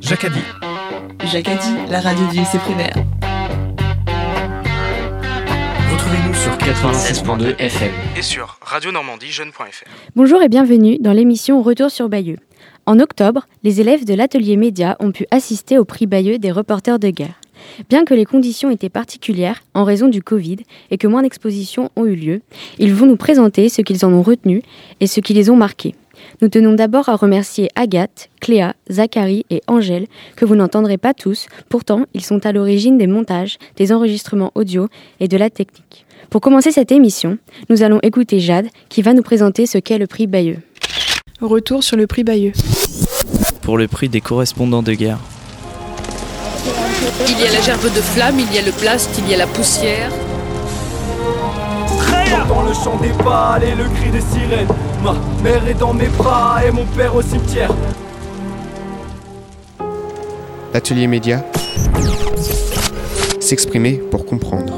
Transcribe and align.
Jacadi. 0.00 0.40
Jacadi, 1.24 1.90
la 1.90 2.00
radio 2.00 2.26
du 2.28 2.38
lycée 2.38 2.58
primaire. 2.58 2.94
Retrouvez-nous 5.92 6.34
sur 6.34 6.52
96.2 6.56 7.56
FM. 7.58 7.90
et 8.16 8.22
sur 8.22 8.58
radionormandiejeune.fr. 8.62 9.84
Bonjour 10.14 10.42
et 10.42 10.48
bienvenue 10.48 10.98
dans 10.98 11.12
l'émission 11.12 11.62
Retour 11.62 11.90
sur 11.90 12.08
Bayeux. 12.08 12.38
En 12.86 13.00
octobre, 13.00 13.46
les 13.64 13.80
élèves 13.80 14.04
de 14.04 14.14
l'atelier 14.14 14.56
média 14.56 14.96
ont 15.00 15.10
pu 15.12 15.26
assister 15.30 15.78
au 15.78 15.84
prix 15.84 16.06
Bayeux 16.06 16.38
des 16.38 16.52
reporters 16.52 16.98
de 16.98 17.10
guerre. 17.10 17.40
Bien 17.88 18.04
que 18.04 18.14
les 18.14 18.24
conditions 18.24 18.70
étaient 18.70 18.88
particulières 18.88 19.62
en 19.74 19.84
raison 19.84 20.08
du 20.08 20.22
Covid 20.22 20.58
et 20.90 20.98
que 20.98 21.06
moins 21.06 21.22
d'expositions 21.22 21.90
ont 21.96 22.04
eu 22.06 22.14
lieu, 22.14 22.40
ils 22.78 22.94
vont 22.94 23.06
nous 23.06 23.16
présenter 23.16 23.68
ce 23.68 23.82
qu'ils 23.82 24.04
en 24.04 24.12
ont 24.12 24.22
retenu 24.22 24.62
et 25.00 25.06
ce 25.06 25.20
qui 25.20 25.34
les 25.34 25.50
ont 25.50 25.56
marqués. 25.56 25.94
Nous 26.40 26.48
tenons 26.48 26.72
d'abord 26.72 27.08
à 27.08 27.16
remercier 27.16 27.68
Agathe, 27.74 28.30
Cléa, 28.40 28.74
Zachary 28.90 29.44
et 29.50 29.62
Angèle, 29.66 30.06
que 30.34 30.44
vous 30.44 30.56
n'entendrez 30.56 30.98
pas 30.98 31.14
tous, 31.14 31.46
pourtant 31.68 32.04
ils 32.14 32.24
sont 32.24 32.44
à 32.46 32.52
l'origine 32.52 32.98
des 32.98 33.06
montages, 33.06 33.58
des 33.76 33.92
enregistrements 33.92 34.52
audio 34.54 34.88
et 35.20 35.28
de 35.28 35.36
la 35.36 35.50
technique. 35.50 36.06
Pour 36.30 36.40
commencer 36.40 36.72
cette 36.72 36.92
émission, 36.92 37.38
nous 37.70 37.82
allons 37.82 38.00
écouter 38.02 38.40
Jade 38.40 38.66
qui 38.88 39.02
va 39.02 39.14
nous 39.14 39.22
présenter 39.22 39.66
ce 39.66 39.78
qu'est 39.78 39.98
le 39.98 40.06
prix 40.06 40.26
Bayeux. 40.26 40.58
Retour 41.40 41.84
sur 41.84 41.96
le 41.96 42.06
prix 42.06 42.24
Bayeux. 42.24 42.52
pour 43.62 43.78
le 43.78 43.88
prix 43.88 44.08
des 44.08 44.20
correspondants 44.20 44.82
de 44.82 44.92
guerre. 44.92 45.18
Il 47.20 47.40
y 47.40 47.46
a 47.46 47.52
la 47.52 47.60
gerbe 47.60 47.84
de 47.84 48.00
flamme, 48.00 48.38
il 48.38 48.54
y 48.54 48.58
a 48.58 48.62
le 48.62 48.72
plast, 48.72 49.10
il 49.18 49.28
y 49.28 49.34
a 49.34 49.38
la 49.38 49.46
poussière. 49.46 50.10
J'entends 52.28 52.62
le 52.62 52.74
chant 52.74 52.96
des 52.98 53.12
balles 53.24 53.64
et 53.64 53.74
le 53.74 53.84
cri 53.84 54.10
des 54.10 54.20
sirènes. 54.20 54.68
Ma 55.02 55.14
mère 55.42 55.66
est 55.66 55.74
dans 55.74 55.94
mes 55.94 56.08
bras 56.08 56.60
et 56.66 56.70
mon 56.70 56.84
père 56.84 57.14
au 57.14 57.22
cimetière. 57.22 57.70
L'atelier 60.74 61.06
média. 61.06 61.42
S'exprimer 63.40 63.94
pour 64.10 64.26
comprendre. 64.26 64.74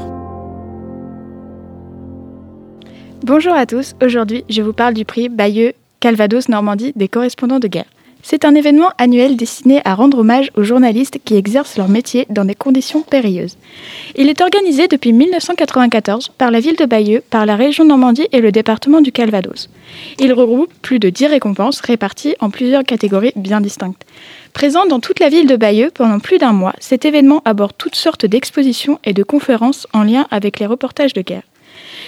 Bonjour 3.23 3.53
à 3.53 3.65
tous, 3.65 3.95
aujourd'hui 4.01 4.45
je 4.49 4.61
vous 4.61 4.73
parle 4.73 4.93
du 4.93 5.03
prix 5.03 5.27
Bayeux 5.27 5.73
Calvados 5.99 6.47
Normandie 6.47 6.93
des 6.95 7.09
correspondants 7.09 7.59
de 7.59 7.67
guerre. 7.67 7.85
C'est 8.21 8.45
un 8.45 8.53
événement 8.53 8.89
annuel 8.97 9.37
destiné 9.37 9.81
à 9.85 9.95
rendre 9.95 10.19
hommage 10.19 10.51
aux 10.55 10.63
journalistes 10.63 11.19
qui 11.23 11.35
exercent 11.35 11.77
leur 11.77 11.87
métier 11.87 12.25
dans 12.29 12.43
des 12.43 12.53
conditions 12.53 13.01
périlleuses. 13.01 13.57
Il 14.15 14.29
est 14.29 14.41
organisé 14.41 14.87
depuis 14.87 15.13
1994 15.13 16.29
par 16.37 16.51
la 16.51 16.59
ville 16.59 16.75
de 16.75 16.85
Bayeux, 16.85 17.23
par 17.29 17.45
la 17.45 17.55
région 17.55 17.85
Normandie 17.85 18.27
et 18.31 18.41
le 18.41 18.51
département 18.51 19.01
du 19.01 19.11
Calvados. 19.11 19.69
Il 20.19 20.33
regroupe 20.33 20.73
plus 20.81 20.99
de 20.99 21.09
10 21.09 21.27
récompenses 21.27 21.79
réparties 21.79 22.35
en 22.39 22.49
plusieurs 22.49 22.83
catégories 22.83 23.33
bien 23.35 23.61
distinctes. 23.61 24.05
Présent 24.53 24.85
dans 24.85 24.99
toute 24.99 25.19
la 25.19 25.29
ville 25.29 25.47
de 25.47 25.55
Bayeux 25.55 25.91
pendant 25.93 26.19
plus 26.19 26.37
d'un 26.37 26.53
mois, 26.53 26.73
cet 26.79 27.05
événement 27.05 27.41
aborde 27.45 27.73
toutes 27.77 27.95
sortes 27.95 28.25
d'expositions 28.25 28.99
et 29.05 29.13
de 29.13 29.23
conférences 29.23 29.87
en 29.93 30.03
lien 30.03 30.27
avec 30.29 30.59
les 30.59 30.65
reportages 30.65 31.13
de 31.13 31.21
guerre. 31.21 31.43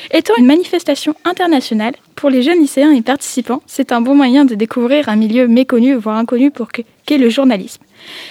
Étant 0.10 0.34
une 0.38 0.46
manifestation 0.46 1.14
internationale, 1.26 1.94
pour 2.16 2.30
les 2.30 2.42
jeunes 2.42 2.60
lycéens 2.60 2.92
et 2.92 3.02
participants, 3.02 3.62
c'est 3.68 3.92
un 3.92 4.02
bon 4.02 4.16
moyen 4.16 4.46
de 4.46 4.56
découvrir 4.56 5.10
un 5.10 5.16
milieu 5.16 5.48
méconnu, 5.48 5.94
voire 5.96 6.18
inconnu 6.18 6.50
pour 6.50 6.72
que- 6.72 6.82
qu'est 7.06 7.18
le 7.20 7.30
journalisme. 7.30 7.84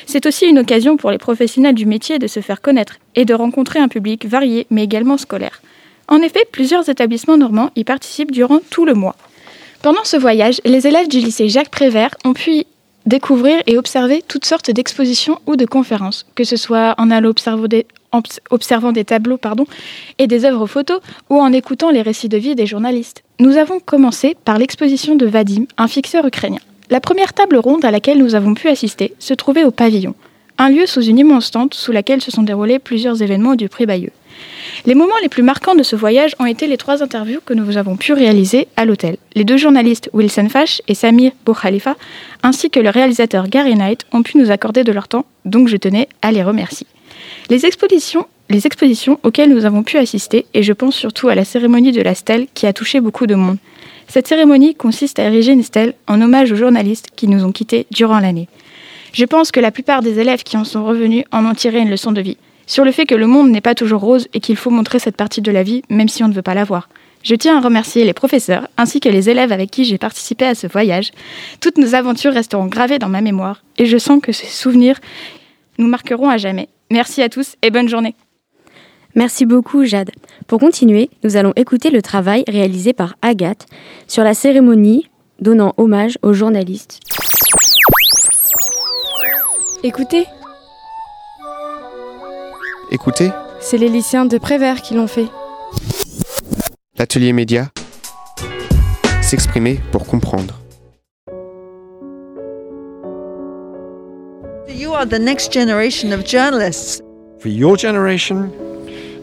C'est 0.06 0.26
aussi 0.26 0.46
une 0.46 0.58
occasion 0.58 0.96
pour 0.96 1.10
les 1.10 1.18
professionnels 1.18 1.74
du 1.74 1.86
métier 1.86 2.18
de 2.18 2.26
se 2.26 2.40
faire 2.40 2.60
connaître 2.60 2.96
et 3.14 3.24
de 3.24 3.34
rencontrer 3.34 3.78
un 3.78 3.88
public 3.88 4.26
varié, 4.26 4.66
mais 4.70 4.82
également 4.84 5.16
scolaire. 5.16 5.62
En 6.08 6.22
effet, 6.22 6.44
plusieurs 6.50 6.88
établissements 6.88 7.36
normands 7.36 7.70
y 7.76 7.84
participent 7.84 8.32
durant 8.32 8.58
tout 8.70 8.84
le 8.84 8.94
mois. 8.94 9.14
Pendant 9.82 10.04
ce 10.04 10.16
voyage, 10.16 10.60
les 10.64 10.86
élèves 10.86 11.08
du 11.08 11.20
lycée 11.20 11.48
Jacques 11.48 11.70
Prévert 11.70 12.14
ont 12.24 12.32
pu 12.34 12.64
découvrir 13.06 13.62
et 13.66 13.78
observer 13.78 14.22
toutes 14.26 14.44
sortes 14.44 14.70
d'expositions 14.70 15.38
ou 15.46 15.56
de 15.56 15.64
conférences, 15.64 16.26
que 16.34 16.44
ce 16.44 16.56
soit 16.56 16.94
en 16.98 17.10
allant 17.10 17.30
observer 17.30 17.68
des, 17.68 17.86
en 18.12 18.22
observant 18.50 18.92
des 18.92 19.04
tableaux 19.04 19.36
pardon, 19.36 19.66
et 20.18 20.26
des 20.26 20.44
œuvres 20.44 20.66
photos 20.66 21.00
ou 21.28 21.38
en 21.40 21.52
écoutant 21.52 21.90
les 21.90 22.02
récits 22.02 22.28
de 22.28 22.38
vie 22.38 22.54
des 22.54 22.66
journalistes. 22.66 23.22
Nous 23.38 23.56
avons 23.56 23.80
commencé 23.80 24.36
par 24.44 24.58
l'exposition 24.58 25.16
de 25.16 25.26
Vadim, 25.26 25.64
un 25.78 25.88
fixeur 25.88 26.26
ukrainien. 26.26 26.60
La 26.90 27.00
première 27.00 27.32
table 27.32 27.56
ronde 27.56 27.84
à 27.84 27.90
laquelle 27.90 28.18
nous 28.18 28.34
avons 28.34 28.54
pu 28.54 28.68
assister 28.68 29.14
se 29.18 29.34
trouvait 29.34 29.64
au 29.64 29.70
pavillon, 29.70 30.14
un 30.60 30.68
lieu 30.68 30.84
sous 30.84 31.00
une 31.00 31.18
immense 31.18 31.50
tente 31.50 31.72
sous 31.72 31.90
laquelle 31.90 32.20
se 32.20 32.30
sont 32.30 32.42
déroulés 32.42 32.78
plusieurs 32.78 33.22
événements 33.22 33.54
du 33.54 33.70
prix 33.70 33.86
Bayeux. 33.86 34.12
Les 34.84 34.94
moments 34.94 35.14
les 35.22 35.30
plus 35.30 35.42
marquants 35.42 35.74
de 35.74 35.82
ce 35.82 35.96
voyage 35.96 36.36
ont 36.38 36.44
été 36.44 36.66
les 36.66 36.76
trois 36.76 37.02
interviews 37.02 37.40
que 37.44 37.54
nous 37.54 37.78
avons 37.78 37.96
pu 37.96 38.12
réaliser 38.12 38.68
à 38.76 38.84
l'hôtel. 38.84 39.16
Les 39.34 39.44
deux 39.44 39.56
journalistes 39.56 40.10
Wilson 40.12 40.50
Fash 40.50 40.82
et 40.86 40.94
Samir 40.94 41.32
Boukhalifa, 41.46 41.96
ainsi 42.42 42.68
que 42.68 42.78
le 42.78 42.90
réalisateur 42.90 43.48
Gary 43.48 43.74
Knight, 43.74 44.04
ont 44.12 44.22
pu 44.22 44.36
nous 44.36 44.50
accorder 44.50 44.84
de 44.84 44.92
leur 44.92 45.08
temps, 45.08 45.24
donc 45.46 45.68
je 45.68 45.78
tenais 45.78 46.08
à 46.20 46.30
les 46.30 46.42
remercier. 46.42 46.86
Les 47.50 47.66
expositions, 47.66 48.28
les 48.48 48.68
expositions 48.68 49.18
auxquelles 49.24 49.52
nous 49.52 49.64
avons 49.64 49.82
pu 49.82 49.96
assister, 49.98 50.46
et 50.54 50.62
je 50.62 50.72
pense 50.72 50.94
surtout 50.94 51.28
à 51.30 51.34
la 51.34 51.44
cérémonie 51.44 51.90
de 51.90 52.00
la 52.00 52.14
stèle 52.14 52.46
qui 52.54 52.64
a 52.64 52.72
touché 52.72 53.00
beaucoup 53.00 53.26
de 53.26 53.34
monde. 53.34 53.56
Cette 54.06 54.28
cérémonie 54.28 54.76
consiste 54.76 55.18
à 55.18 55.24
ériger 55.24 55.50
une 55.50 55.64
stèle 55.64 55.94
en 56.06 56.22
hommage 56.22 56.52
aux 56.52 56.56
journalistes 56.56 57.08
qui 57.16 57.26
nous 57.26 57.44
ont 57.44 57.50
quittés 57.50 57.88
durant 57.90 58.20
l'année. 58.20 58.48
Je 59.12 59.24
pense 59.24 59.50
que 59.50 59.58
la 59.58 59.72
plupart 59.72 60.00
des 60.00 60.20
élèves 60.20 60.44
qui 60.44 60.56
en 60.56 60.62
sont 60.62 60.84
revenus 60.84 61.24
en 61.32 61.44
ont 61.44 61.54
tiré 61.54 61.80
une 61.80 61.90
leçon 61.90 62.12
de 62.12 62.20
vie, 62.20 62.36
sur 62.68 62.84
le 62.84 62.92
fait 62.92 63.04
que 63.04 63.16
le 63.16 63.26
monde 63.26 63.50
n'est 63.50 63.60
pas 63.60 63.74
toujours 63.74 64.00
rose 64.00 64.28
et 64.32 64.38
qu'il 64.38 64.54
faut 64.54 64.70
montrer 64.70 65.00
cette 65.00 65.16
partie 65.16 65.40
de 65.40 65.50
la 65.50 65.64
vie 65.64 65.82
même 65.90 66.08
si 66.08 66.22
on 66.22 66.28
ne 66.28 66.34
veut 66.34 66.42
pas 66.42 66.54
la 66.54 66.62
voir. 66.62 66.88
Je 67.24 67.34
tiens 67.34 67.58
à 67.58 67.60
remercier 67.60 68.04
les 68.04 68.12
professeurs 68.12 68.68
ainsi 68.76 69.00
que 69.00 69.08
les 69.08 69.28
élèves 69.28 69.50
avec 69.50 69.72
qui 69.72 69.84
j'ai 69.84 69.98
participé 69.98 70.44
à 70.44 70.54
ce 70.54 70.68
voyage. 70.68 71.10
Toutes 71.60 71.78
nos 71.78 71.96
aventures 71.96 72.32
resteront 72.32 72.66
gravées 72.66 73.00
dans 73.00 73.08
ma 73.08 73.20
mémoire 73.20 73.64
et 73.76 73.86
je 73.86 73.98
sens 73.98 74.22
que 74.22 74.30
ces 74.30 74.46
souvenirs 74.46 75.00
nous 75.80 75.88
marqueront 75.88 76.28
à 76.28 76.36
jamais. 76.36 76.68
Merci 76.90 77.22
à 77.22 77.28
tous 77.28 77.56
et 77.62 77.70
bonne 77.70 77.88
journée. 77.88 78.14
Merci 79.16 79.44
beaucoup 79.46 79.84
Jade. 79.84 80.10
Pour 80.46 80.60
continuer, 80.60 81.10
nous 81.24 81.36
allons 81.36 81.52
écouter 81.56 81.90
le 81.90 82.00
travail 82.02 82.44
réalisé 82.46 82.92
par 82.92 83.16
Agathe 83.22 83.66
sur 84.06 84.22
la 84.22 84.34
cérémonie 84.34 85.08
donnant 85.40 85.74
hommage 85.78 86.16
aux 86.22 86.32
journalistes. 86.32 87.00
Écoutez, 89.82 90.26
Écoutez, 92.92 93.30
c'est 93.60 93.78
les 93.78 93.88
lycéens 93.88 94.26
de 94.26 94.36
Prévert 94.36 94.82
qui 94.82 94.94
l'ont 94.94 95.06
fait. 95.06 95.26
l'atelier 96.98 97.32
média. 97.32 97.68
S'exprimer 99.22 99.78
pour 99.92 100.06
comprendre. 100.06 100.59
You 104.80 104.94
are 104.94 105.04
the 105.06 105.18
next 105.18 105.52
generation 105.52 106.10
of 106.10 106.24
journalists. 106.24 107.02
For 107.40 107.48
your 107.50 107.76
generation, 107.76 108.50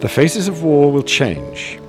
the 0.01 0.07
faces 0.07 0.47
of 0.47 0.61
war 0.63 0.91
will 0.91 1.03
change. 1.03 1.79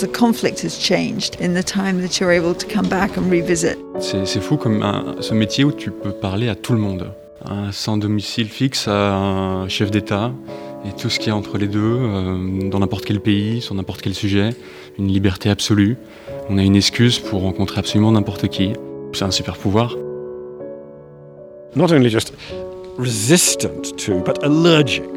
The 0.00 0.06
conflict 0.08 0.62
has 0.62 0.78
changed 0.78 1.36
in 1.38 1.52
the 1.52 1.62
time 1.62 2.00
that 2.00 2.18
you're 2.18 2.32
able 2.32 2.54
to 2.54 2.66
come 2.66 2.88
back 2.88 3.18
and 3.18 3.28
revisit. 3.30 3.76
C'est 4.00 4.24
c'est 4.24 4.40
fou 4.40 4.56
comme 4.56 4.82
un- 4.82 5.16
ce 5.20 5.34
métier 5.34 5.64
où 5.64 5.72
tu 5.72 5.90
peux 5.90 6.12
parler 6.12 6.48
à 6.48 6.54
tout 6.54 6.72
le 6.72 6.78
monde. 6.78 7.12
Un 7.44 7.70
sans 7.70 7.98
domicile 7.98 8.48
fixe 8.48 8.88
à 8.88 9.14
un 9.16 9.68
chef 9.68 9.90
d'État 9.90 10.32
et 10.86 10.92
tout 10.98 11.10
ce 11.10 11.18
qu'il 11.18 11.28
y 11.28 11.30
a 11.30 11.36
entre 11.36 11.58
les 11.58 11.68
deux, 11.68 11.80
euh, 12.00 12.70
dans 12.70 12.78
n'importe 12.78 13.04
quel 13.04 13.20
pays, 13.20 13.60
sur 13.60 13.74
n'importe 13.74 14.00
quel 14.00 14.14
sujet, 14.14 14.54
une 14.98 15.08
liberté 15.08 15.50
absolue. 15.50 15.98
On 16.48 16.56
a 16.56 16.62
une 16.62 16.76
excuse 16.76 17.18
pour 17.18 17.42
rencontrer 17.42 17.78
absolument 17.80 18.12
n'importe 18.12 18.48
qui. 18.48 18.72
C'est 19.12 19.24
un 19.24 19.30
super 19.30 19.58
pouvoir. 19.58 19.96
Not 21.76 21.92
only 21.92 22.08
just 22.08 22.32
resistant 22.98 23.96
to, 24.00 24.20
but 24.24 24.42
allergic 24.44 25.08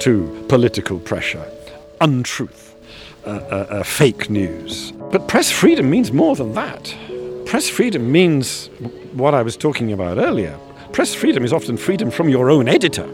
to 0.00 0.46
political 0.48 0.98
pressure, 1.00 1.44
untruth, 2.00 2.74
uh, 3.26 3.30
uh, 3.30 3.66
uh, 3.70 3.82
fake 3.82 4.30
news. 4.30 4.92
But 5.10 5.28
press 5.28 5.50
freedom 5.50 5.90
means 5.90 6.12
more 6.12 6.36
than 6.36 6.54
that. 6.54 6.94
Press 7.44 7.68
freedom 7.68 8.10
means 8.10 8.68
what 9.12 9.34
I 9.34 9.42
was 9.42 9.56
talking 9.56 9.92
about 9.92 10.18
earlier. 10.18 10.58
Press 10.92 11.14
freedom 11.14 11.44
is 11.44 11.52
often 11.52 11.76
freedom 11.76 12.10
from 12.10 12.28
your 12.28 12.50
own 12.50 12.68
editor. 12.68 13.08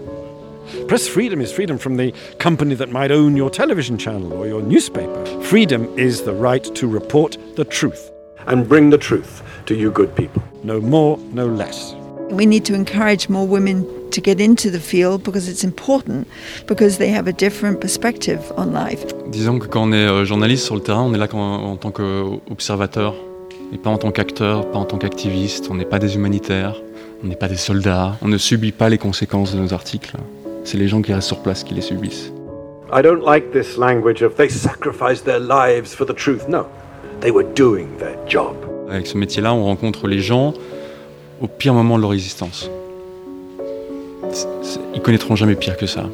Press 0.87 1.09
freedom 1.09 1.41
is 1.41 1.51
freedom 1.51 1.79
from 1.79 1.97
the 1.97 2.13
company 2.39 2.75
that 2.75 2.91
might 2.91 3.11
own 3.11 3.37
your 3.37 3.51
television 3.51 3.97
channel 3.97 4.33
or 4.33 4.47
your 4.47 4.63
newspaper. 4.63 5.43
Freedom 5.43 5.87
is 5.99 6.23
the 6.23 6.35
right 6.35 6.65
to 6.75 6.87
report 6.87 7.37
the 7.57 7.65
truth 7.65 8.11
and 8.47 8.69
bring 8.69 8.91
the 8.91 8.99
truth 8.99 9.43
to 9.67 9.75
you 9.75 9.91
good 9.91 10.15
people. 10.15 10.43
No 10.63 10.81
more, 10.81 11.19
no 11.33 11.47
less. 11.47 11.95
We 12.33 12.47
need 12.47 12.65
to 12.65 12.75
encourage 12.75 13.29
more 13.29 13.47
women 13.47 13.85
to 14.13 14.21
get 14.23 14.41
into 14.41 14.71
the 14.71 14.79
field 14.81 15.23
because 15.23 15.49
it's 15.49 15.65
important, 15.65 16.27
because 16.69 16.97
they 16.99 17.13
have 17.13 17.27
a 17.29 17.33
different 17.33 17.81
perspective 17.81 18.39
on 18.57 18.67
life. 18.73 19.05
Disons 19.29 19.59
que 19.59 19.67
quand 19.67 19.83
on 19.89 19.93
est 19.93 20.07
euh, 20.07 20.25
journaliste 20.25 20.65
sur 20.65 20.75
le 20.77 20.81
terrain, 20.81 21.03
on 21.03 21.13
est 21.15 21.19
là 21.19 21.27
qu'en- 21.29 21.39
en 21.65 21.77
tant 21.77 21.91
qu'observateur 21.91 23.15
et 23.73 23.79
pas 23.79 23.91
en 23.91 23.99
tant 23.99 24.11
qu'acteur, 24.13 24.71
pas 24.71 24.79
en 24.79 24.85
tant 24.85 24.99
qu'activiste. 24.99 25.69
On 25.71 25.75
n'est 25.75 25.85
pas 25.85 25.99
des 25.99 26.15
humanitaires, 26.17 26.81
on 27.25 27.27
n'est 27.27 27.37
pas 27.37 27.49
des 27.49 27.57
soldats, 27.57 28.17
on 28.23 28.29
ne 28.29 28.39
subit 28.39 28.73
pas 28.73 28.89
les 28.89 28.99
conséquences 28.99 29.55
de 29.55 29.59
nos 29.61 29.73
articles. 29.73 30.17
C'est 30.65 30.79
les 30.79 30.89
gens 30.89 31.03
qui 31.03 31.13
restent 31.13 31.29
sur 31.29 31.39
place 31.43 31.65
qui 31.65 31.75
les 31.75 31.81
subissent. 31.83 32.33
I 32.93 33.03
don't 33.03 33.25
like 33.25 33.53
this 33.53 33.77
language 33.77 34.23
of 34.23 34.35
they 34.37 34.49
sacrificed 34.49 35.25
their 35.25 35.39
lives 35.41 35.87
for 35.95 36.07
the 36.07 36.15
truth. 36.15 36.49
No, 36.49 36.67
they 37.21 37.31
were 37.31 37.47
doing 37.57 37.87
their 37.99 38.17
job. 38.29 38.55
Avec 38.91 39.07
ce 39.07 39.17
métier-là, 39.17 39.55
on 39.55 39.65
rencontre 39.65 40.09
les 40.09 40.19
gens 40.21 40.53
au 41.41 41.49
pire 41.49 41.75
moment 41.75 41.97
de 41.97 42.03
leur 42.03 42.13
existence. 42.13 42.71
ils 44.95 45.01
connaîtront 45.01 45.37
jamais 45.37 45.57
pire 45.57 45.77
que 45.77 45.87
ça. 45.87 46.09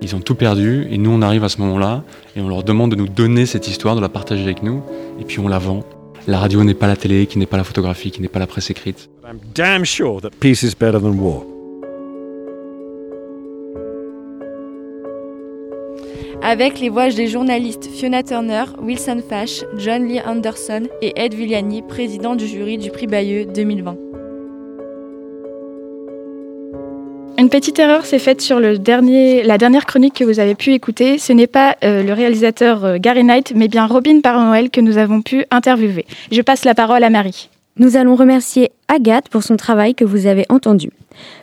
Ils 0.00 0.16
ont 0.16 0.20
tout 0.20 0.34
perdu 0.34 0.86
et 0.90 0.98
nous 0.98 1.10
on 1.10 1.22
arrive 1.22 1.44
à 1.44 1.48
ce 1.48 1.58
moment-là 1.60 2.02
et 2.34 2.40
on 2.40 2.48
leur 2.48 2.64
demande 2.64 2.90
de 2.90 2.96
nous 2.96 3.08
donner 3.08 3.46
cette 3.46 3.68
histoire, 3.68 3.94
de 3.94 4.00
la 4.00 4.08
partager 4.08 4.42
avec 4.42 4.62
nous 4.62 4.82
et 5.20 5.24
puis 5.24 5.38
on 5.38 5.46
la 5.46 5.58
vend. 5.58 5.84
La 6.26 6.38
radio 6.38 6.62
n'est 6.62 6.74
pas 6.74 6.86
la 6.86 6.96
télé, 6.96 7.26
qui 7.26 7.38
n'est 7.38 7.46
pas 7.46 7.56
la 7.56 7.64
photographie, 7.64 8.10
qui 8.10 8.20
n'est 8.20 8.28
pas 8.28 8.38
la 8.38 8.46
presse 8.46 8.70
écrite. 8.70 9.08
I'm 9.24 9.38
damn 9.54 9.84
sure 9.84 10.20
that 10.20 10.30
peace 10.40 10.62
is 10.62 10.74
better 10.78 11.00
than 11.00 11.18
war. 11.18 11.44
Avec 16.44 16.80
les 16.80 16.88
voix 16.88 17.08
des 17.08 17.28
journalistes 17.28 17.86
Fiona 17.86 18.24
Turner, 18.24 18.64
Wilson 18.82 19.22
Fash, 19.28 19.62
John 19.78 20.08
Lee 20.08 20.20
Anderson 20.20 20.88
et 21.00 21.12
Ed 21.16 21.34
Villani, 21.34 21.82
président 21.82 22.34
du 22.34 22.48
jury 22.48 22.78
du 22.78 22.90
prix 22.90 23.06
Bayeux 23.06 23.46
2020. 23.46 24.11
Une 27.42 27.48
petite 27.48 27.80
erreur 27.80 28.06
s'est 28.06 28.20
faite 28.20 28.40
sur 28.40 28.60
la 28.60 28.78
dernière 28.78 29.84
chronique 29.84 30.14
que 30.14 30.22
vous 30.22 30.38
avez 30.38 30.54
pu 30.54 30.74
écouter. 30.74 31.18
Ce 31.18 31.32
n'est 31.32 31.48
pas 31.48 31.76
euh, 31.82 32.04
le 32.04 32.12
réalisateur 32.12 32.84
euh, 32.84 32.98
Gary 33.00 33.24
Knight, 33.24 33.52
mais 33.56 33.66
bien 33.66 33.88
Robin 33.88 34.20
Parnoël 34.20 34.70
que 34.70 34.80
nous 34.80 34.96
avons 34.96 35.22
pu 35.22 35.44
interviewer. 35.50 36.06
Je 36.30 36.40
passe 36.40 36.64
la 36.64 36.76
parole 36.76 37.02
à 37.02 37.10
Marie. 37.10 37.50
Nous 37.78 37.96
allons 37.96 38.14
remercier 38.14 38.70
Agathe 38.86 39.28
pour 39.28 39.42
son 39.42 39.56
travail 39.56 39.96
que 39.96 40.04
vous 40.04 40.28
avez 40.28 40.46
entendu. 40.50 40.90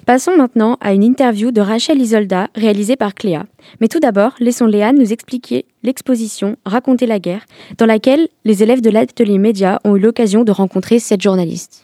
Passons 0.05 0.37
maintenant 0.37 0.77
à 0.79 0.93
une 0.93 1.03
interview 1.03 1.51
de 1.51 1.59
Rachel 1.59 1.99
Isolda 1.99 2.47
réalisée 2.55 2.95
par 2.95 3.13
Cléa. 3.13 3.43
Mais 3.81 3.89
tout 3.89 3.99
d'abord, 3.99 4.35
laissons 4.39 4.67
Léane 4.67 4.97
nous 4.97 5.11
expliquer 5.11 5.65
l'exposition 5.83 6.55
Raconter 6.65 7.07
la 7.07 7.19
guerre, 7.19 7.45
dans 7.77 7.85
laquelle 7.85 8.29
les 8.45 8.63
élèves 8.63 8.79
de 8.79 8.89
l'atelier 8.89 9.37
média 9.37 9.81
ont 9.83 9.97
eu 9.97 9.99
l'occasion 9.99 10.45
de 10.45 10.53
rencontrer 10.53 10.99
cette 10.99 11.21
journaliste. 11.21 11.83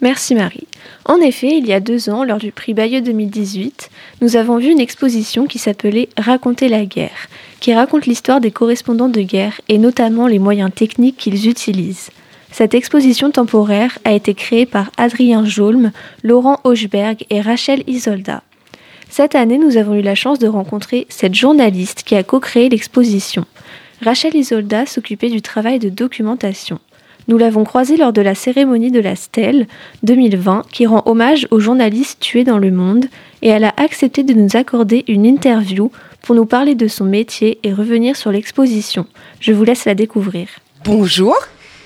Merci 0.00 0.36
Marie. 0.36 0.68
En 1.06 1.16
effet, 1.16 1.58
il 1.58 1.66
y 1.66 1.72
a 1.72 1.80
deux 1.80 2.08
ans, 2.08 2.22
lors 2.22 2.38
du 2.38 2.52
prix 2.52 2.72
Bayeux 2.72 3.00
2018, 3.00 3.90
nous 4.20 4.36
avons 4.36 4.58
vu 4.58 4.70
une 4.70 4.78
exposition 4.78 5.46
qui 5.46 5.58
s'appelait 5.58 6.08
Raconter 6.16 6.68
la 6.68 6.84
guerre, 6.84 7.26
qui 7.58 7.74
raconte 7.74 8.06
l'histoire 8.06 8.40
des 8.40 8.52
correspondants 8.52 9.08
de 9.08 9.22
guerre 9.22 9.60
et 9.68 9.78
notamment 9.78 10.28
les 10.28 10.38
moyens 10.38 10.70
techniques 10.72 11.16
qu'ils 11.16 11.48
utilisent. 11.48 12.10
Cette 12.52 12.74
exposition 12.74 13.32
temporaire 13.32 13.98
a 14.04 14.12
été 14.12 14.34
créée 14.34 14.66
par 14.66 14.90
Adrien 14.96 15.44
Jolm, 15.44 15.90
Laurent 16.22 16.60
Hochberg 16.62 17.24
et 17.28 17.40
Rachel 17.40 17.82
Isolda. 17.88 18.42
Cette 19.10 19.34
année, 19.34 19.58
nous 19.58 19.76
avons 19.76 19.94
eu 19.94 20.02
la 20.02 20.14
chance 20.14 20.38
de 20.38 20.46
rencontrer 20.48 21.06
cette 21.08 21.34
journaliste 21.34 22.04
qui 22.04 22.14
a 22.14 22.22
co-créé 22.22 22.68
l'exposition. 22.68 23.46
Rachel 24.02 24.36
Isolda 24.36 24.86
s'occupait 24.86 25.30
du 25.30 25.42
travail 25.42 25.80
de 25.80 25.88
documentation. 25.88 26.78
Nous 27.28 27.36
l'avons 27.36 27.64
croisée 27.64 27.98
lors 27.98 28.14
de 28.14 28.22
la 28.22 28.34
cérémonie 28.34 28.90
de 28.90 29.00
la 29.00 29.14
Stèle 29.14 29.66
2020 30.02 30.62
qui 30.72 30.86
rend 30.86 31.02
hommage 31.04 31.46
aux 31.50 31.60
journalistes 31.60 32.20
tués 32.20 32.44
dans 32.44 32.56
le 32.56 32.70
monde 32.70 33.04
et 33.42 33.48
elle 33.48 33.64
a 33.64 33.74
accepté 33.76 34.22
de 34.22 34.32
nous 34.32 34.56
accorder 34.56 35.04
une 35.08 35.26
interview 35.26 35.92
pour 36.22 36.34
nous 36.34 36.46
parler 36.46 36.74
de 36.74 36.88
son 36.88 37.04
métier 37.04 37.58
et 37.62 37.72
revenir 37.74 38.16
sur 38.16 38.32
l'exposition. 38.32 39.06
Je 39.40 39.52
vous 39.52 39.62
laisse 39.62 39.84
la 39.84 39.94
découvrir. 39.94 40.48
Bonjour, 40.84 41.36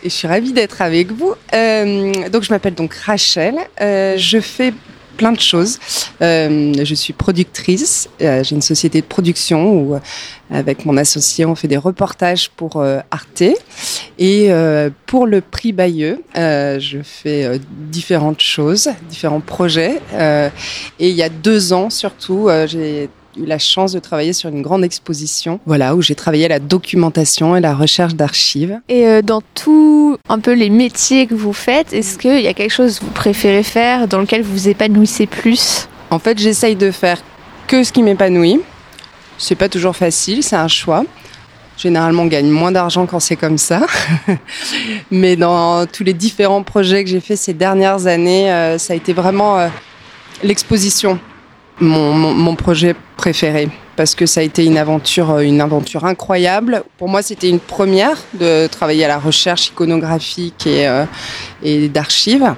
et 0.04 0.10
je 0.10 0.14
suis 0.14 0.28
ravie 0.28 0.52
d'être 0.52 0.80
avec 0.80 1.10
vous. 1.10 1.34
Euh, 1.54 2.12
donc 2.30 2.44
je 2.44 2.50
m'appelle 2.50 2.74
donc 2.74 2.94
Rachel. 2.94 3.56
Euh, 3.80 4.16
je 4.16 4.38
fais 4.38 4.72
plein 5.16 5.32
de 5.32 5.40
choses. 5.40 5.78
Euh, 6.20 6.72
je 6.82 6.94
suis 6.94 7.12
productrice. 7.12 8.08
Euh, 8.20 8.42
J'ai 8.42 8.54
une 8.54 8.62
société 8.62 9.00
de 9.00 9.06
production 9.06 9.72
où, 9.72 9.94
euh, 9.94 10.00
avec 10.50 10.84
mon 10.84 10.96
associé, 10.96 11.44
on 11.44 11.54
fait 11.54 11.68
des 11.68 11.76
reportages 11.76 12.50
pour 12.50 12.84
Arte. 13.10 13.42
Et 14.18 14.50
pour 15.06 15.26
le 15.26 15.40
prix 15.40 15.72
Bayeux, 15.72 16.22
je 16.34 16.98
fais 17.02 17.58
différentes 17.90 18.42
choses, 18.42 18.90
différents 19.08 19.40
projets. 19.40 20.00
Et 20.98 21.08
il 21.08 21.14
y 21.14 21.22
a 21.22 21.30
deux 21.30 21.72
ans 21.72 21.88
surtout, 21.88 22.50
j'ai 22.66 23.08
eu 23.36 23.44
la 23.46 23.58
chance 23.58 23.92
de 23.92 23.98
travailler 23.98 24.32
sur 24.32 24.48
une 24.48 24.62
grande 24.62 24.84
exposition, 24.84 25.60
voilà, 25.66 25.94
où 25.94 26.02
j'ai 26.02 26.14
travaillé 26.14 26.46
à 26.46 26.48
la 26.48 26.58
documentation 26.58 27.56
et 27.56 27.60
la 27.60 27.74
recherche 27.74 28.14
d'archives. 28.14 28.80
Et 28.88 29.06
euh, 29.06 29.22
dans 29.22 29.42
tous 29.54 30.16
un 30.28 30.38
peu 30.38 30.52
les 30.52 30.70
métiers 30.70 31.26
que 31.26 31.34
vous 31.34 31.52
faites, 31.52 31.92
est-ce 31.92 32.18
qu'il 32.18 32.40
y 32.40 32.48
a 32.48 32.54
quelque 32.54 32.72
chose 32.72 32.98
que 32.98 33.04
vous 33.04 33.10
préférez 33.10 33.62
faire, 33.62 34.08
dans 34.08 34.20
lequel 34.20 34.42
vous 34.42 34.52
vous 34.52 34.68
épanouissez 34.68 35.26
plus? 35.26 35.88
En 36.10 36.18
fait, 36.18 36.38
j'essaye 36.38 36.76
de 36.76 36.90
faire 36.90 37.22
que 37.66 37.84
ce 37.84 37.92
qui 37.92 38.02
m'épanouit. 38.02 38.60
C'est 39.38 39.54
pas 39.54 39.68
toujours 39.68 39.96
facile, 39.96 40.42
c'est 40.42 40.56
un 40.56 40.68
choix. 40.68 41.04
Généralement, 41.78 42.24
on 42.24 42.26
gagne 42.26 42.50
moins 42.50 42.70
d'argent 42.70 43.06
quand 43.06 43.18
c'est 43.18 43.36
comme 43.36 43.58
ça. 43.58 43.86
Mais 45.10 45.36
dans 45.36 45.86
tous 45.86 46.04
les 46.04 46.12
différents 46.12 46.62
projets 46.62 47.02
que 47.02 47.10
j'ai 47.10 47.20
fait 47.20 47.34
ces 47.34 47.54
dernières 47.54 48.06
années, 48.06 48.52
euh, 48.52 48.78
ça 48.78 48.92
a 48.92 48.96
été 48.96 49.12
vraiment 49.12 49.58
euh, 49.58 49.68
l'exposition, 50.42 51.18
mon, 51.82 52.54
projet 52.54 52.94
préféré 53.16 53.68
parce 53.96 54.14
que 54.14 54.24
ça 54.24 54.40
a 54.40 54.42
été 54.42 54.64
une 54.64 54.78
aventure, 54.78 55.30
euh, 55.30 55.40
une 55.40 55.60
aventure 55.60 56.04
incroyable. 56.04 56.82
Pour 56.96 57.08
moi, 57.08 57.22
c'était 57.22 57.48
une 57.48 57.60
première 57.60 58.16
de 58.34 58.66
travailler 58.66 59.04
à 59.04 59.08
la 59.08 59.18
recherche 59.18 59.68
iconographique 59.68 60.66
et, 60.66 60.88
euh, 60.88 61.04
et 61.62 61.88
d'archives. 61.88 62.54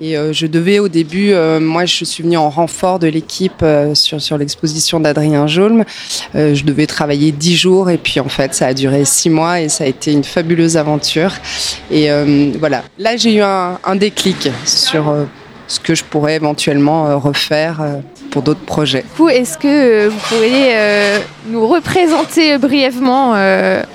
Et 0.00 0.16
euh, 0.16 0.32
je 0.32 0.46
devais 0.46 0.78
au 0.78 0.86
début, 0.88 1.34
moi 1.60 1.84
je 1.84 2.04
suis 2.04 2.22
venue 2.22 2.36
en 2.36 2.50
renfort 2.50 3.00
de 3.00 3.08
l'équipe 3.08 3.64
sur, 3.94 4.20
sur 4.20 4.38
l'exposition 4.38 5.00
d'Adrien. 5.00 5.46
Euh, 5.48 6.54
je 6.54 6.64
devais 6.64 6.86
travailler 6.86 7.32
dix 7.32 7.56
jours 7.56 7.90
et 7.90 7.98
puis 7.98 8.20
en 8.20 8.28
fait 8.28 8.54
ça 8.54 8.68
a 8.68 8.74
duré 8.74 9.04
six 9.04 9.28
mois 9.28 9.60
et 9.60 9.68
ça 9.68 9.84
a 9.84 9.86
été 9.88 10.12
une 10.12 10.22
fabuleuse 10.22 10.76
aventure. 10.76 11.32
Et 11.90 12.08
voilà, 12.60 12.84
là 12.98 13.16
j'ai 13.16 13.34
eu 13.34 13.40
un, 13.40 13.80
un 13.82 13.96
déclic 13.96 14.48
sur 14.64 15.12
ce 15.68 15.78
que 15.78 15.94
je 15.94 16.02
pourrais 16.02 16.34
éventuellement 16.34 17.06
euh, 17.06 17.16
refaire 17.16 17.80
euh, 17.80 18.00
pour 18.30 18.42
d'autres 18.42 18.64
projets. 18.64 19.04
Est-ce 19.30 19.58
que 19.58 19.68
euh, 19.68 20.08
vous 20.08 20.18
pourriez 20.28 20.74
nous 21.46 21.66
représenter 21.66 22.58
brièvement 22.58 23.34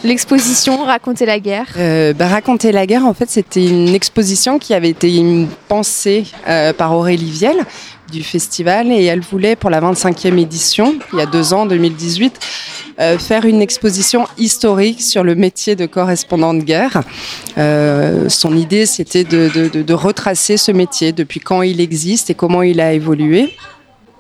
l'exposition 0.04 0.84
Raconter 0.86 1.26
la 1.26 1.40
guerre? 1.40 1.68
Euh, 1.78 2.14
bah, 2.14 2.28
Raconter 2.28 2.72
la 2.72 2.86
guerre, 2.86 3.06
en 3.06 3.14
fait, 3.14 3.30
c'était 3.30 3.66
une 3.66 3.94
exposition 3.94 4.60
qui 4.60 4.74
avait 4.74 4.90
été 4.90 5.48
pensée 5.68 6.26
par 6.78 6.96
Aurélie 6.96 7.32
Vielle 7.32 7.66
du 8.14 8.24
festival 8.24 8.92
et 8.92 9.04
elle 9.06 9.22
voulait 9.22 9.56
pour 9.56 9.70
la 9.70 9.82
25e 9.82 10.38
édition, 10.38 10.96
il 11.12 11.20
y 11.20 11.22
a 11.22 11.26
deux 11.26 11.54
ans, 11.54 11.62
en 11.62 11.66
2018, 11.66 12.40
euh, 13.00 13.18
faire 13.18 13.46
une 13.46 13.62
exposition 13.62 14.28
historique 14.38 15.02
sur 15.02 15.24
le 15.24 15.36
métier 15.36 15.76
de 15.76 15.88
correspondant 15.88 16.54
de 16.54 16.62
guerre. 16.62 17.02
Euh, 17.58 18.30
son 18.30 18.56
idée, 18.56 18.86
c'était 18.86 19.24
de 19.24 19.94
retracer 19.94 20.58
ce 20.58 20.72
métier, 20.72 21.12
depuis 21.12 21.40
quand 21.40 21.64
il 21.64 21.82
existe 21.82 22.30
et 22.30 22.36
comment 22.36 22.62
il 22.62 22.80
a 22.80 22.94
évolué 22.94 23.56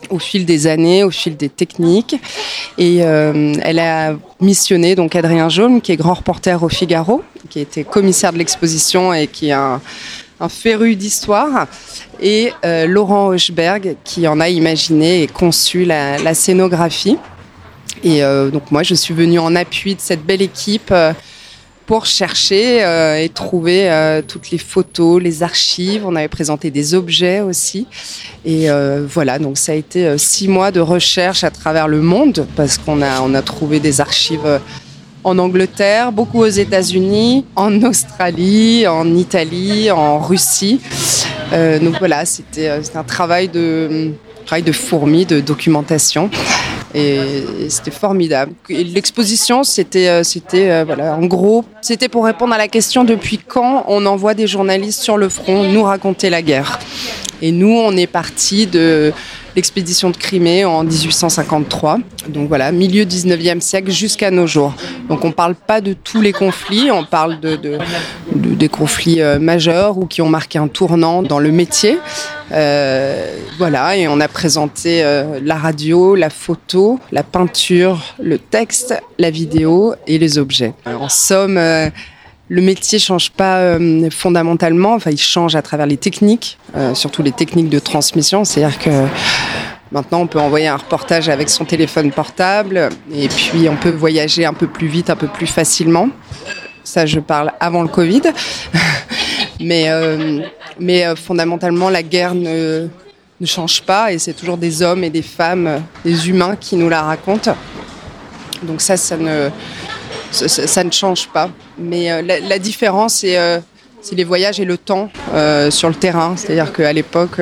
au 0.09 0.19
fil 0.19 0.45
des 0.45 0.67
années, 0.67 1.03
au 1.03 1.11
fil 1.11 1.37
des 1.37 1.49
techniques. 1.49 2.15
Et 2.77 2.99
euh, 3.01 3.53
elle 3.61 3.79
a 3.79 4.15
missionné 4.39 4.95
donc 4.95 5.15
Adrien 5.15 5.49
Jaume, 5.49 5.81
qui 5.81 5.91
est 5.91 5.97
grand 5.97 6.15
reporter 6.15 6.61
au 6.63 6.69
Figaro, 6.69 7.23
qui 7.49 7.59
était 7.59 7.83
commissaire 7.83 8.33
de 8.33 8.37
l'exposition 8.37 9.13
et 9.13 9.27
qui 9.27 9.49
est 9.49 9.53
un, 9.53 9.81
un 10.39 10.49
féru 10.49 10.95
d'histoire, 10.95 11.67
et 12.21 12.53
euh, 12.65 12.85
Laurent 12.85 13.27
Hochberg, 13.27 13.95
qui 14.03 14.27
en 14.27 14.39
a 14.39 14.49
imaginé 14.49 15.23
et 15.23 15.27
conçu 15.27 15.85
la, 15.85 16.33
scénographie. 16.33 17.17
Et 18.03 18.23
euh, 18.23 18.49
donc 18.49 18.71
moi, 18.71 18.83
je 18.83 18.95
suis 18.95 19.13
venue 19.13 19.39
en 19.39 19.55
appui 19.55 19.95
de 19.95 20.01
cette 20.01 20.25
belle 20.25 20.41
équipe. 20.41 20.91
Euh, 20.91 21.13
pour 21.85 22.05
chercher 22.05 22.77
et 23.21 23.27
trouver 23.27 24.21
toutes 24.25 24.51
les 24.51 24.57
photos, 24.57 25.21
les 25.21 25.43
archives. 25.43 26.05
On 26.05 26.15
avait 26.15 26.29
présenté 26.29 26.71
des 26.71 26.93
objets 26.93 27.41
aussi. 27.41 27.87
Et 28.45 28.69
voilà, 29.05 29.37
donc 29.37 29.57
ça 29.57 29.73
a 29.73 29.75
été 29.75 30.17
six 30.17 30.47
mois 30.47 30.71
de 30.71 30.79
recherche 30.79 31.43
à 31.43 31.51
travers 31.51 31.89
le 31.89 32.01
monde 32.01 32.47
parce 32.55 32.77
qu'on 32.77 33.01
a, 33.01 33.19
on 33.19 33.33
a 33.33 33.41
trouvé 33.41 33.81
des 33.81 33.99
archives 33.99 34.61
en 35.23 35.37
Angleterre, 35.39 36.11
beaucoup 36.11 36.39
aux 36.39 36.47
États-Unis, 36.47 37.45
en 37.55 37.81
Australie, 37.83 38.85
en 38.87 39.15
Italie, 39.15 39.89
en 39.91 40.19
Russie. 40.19 40.81
Euh, 41.53 41.79
donc 41.79 41.95
voilà, 41.99 42.25
c'était 42.25 42.69
euh, 42.69 42.81
un 42.95 43.03
travail 43.03 43.47
de, 43.47 44.11
travail 44.45 44.63
de 44.63 44.71
fourmi, 44.71 45.25
de 45.25 45.39
documentation. 45.39 46.29
Et, 46.95 47.19
c'était 47.69 47.91
formidable. 47.91 48.53
L'exposition, 48.69 49.63
c'était, 49.63 50.09
euh, 50.09 50.23
c'était 50.23 50.83
voilà, 50.83 51.15
en 51.15 51.25
gros, 51.25 51.65
c'était 51.81 52.09
pour 52.09 52.25
répondre 52.25 52.53
à 52.53 52.57
la 52.57 52.67
question 52.67 53.03
depuis 53.03 53.37
quand 53.37 53.85
on 53.87 54.05
envoie 54.05 54.33
des 54.33 54.47
journalistes 54.47 55.01
sur 55.01 55.17
le 55.17 55.29
front 55.29 55.63
nous 55.63 55.83
raconter 55.83 56.29
la 56.29 56.41
guerre? 56.41 56.79
Et 57.41 57.51
nous, 57.51 57.75
on 57.77 57.95
est 57.97 58.07
parti 58.07 58.67
de 58.67 59.11
l'expédition 59.55 60.09
de 60.09 60.17
Crimée 60.17 60.65
en 60.65 60.83
1853. 60.83 61.99
Donc 62.29 62.47
voilà, 62.47 62.71
milieu 62.71 63.03
19e 63.05 63.59
siècle 63.61 63.91
jusqu'à 63.91 64.31
nos 64.31 64.47
jours. 64.47 64.73
Donc 65.09 65.23
on 65.25 65.31
parle 65.31 65.55
pas 65.55 65.81
de 65.81 65.93
tous 65.93 66.21
les 66.21 66.31
conflits, 66.33 66.89
on 66.91 67.03
parle 67.05 67.39
de, 67.39 67.55
de, 67.55 67.77
de- 68.35 68.53
des 68.55 68.69
conflits 68.69 69.21
euh, 69.21 69.39
majeurs 69.39 69.97
ou 69.97 70.05
qui 70.05 70.21
ont 70.21 70.29
marqué 70.29 70.57
un 70.59 70.67
tournant 70.67 71.21
dans 71.23 71.39
le 71.39 71.51
métier. 71.51 71.97
Euh, 72.51 73.35
voilà, 73.57 73.95
et 73.97 74.07
on 74.07 74.19
a 74.19 74.27
présenté 74.27 75.03
euh, 75.03 75.39
la 75.43 75.55
radio, 75.55 76.15
la 76.15 76.29
photo, 76.29 76.99
la 77.11 77.23
peinture, 77.23 77.99
le 78.21 78.37
texte, 78.37 78.93
la 79.17 79.29
vidéo 79.31 79.95
et 80.07 80.17
les 80.19 80.37
objets. 80.37 80.73
En 80.85 81.09
somme, 81.09 81.57
euh, 81.57 81.89
le 82.49 82.61
métier 82.61 82.99
change 82.99 83.31
pas 83.31 83.57
euh, 83.59 84.09
fondamentalement, 84.11 84.93
enfin 84.93 85.11
il 85.11 85.19
change 85.19 85.55
à 85.55 85.61
travers 85.61 85.85
les 85.85 85.97
techniques, 85.97 86.57
euh, 86.75 86.93
surtout 86.93 87.23
les 87.23 87.31
techniques 87.31 87.69
de 87.69 87.79
transmission. 87.79 88.43
C'est-à-dire 88.43 88.79
que 88.79 89.07
Maintenant, 89.93 90.21
on 90.21 90.27
peut 90.27 90.39
envoyer 90.39 90.67
un 90.67 90.77
reportage 90.77 91.29
avec 91.29 91.51
son 91.51 91.65
téléphone 91.65 92.11
portable 92.11 92.89
et 93.13 93.27
puis 93.27 93.69
on 93.69 93.75
peut 93.75 93.91
voyager 93.91 94.43
un 94.43 94.55
peu 94.55 94.65
plus 94.65 94.87
vite, 94.87 95.11
un 95.11 95.15
peu 95.15 95.27
plus 95.27 95.45
facilement. 95.45 96.09
Ça, 96.83 97.05
je 97.05 97.19
parle 97.19 97.51
avant 97.59 97.83
le 97.83 97.87
Covid. 97.87 98.23
mais 99.59 99.89
euh, 99.89 100.39
mais 100.79 101.05
euh, 101.05 101.15
fondamentalement, 101.15 101.91
la 101.91 102.01
guerre 102.01 102.33
ne, 102.33 102.87
ne 103.39 103.45
change 103.45 103.83
pas 103.83 104.11
et 104.11 104.17
c'est 104.17 104.33
toujours 104.33 104.57
des 104.57 104.81
hommes 104.81 105.03
et 105.03 105.11
des 105.11 105.21
femmes, 105.21 105.83
des 106.03 106.27
humains 106.27 106.55
qui 106.55 106.75
nous 106.75 106.89
la 106.89 107.03
racontent. 107.03 107.55
Donc 108.63 108.81
ça, 108.81 108.97
ça 108.97 109.15
ne, 109.15 109.51
ça, 110.33 110.83
ne 110.83 110.91
change 110.91 111.27
pas. 111.29 111.49
Mais 111.77 112.11
euh, 112.11 112.21
la, 112.21 112.59
différence, 112.59 113.15
c'est 113.15 113.37
euh, 113.37 113.59
les 114.11 114.23
voyages 114.23 114.59
et 114.59 114.65
le 114.65 114.77
temps 114.77 115.09
euh, 115.33 115.71
sur 115.71 115.89
le 115.89 115.95
terrain. 115.95 116.35
C'est-à-dire 116.35 116.73
qu'à 116.73 116.91
l'époque, 116.93 117.39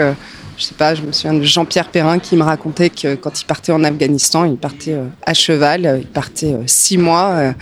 je 0.57 0.63
sais 0.63 0.75
pas, 0.75 0.93
je 0.93 1.01
me 1.01 1.11
souviens 1.11 1.33
de 1.33 1.43
Jean-Pierre 1.43 1.89
Perrin 1.89 2.19
qui 2.19 2.35
me 2.35 2.43
racontait 2.43 2.89
que 2.89 3.15
quand 3.15 3.41
il 3.41 3.45
partait 3.45 3.71
en 3.71 3.83
Afghanistan, 3.83 4.45
il 4.45 4.57
partait 4.57 4.95
à 5.25 5.33
cheval, 5.33 5.99
il 6.01 6.07
partait 6.07 6.55
six 6.67 6.97
mois 6.97 7.53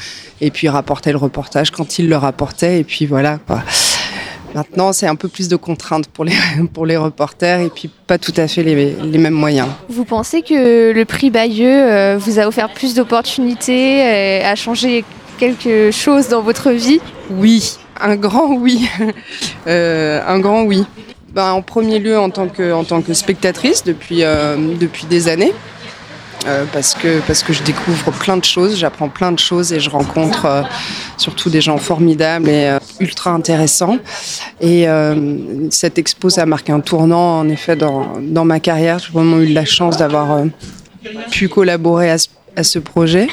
et 0.41 0.51
puis 0.51 0.67
il 0.67 0.69
rapportait 0.69 1.11
le 1.11 1.17
reportage 1.17 1.71
quand 1.71 1.99
il 1.99 2.09
le 2.09 2.17
rapportait 2.17 2.79
et 2.79 2.83
puis 2.83 3.05
voilà. 3.05 3.39
Maintenant, 4.55 4.93
c'est 4.93 5.05
un 5.05 5.15
peu 5.15 5.27
plus 5.27 5.47
de 5.47 5.55
contraintes 5.55 6.07
pour 6.07 6.25
les, 6.25 6.33
pour 6.73 6.85
les 6.85 6.97
reporters 6.97 7.59
et 7.59 7.69
puis 7.69 7.89
pas 8.07 8.17
tout 8.17 8.33
à 8.35 8.47
fait 8.47 8.63
les, 8.63 8.95
les 8.95 9.17
mêmes 9.17 9.33
moyens. 9.33 9.67
Vous 9.89 10.05
pensez 10.05 10.41
que 10.41 10.91
le 10.91 11.05
prix 11.05 11.29
Bayeux 11.29 12.15
vous 12.17 12.39
a 12.39 12.47
offert 12.47 12.73
plus 12.73 12.95
d'opportunités, 12.95 14.41
a 14.43 14.55
changé 14.55 15.05
quelque 15.39 15.91
chose 15.91 16.27
dans 16.27 16.41
votre 16.41 16.71
vie 16.71 16.99
Oui, 17.31 17.77
un 17.99 18.15
grand 18.15 18.53
oui. 18.53 18.87
euh, 19.67 20.21
un 20.27 20.39
grand 20.39 20.63
oui. 20.63 20.85
Ben, 21.33 21.51
en 21.51 21.61
premier 21.61 21.99
lieu, 21.99 22.19
en 22.19 22.29
tant 22.29 22.47
que, 22.47 22.73
en 22.73 22.83
tant 22.83 23.01
que 23.01 23.13
spectatrice 23.13 23.83
depuis, 23.83 24.23
euh, 24.23 24.57
depuis 24.79 25.05
des 25.05 25.27
années. 25.27 25.53
Euh, 26.47 26.63
parce, 26.71 26.93
que, 26.93 27.19
parce 27.27 27.43
que 27.43 27.51
je 27.51 27.61
découvre 27.63 28.11
plein 28.11 28.37
de 28.37 28.45
choses, 28.45 28.77
j'apprends 28.77 29.09
plein 29.09 29.33
de 29.33 29.39
choses 29.39 29.73
et 29.73 29.79
je 29.81 29.89
rencontre 29.89 30.45
euh, 30.45 30.61
surtout 31.17 31.49
des 31.49 31.59
gens 31.59 31.77
formidables 31.77 32.47
et 32.47 32.67
euh, 32.67 32.79
ultra 33.01 33.31
intéressants. 33.31 33.97
Et 34.61 34.87
cette 35.69 35.97
expo, 35.97 36.29
ça 36.29 36.43
a 36.43 36.45
marqué 36.45 36.71
un 36.71 36.79
tournant 36.79 37.39
en 37.39 37.49
effet 37.49 37.75
dans, 37.75 38.19
dans 38.21 38.45
ma 38.45 38.59
carrière. 38.59 38.99
J'ai 38.99 39.11
vraiment 39.11 39.39
eu 39.39 39.47
la 39.47 39.65
chance 39.65 39.97
d'avoir 39.97 40.43
pu 41.31 41.49
collaborer 41.49 42.09
à 42.11 42.17
ce, 42.17 42.27
à 42.55 42.63
ce 42.63 42.79
projet. 42.79 43.27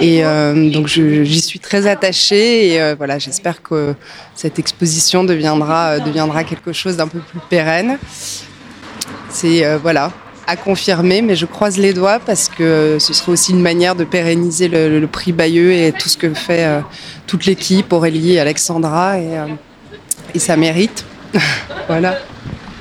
Et 0.00 0.24
euh, 0.24 0.70
donc 0.70 0.86
j'y 0.86 1.40
suis 1.40 1.58
très 1.58 1.86
attachée 1.86 2.72
et 2.72 2.80
euh, 2.80 2.94
voilà, 2.96 3.18
j'espère 3.18 3.62
que 3.62 3.94
cette 4.34 4.58
exposition 4.58 5.24
deviendra, 5.24 5.98
deviendra 6.00 6.44
quelque 6.44 6.72
chose 6.72 6.96
d'un 6.96 7.08
peu 7.08 7.18
plus 7.18 7.40
pérenne. 7.50 7.98
C'est 9.30 9.64
euh, 9.64 9.78
voilà, 9.78 10.12
à 10.46 10.56
confirmer, 10.56 11.22
mais 11.22 11.36
je 11.36 11.46
croise 11.46 11.78
les 11.78 11.92
doigts 11.92 12.18
parce 12.18 12.48
que 12.48 12.96
ce 12.98 13.14
serait 13.14 13.32
aussi 13.32 13.52
une 13.52 13.62
manière 13.62 13.94
de 13.94 14.04
pérenniser 14.04 14.68
le, 14.68 15.06
prix 15.06 15.32
Bayeux 15.32 15.72
et 15.72 15.92
tout 15.92 16.08
ce 16.08 16.16
que 16.16 16.34
fait 16.34 16.64
euh, 16.64 16.80
toute 17.26 17.46
l'équipe, 17.46 17.92
Aurélie 17.92 18.38
Alexandra, 18.38 19.18
et, 19.18 19.38
euh, 19.38 19.46
et 20.34 20.38
ça 20.38 20.56
mérite. 20.56 21.04
voilà. 21.86 22.18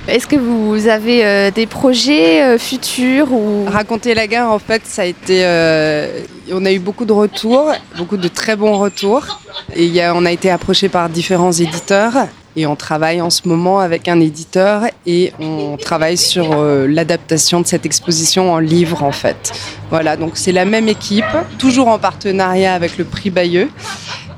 Est-ce 0.07 0.25
que 0.25 0.35
vous 0.35 0.87
avez 0.87 1.23
euh, 1.23 1.51
des 1.51 1.67
projets 1.67 2.41
euh, 2.41 2.57
futurs 2.57 3.31
ou? 3.31 3.65
Raconter 3.65 4.15
la 4.15 4.27
guerre, 4.27 4.49
en 4.49 4.59
fait, 4.59 4.81
ça 4.85 5.03
a 5.03 5.05
été. 5.05 5.45
euh, 5.45 6.21
on 6.51 6.65
a 6.65 6.71
eu 6.71 6.79
beaucoup 6.79 7.05
de 7.05 7.13
retours, 7.13 7.71
beaucoup 7.97 8.17
de 8.17 8.27
très 8.27 8.55
bons 8.55 8.77
retours. 8.77 9.39
Et 9.75 9.85
y 9.85 10.01
a, 10.01 10.15
on 10.15 10.25
a 10.25 10.31
été 10.31 10.49
approché 10.49 10.89
par 10.89 11.09
différents 11.09 11.51
éditeurs. 11.51 12.13
Et 12.55 12.65
on 12.65 12.75
travaille 12.75 13.21
en 13.21 13.29
ce 13.29 13.47
moment 13.47 13.79
avec 13.79 14.07
un 14.07 14.19
éditeur 14.19 14.81
et 15.05 15.31
on 15.39 15.77
travaille 15.77 16.17
sur 16.17 16.57
l'adaptation 16.87 17.61
de 17.61 17.67
cette 17.67 17.85
exposition 17.85 18.51
en 18.51 18.57
livre 18.57 19.03
en 19.03 19.11
fait. 19.11 19.53
Voilà, 19.91 20.17
donc 20.17 20.31
c'est 20.33 20.51
la 20.51 20.65
même 20.65 20.89
équipe, 20.89 21.23
toujours 21.59 21.87
en 21.87 21.99
partenariat 21.99 22.73
avec 22.73 22.97
le 22.97 23.05
prix 23.05 23.29
Bayeux 23.29 23.69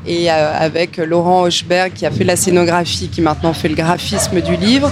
et 0.06 0.30
avec 0.30 0.98
Laurent 0.98 1.44
Hochberg 1.44 1.94
qui 1.94 2.06
a 2.06 2.12
fait 2.12 2.26
la 2.26 2.36
scénographie, 2.36 3.08
qui 3.08 3.22
maintenant 3.22 3.54
fait 3.54 3.70
le 3.70 3.76
graphisme 3.76 4.42
du 4.42 4.58
livre. 4.58 4.92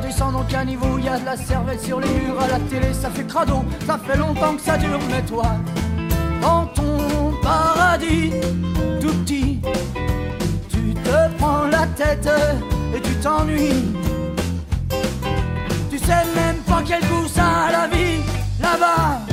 Y 0.00 0.02
a 0.02 0.06
du 0.06 0.12
sang 0.12 0.32
dans 0.32 0.40
le 0.40 0.46
caniveau, 0.46 0.98
y 0.98 1.08
a 1.08 1.18
de 1.18 1.26
la 1.26 1.36
cervelle 1.36 1.78
sur 1.78 2.00
les 2.00 2.08
murs, 2.08 2.40
à 2.40 2.48
la 2.48 2.58
télé 2.60 2.94
ça 2.94 3.10
fait 3.10 3.26
crado, 3.26 3.64
ça 3.86 3.98
fait 3.98 4.16
longtemps 4.16 4.54
que 4.54 4.62
ça 4.62 4.78
dure, 4.78 4.98
mais 5.10 5.22
toi, 5.22 5.44
dans 6.40 6.64
ton 6.66 7.34
paradis, 7.42 8.32
tout 8.98 9.12
petit, 9.24 9.60
tu 10.70 10.94
te 10.94 11.36
prends 11.36 11.66
la 11.66 11.86
tête 11.88 12.28
et 12.94 13.00
tu 13.00 13.14
t'ennuies. 13.16 13.94
Tu 15.90 15.98
sais 15.98 16.24
même 16.34 16.56
pas 16.66 16.82
quel 16.86 17.00
goût 17.00 17.28
ça 17.28 17.66
a 17.66 17.72
la 17.72 17.86
vie, 17.88 18.22
là-bas. 18.58 19.29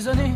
Emprisonnés 0.00 0.34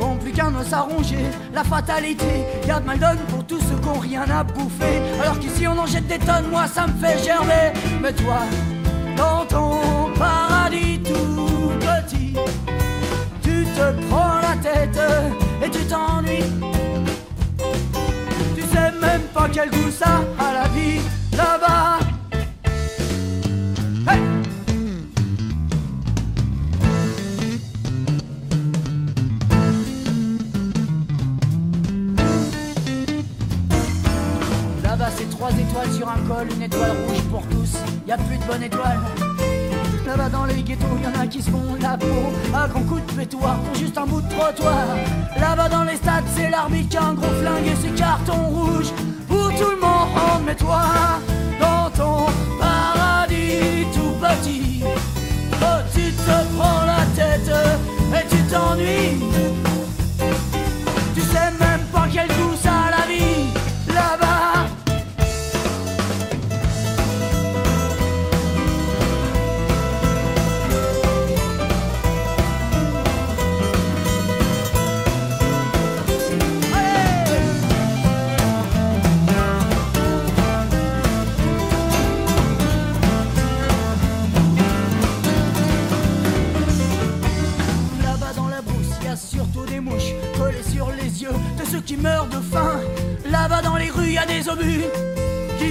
Qu'ont 0.00 0.16
plus 0.16 0.32
qu'un 0.32 0.54
os 0.54 0.72
à 0.72 0.80
ronger, 0.80 1.26
la 1.52 1.64
fatalité 1.64 2.44
a 2.70 2.80
de 2.80 2.86
mal 2.86 2.98
donne 2.98 3.18
pour 3.28 3.44
tous 3.44 3.60
ceux 3.60 3.76
qui 3.76 3.88
ont 3.88 3.98
rien 3.98 4.22
à 4.30 4.44
bouffer. 4.44 5.02
Alors 5.20 5.38
qu'ici 5.38 5.66
on 5.66 5.76
en 5.76 5.86
jette 5.86 6.06
des 6.06 6.18
tonnes, 6.18 6.48
moi 6.50 6.66
ça 6.66 6.86
me 6.86 6.92
fait 7.04 7.22
gerber. 7.22 7.72
Mais 8.00 8.12
toi, 8.12 8.40
dans 9.16 9.44
ton 9.46 10.12
paradis 10.16 11.00
tout 11.00 11.72
petit 11.80 12.34
Tu 13.42 13.64
te 13.64 14.06
prends 14.08 14.38
la 14.40 14.56
tête 14.62 15.00
et 15.64 15.70
tu 15.70 15.84
t'ennuies. 15.86 16.44
Tu 18.54 18.62
sais 18.62 18.92
même 19.00 19.22
pas 19.34 19.48
quel 19.52 19.70
goût 19.70 19.90
ça 19.90 20.20
a 20.38 20.52
la 20.52 20.68
vie. 20.68 21.00
Là-bas 21.36 21.97
bonne 38.48 38.62
étoile. 38.62 38.98
Là-bas 40.06 40.30
dans 40.30 40.46
les 40.46 40.62
ghettos, 40.62 40.86
y 41.02 41.06
en 41.06 41.20
a 41.20 41.26
qui 41.26 41.42
se 41.42 41.50
font 41.50 41.76
la 41.80 41.98
peau 41.98 42.32
à 42.54 42.66
grands 42.66 42.82
coups 42.82 43.04
de 43.06 43.12
pétoir 43.12 43.60
pour 43.60 43.74
juste 43.74 43.98
un 43.98 44.06
bout 44.06 44.22
de 44.22 44.28
trottoir. 44.30 44.86
Là-bas 45.38 45.68
dans 45.68 45.84
les 45.84 45.96
stades, 45.96 46.24
c'est 46.34 46.48
l'arbitre 46.48 46.88
qui 46.88 46.96
a 46.96 47.04
un 47.04 47.14
gros 47.14 47.34
flingue 47.40 47.66
et 47.66 47.76
ses 47.76 47.94
cartons 47.94 48.48
rouges 48.48 48.92
pour 49.28 49.50
tout 49.50 49.70
le 49.70 49.80
monde. 49.80 50.42
Mais 50.46 50.54
toi, 50.54 50.80
dans 51.60 51.90
ton 51.90 52.26
paradis 52.58 53.86
tout 53.92 54.14
petit, 54.18 54.82
oh, 54.82 55.80
tu 55.94 56.10
te 56.12 56.56
prends 56.56 56.86
la 56.86 57.04
tête 57.14 57.52
et 58.14 58.28
tu 58.28 58.42
t'ennuies. 58.50 59.47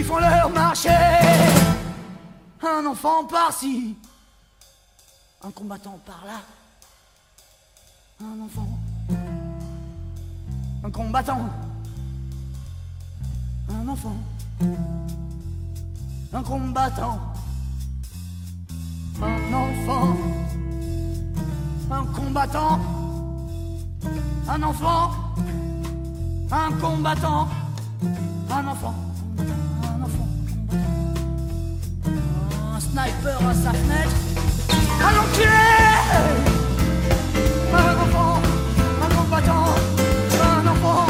Font 0.08 0.20
leur 0.20 0.50
marché. 0.50 0.90
Un 2.64 2.86
enfant 2.86 3.26
par-ci, 3.26 3.96
un 5.44 5.52
combattant 5.52 6.00
par-là. 6.06 6.40
Un 8.20 8.42
enfant, 8.46 8.68
un 10.84 10.90
combattant, 10.90 11.50
un 13.70 13.88
enfant, 13.88 14.18
un 16.34 16.44
combattant, 16.44 17.20
un 19.22 19.54
enfant, 19.54 20.18
un 21.92 22.06
combattant, 22.06 22.80
un 24.50 24.64
enfant, 24.64 25.12
un 26.52 26.72
combattant, 26.82 27.48
un 28.50 28.68
enfant, 28.68 28.96
sniper 32.98 33.38
à 33.48 33.54
sa 33.54 33.72
fenêtre, 33.74 34.16
un 35.08 35.14
enculé, 35.22 35.68
un 37.74 37.96
enfant, 38.04 38.42
un 39.04 39.16
combattant, 39.16 39.76
un 40.42 40.68
enfant, 40.68 41.06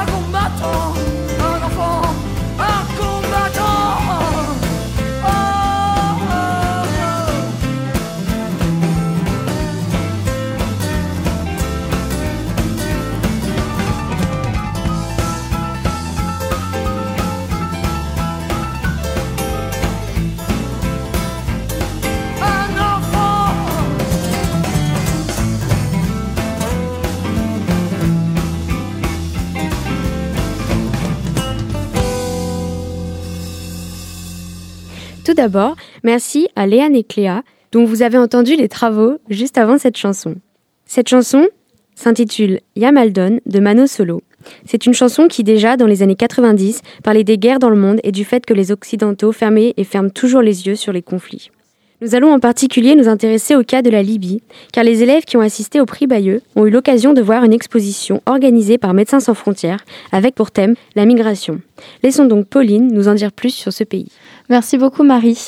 un 0.00 0.06
combattant, 0.06 0.89
Tout 35.30 35.36
d'abord, 35.36 35.76
merci 36.02 36.48
à 36.56 36.66
Léane 36.66 36.96
et 36.96 37.04
Cléa, 37.04 37.44
dont 37.70 37.84
vous 37.84 38.02
avez 38.02 38.18
entendu 38.18 38.56
les 38.56 38.68
travaux 38.68 39.18
juste 39.28 39.58
avant 39.58 39.78
cette 39.78 39.96
chanson. 39.96 40.34
Cette 40.86 41.08
chanson 41.08 41.46
s'intitule 41.94 42.58
Yamaldon 42.74 43.38
de 43.46 43.60
Mano 43.60 43.86
Solo. 43.86 44.22
C'est 44.66 44.86
une 44.86 44.92
chanson 44.92 45.28
qui, 45.28 45.44
déjà 45.44 45.76
dans 45.76 45.86
les 45.86 46.02
années 46.02 46.16
90, 46.16 46.80
parlait 47.04 47.22
des 47.22 47.38
guerres 47.38 47.60
dans 47.60 47.70
le 47.70 47.76
monde 47.76 48.00
et 48.02 48.10
du 48.10 48.24
fait 48.24 48.44
que 48.44 48.54
les 48.54 48.72
Occidentaux 48.72 49.30
fermaient 49.30 49.72
et 49.76 49.84
ferment 49.84 50.10
toujours 50.10 50.42
les 50.42 50.66
yeux 50.66 50.74
sur 50.74 50.92
les 50.92 51.00
conflits. 51.00 51.52
Nous 52.02 52.14
allons 52.14 52.32
en 52.32 52.40
particulier 52.40 52.96
nous 52.96 53.08
intéresser 53.08 53.54
au 53.54 53.62
cas 53.62 53.82
de 53.82 53.90
la 53.90 54.02
Libye, 54.02 54.42
car 54.72 54.82
les 54.82 55.02
élèves 55.02 55.24
qui 55.24 55.36
ont 55.36 55.42
assisté 55.42 55.80
au 55.80 55.86
prix 55.86 56.06
Bayeux 56.06 56.40
ont 56.56 56.66
eu 56.66 56.70
l'occasion 56.70 57.12
de 57.12 57.20
voir 57.20 57.44
une 57.44 57.52
exposition 57.52 58.22
organisée 58.26 58.78
par 58.78 58.94
Médecins 58.94 59.20
sans 59.20 59.34
frontières 59.34 59.84
avec 60.10 60.34
pour 60.34 60.50
thème 60.50 60.74
la 60.96 61.04
migration. 61.04 61.60
Laissons 62.02 62.24
donc 62.24 62.46
Pauline 62.46 62.92
nous 62.92 63.06
en 63.06 63.14
dire 63.14 63.32
plus 63.32 63.50
sur 63.50 63.72
ce 63.72 63.84
pays. 63.84 64.08
Merci 64.50 64.78
beaucoup 64.78 65.04
Marie. 65.04 65.46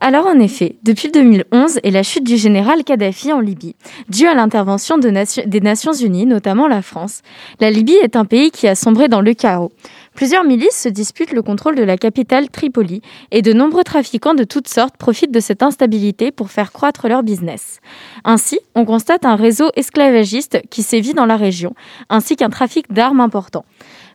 Alors 0.00 0.26
en 0.26 0.38
effet, 0.40 0.76
depuis 0.82 1.10
2011 1.10 1.80
et 1.82 1.90
la 1.90 2.02
chute 2.02 2.24
du 2.24 2.38
général 2.38 2.82
Kadhafi 2.82 3.30
en 3.30 3.40
Libye, 3.40 3.76
due 4.08 4.26
à 4.26 4.32
l'intervention 4.32 4.96
des 4.96 5.60
Nations 5.60 5.92
Unies, 5.92 6.24
notamment 6.24 6.66
la 6.66 6.80
France, 6.80 7.20
la 7.60 7.70
Libye 7.70 7.98
est 8.02 8.16
un 8.16 8.24
pays 8.24 8.50
qui 8.50 8.66
a 8.66 8.74
sombré 8.74 9.08
dans 9.08 9.20
le 9.20 9.34
chaos. 9.34 9.70
Plusieurs 10.18 10.42
milices 10.42 10.74
se 10.74 10.88
disputent 10.88 11.30
le 11.30 11.42
contrôle 11.42 11.76
de 11.76 11.84
la 11.84 11.96
capitale 11.96 12.50
Tripoli 12.50 13.02
et 13.30 13.40
de 13.40 13.52
nombreux 13.52 13.84
trafiquants 13.84 14.34
de 14.34 14.42
toutes 14.42 14.66
sortes 14.66 14.96
profitent 14.96 15.30
de 15.30 15.38
cette 15.38 15.62
instabilité 15.62 16.32
pour 16.32 16.50
faire 16.50 16.72
croître 16.72 17.06
leur 17.06 17.22
business. 17.22 17.78
Ainsi, 18.24 18.58
on 18.74 18.84
constate 18.84 19.24
un 19.24 19.36
réseau 19.36 19.70
esclavagiste 19.76 20.60
qui 20.70 20.82
sévit 20.82 21.14
dans 21.14 21.24
la 21.24 21.36
région, 21.36 21.72
ainsi 22.08 22.34
qu'un 22.34 22.50
trafic 22.50 22.92
d'armes 22.92 23.20
important. 23.20 23.64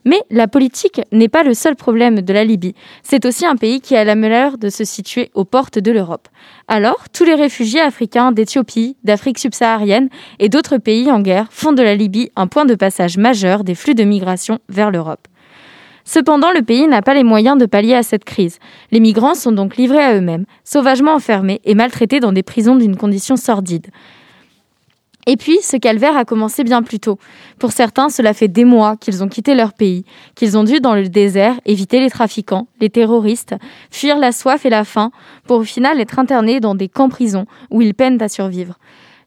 Mais 0.04 0.20
la 0.30 0.46
politique 0.46 1.00
n'est 1.10 1.30
pas 1.30 1.42
le 1.42 1.54
seul 1.54 1.74
problème 1.74 2.20
de 2.20 2.32
la 2.34 2.44
Libye. 2.44 2.74
C'est 3.02 3.24
aussi 3.24 3.46
un 3.46 3.56
pays 3.56 3.80
qui 3.80 3.96
a 3.96 4.04
la 4.04 4.14
malheur 4.14 4.58
de 4.58 4.68
se 4.68 4.84
situer 4.84 5.30
aux 5.32 5.46
portes 5.46 5.78
de 5.78 5.90
l'Europe. 5.90 6.28
Alors, 6.68 7.08
tous 7.14 7.24
les 7.24 7.34
réfugiés 7.34 7.80
africains 7.80 8.30
d'Éthiopie, 8.30 8.98
d'Afrique 9.04 9.38
subsaharienne 9.38 10.10
et 10.38 10.50
d'autres 10.50 10.76
pays 10.76 11.10
en 11.10 11.20
guerre 11.22 11.46
font 11.50 11.72
de 11.72 11.82
la 11.82 11.94
Libye 11.94 12.30
un 12.36 12.46
point 12.46 12.66
de 12.66 12.74
passage 12.74 13.16
majeur 13.16 13.64
des 13.64 13.74
flux 13.74 13.94
de 13.94 14.04
migration 14.04 14.58
vers 14.68 14.90
l'Europe. 14.90 15.28
Cependant, 16.04 16.52
le 16.52 16.62
pays 16.62 16.86
n'a 16.86 17.02
pas 17.02 17.14
les 17.14 17.24
moyens 17.24 17.58
de 17.58 17.66
pallier 17.66 17.94
à 17.94 18.02
cette 18.02 18.24
crise. 18.24 18.58
Les 18.90 19.00
migrants 19.00 19.34
sont 19.34 19.52
donc 19.52 19.76
livrés 19.76 20.04
à 20.04 20.14
eux-mêmes, 20.14 20.44
sauvagement 20.62 21.14
enfermés 21.14 21.60
et 21.64 21.74
maltraités 21.74 22.20
dans 22.20 22.32
des 22.32 22.42
prisons 22.42 22.76
d'une 22.76 22.96
condition 22.96 23.36
sordide. 23.36 23.86
Et 25.26 25.38
puis, 25.38 25.58
ce 25.62 25.78
calvaire 25.78 26.16
a 26.18 26.26
commencé 26.26 26.64
bien 26.64 26.82
plus 26.82 27.00
tôt. 27.00 27.18
Pour 27.58 27.72
certains, 27.72 28.10
cela 28.10 28.34
fait 28.34 28.48
des 28.48 28.66
mois 28.66 28.96
qu'ils 28.96 29.22
ont 29.24 29.28
quitté 29.28 29.54
leur 29.54 29.72
pays, 29.72 30.04
qu'ils 30.34 30.58
ont 30.58 30.64
dû, 30.64 30.80
dans 30.80 30.94
le 30.94 31.08
désert, 31.08 31.58
éviter 31.64 32.00
les 32.00 32.10
trafiquants, 32.10 32.66
les 32.80 32.90
terroristes, 32.90 33.54
fuir 33.90 34.18
la 34.18 34.32
soif 34.32 34.66
et 34.66 34.70
la 34.70 34.84
faim, 34.84 35.10
pour 35.46 35.60
au 35.60 35.64
final 35.64 35.98
être 35.98 36.18
internés 36.18 36.60
dans 36.60 36.74
des 36.74 36.88
camps-prisons 36.88 37.46
où 37.70 37.80
ils 37.80 37.94
peinent 37.94 38.20
à 38.20 38.28
survivre. 38.28 38.78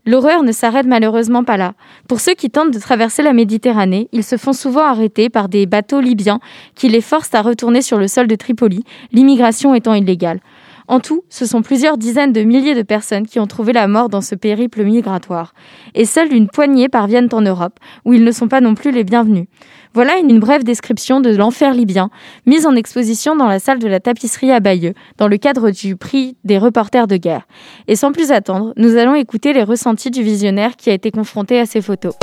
L'horreur 0.08 0.41
ne 0.41 0.54
s'arrête 0.54 0.86
malheureusement 0.86 1.43
pas 1.43 1.58
là. 1.58 1.74
Pour 2.08 2.22
ceux 2.22 2.34
qui 2.34 2.50
tentent 2.50 2.72
de 2.72 2.80
traverser 2.80 3.24
la 3.24 3.34
Méditerranée, 3.34 4.08
ils 4.13 4.24
se 4.24 4.38
font 4.38 4.54
souvent 4.54 4.86
arrêter 4.86 5.30
par 5.30 5.50
des 5.50 5.65
bateaux 5.65 6.00
libyens 6.00 6.39
qui 6.76 6.88
les 6.88 7.02
forcent 7.02 7.36
à 7.36 7.41
retourner 7.41 7.82
sur 7.82 7.98
le 7.98 8.08
sol 8.08 8.26
de 8.26 8.36
Tripoli, 8.36 8.86
l'immigration 9.12 9.76
étant 9.76 9.93
illégale. 9.93 10.39
En 10.88 11.02
tout, 11.02 11.24
ce 11.28 11.46
sont 11.46 11.62
plusieurs 11.62 11.98
dizaines 11.98 12.32
de 12.32 12.43
milliers 12.43 12.74
de 12.74 12.84
personnes 12.84 13.28
qui 13.28 13.41
ont 13.41 13.48
trouvé 13.48 13.74
la 13.74 13.89
mort 13.89 14.08
dans 14.08 14.22
ce 14.22 14.36
périple 14.36 14.86
migratoire. 14.86 15.54
Et 15.93 16.06
seule 16.06 16.32
une 16.32 16.48
poignée 16.48 16.88
parviennent 16.88 17.28
en 17.34 17.41
Europe, 17.41 17.78
où 18.06 18.13
ils 18.13 18.24
ne 18.24 18.32
sont 18.32 18.48
pas 18.48 18.62
non 18.62 18.76
plus 18.76 18.91
les 18.91 19.04
bienvenus. 19.04 19.48
Voilà 19.97 20.19
une 20.19 20.38
brève 20.38 20.63
description 20.63 21.21
de 21.21 21.36
l'enfer 21.36 21.73
libyen, 21.73 22.12
mise 22.45 22.67
en 22.67 22.75
exposition 22.75 23.36
dans 23.36 23.47
la 23.47 23.57
salle 23.57 23.79
de 23.79 23.88
la 23.88 23.99
tapisserie 23.99 24.51
à 24.51 24.60
Bayeux, 24.60 24.93
dans 25.17 25.27
le 25.27 25.38
cadre 25.38 25.71
du 25.71 25.95
prix 25.95 26.38
des 26.43 26.60
reporters 26.60 27.07
de 27.07 27.17
guerre. 27.17 27.47
Et 27.88 27.95
sans 27.95 28.12
plus 28.12 28.31
attendre, 28.31 28.73
nous 28.77 28.95
allons 28.95 29.15
écouter 29.15 29.53
les 29.53 29.63
ressentis 29.63 30.12
du 30.12 30.21
visionnaire 30.21 30.75
qui 30.75 30.91
a 30.91 30.93
été 30.93 31.10
confronté 31.10 31.60
à 31.60 31.65
ces 31.65 31.81
photos. 31.81 32.13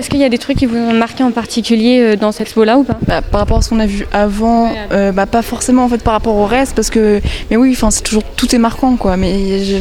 Est-ce 0.00 0.08
qu'il 0.08 0.18
y 0.20 0.24
a 0.24 0.30
des 0.30 0.38
trucs 0.38 0.56
qui 0.56 0.64
vous 0.64 0.78
ont 0.78 0.94
marqué 0.94 1.22
en 1.22 1.30
particulier 1.30 2.00
euh, 2.00 2.16
dans 2.16 2.32
cette 2.32 2.46
expo-là 2.48 2.78
ou 2.78 2.84
pas? 2.84 2.96
Bah, 3.06 3.20
par 3.20 3.40
rapport 3.40 3.58
à 3.58 3.62
ce 3.62 3.68
qu'on 3.68 3.80
a 3.80 3.84
vu 3.86 4.06
avant, 4.12 4.72
euh, 4.92 5.12
bah, 5.12 5.26
pas 5.26 5.42
forcément 5.42 5.84
en 5.84 5.90
fait 5.90 6.02
par 6.02 6.14
rapport 6.14 6.36
au 6.36 6.46
reste, 6.46 6.74
parce 6.74 6.88
que, 6.88 7.20
mais 7.50 7.58
oui, 7.58 7.72
enfin 7.76 7.90
c'est 7.90 8.00
toujours 8.02 8.22
tout 8.24 8.54
est 8.54 8.58
marquant 8.58 8.96
quoi. 8.96 9.18
Mais 9.18 9.62
je- 9.62 9.76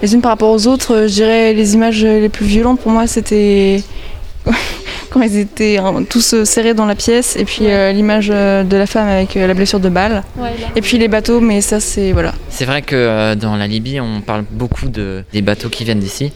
les 0.00 0.14
unes 0.14 0.22
par 0.22 0.30
rapport 0.30 0.50
aux 0.50 0.66
autres, 0.66 0.94
euh, 0.94 1.06
je 1.06 1.12
dirais 1.12 1.52
les 1.52 1.74
images 1.74 2.02
les 2.02 2.30
plus 2.30 2.46
violentes 2.46 2.80
pour 2.80 2.92
moi 2.92 3.06
c'était 3.06 3.82
quand 5.10 5.20
ils 5.20 5.36
étaient 5.36 5.76
hein, 5.76 6.02
tous 6.08 6.44
serrés 6.44 6.72
dans 6.72 6.86
la 6.86 6.94
pièce, 6.94 7.36
et 7.36 7.44
puis 7.44 7.66
euh, 7.66 7.92
l'image 7.92 8.28
de 8.28 8.76
la 8.76 8.86
femme 8.86 9.06
avec 9.08 9.34
la 9.34 9.52
blessure 9.52 9.80
de 9.80 9.90
balle, 9.90 10.22
et 10.74 10.80
puis 10.80 10.96
les 10.96 11.08
bateaux, 11.08 11.40
mais 11.40 11.60
ça 11.60 11.78
c'est 11.78 12.12
voilà. 12.12 12.32
C'est 12.48 12.64
vrai 12.64 12.80
que 12.80 12.96
euh, 12.96 13.34
dans 13.34 13.54
la 13.56 13.66
Libye, 13.66 14.00
on 14.00 14.22
parle 14.22 14.44
beaucoup 14.50 14.88
de, 14.88 15.24
des 15.34 15.42
bateaux 15.42 15.68
qui 15.68 15.84
viennent 15.84 16.00
d'ici. 16.00 16.32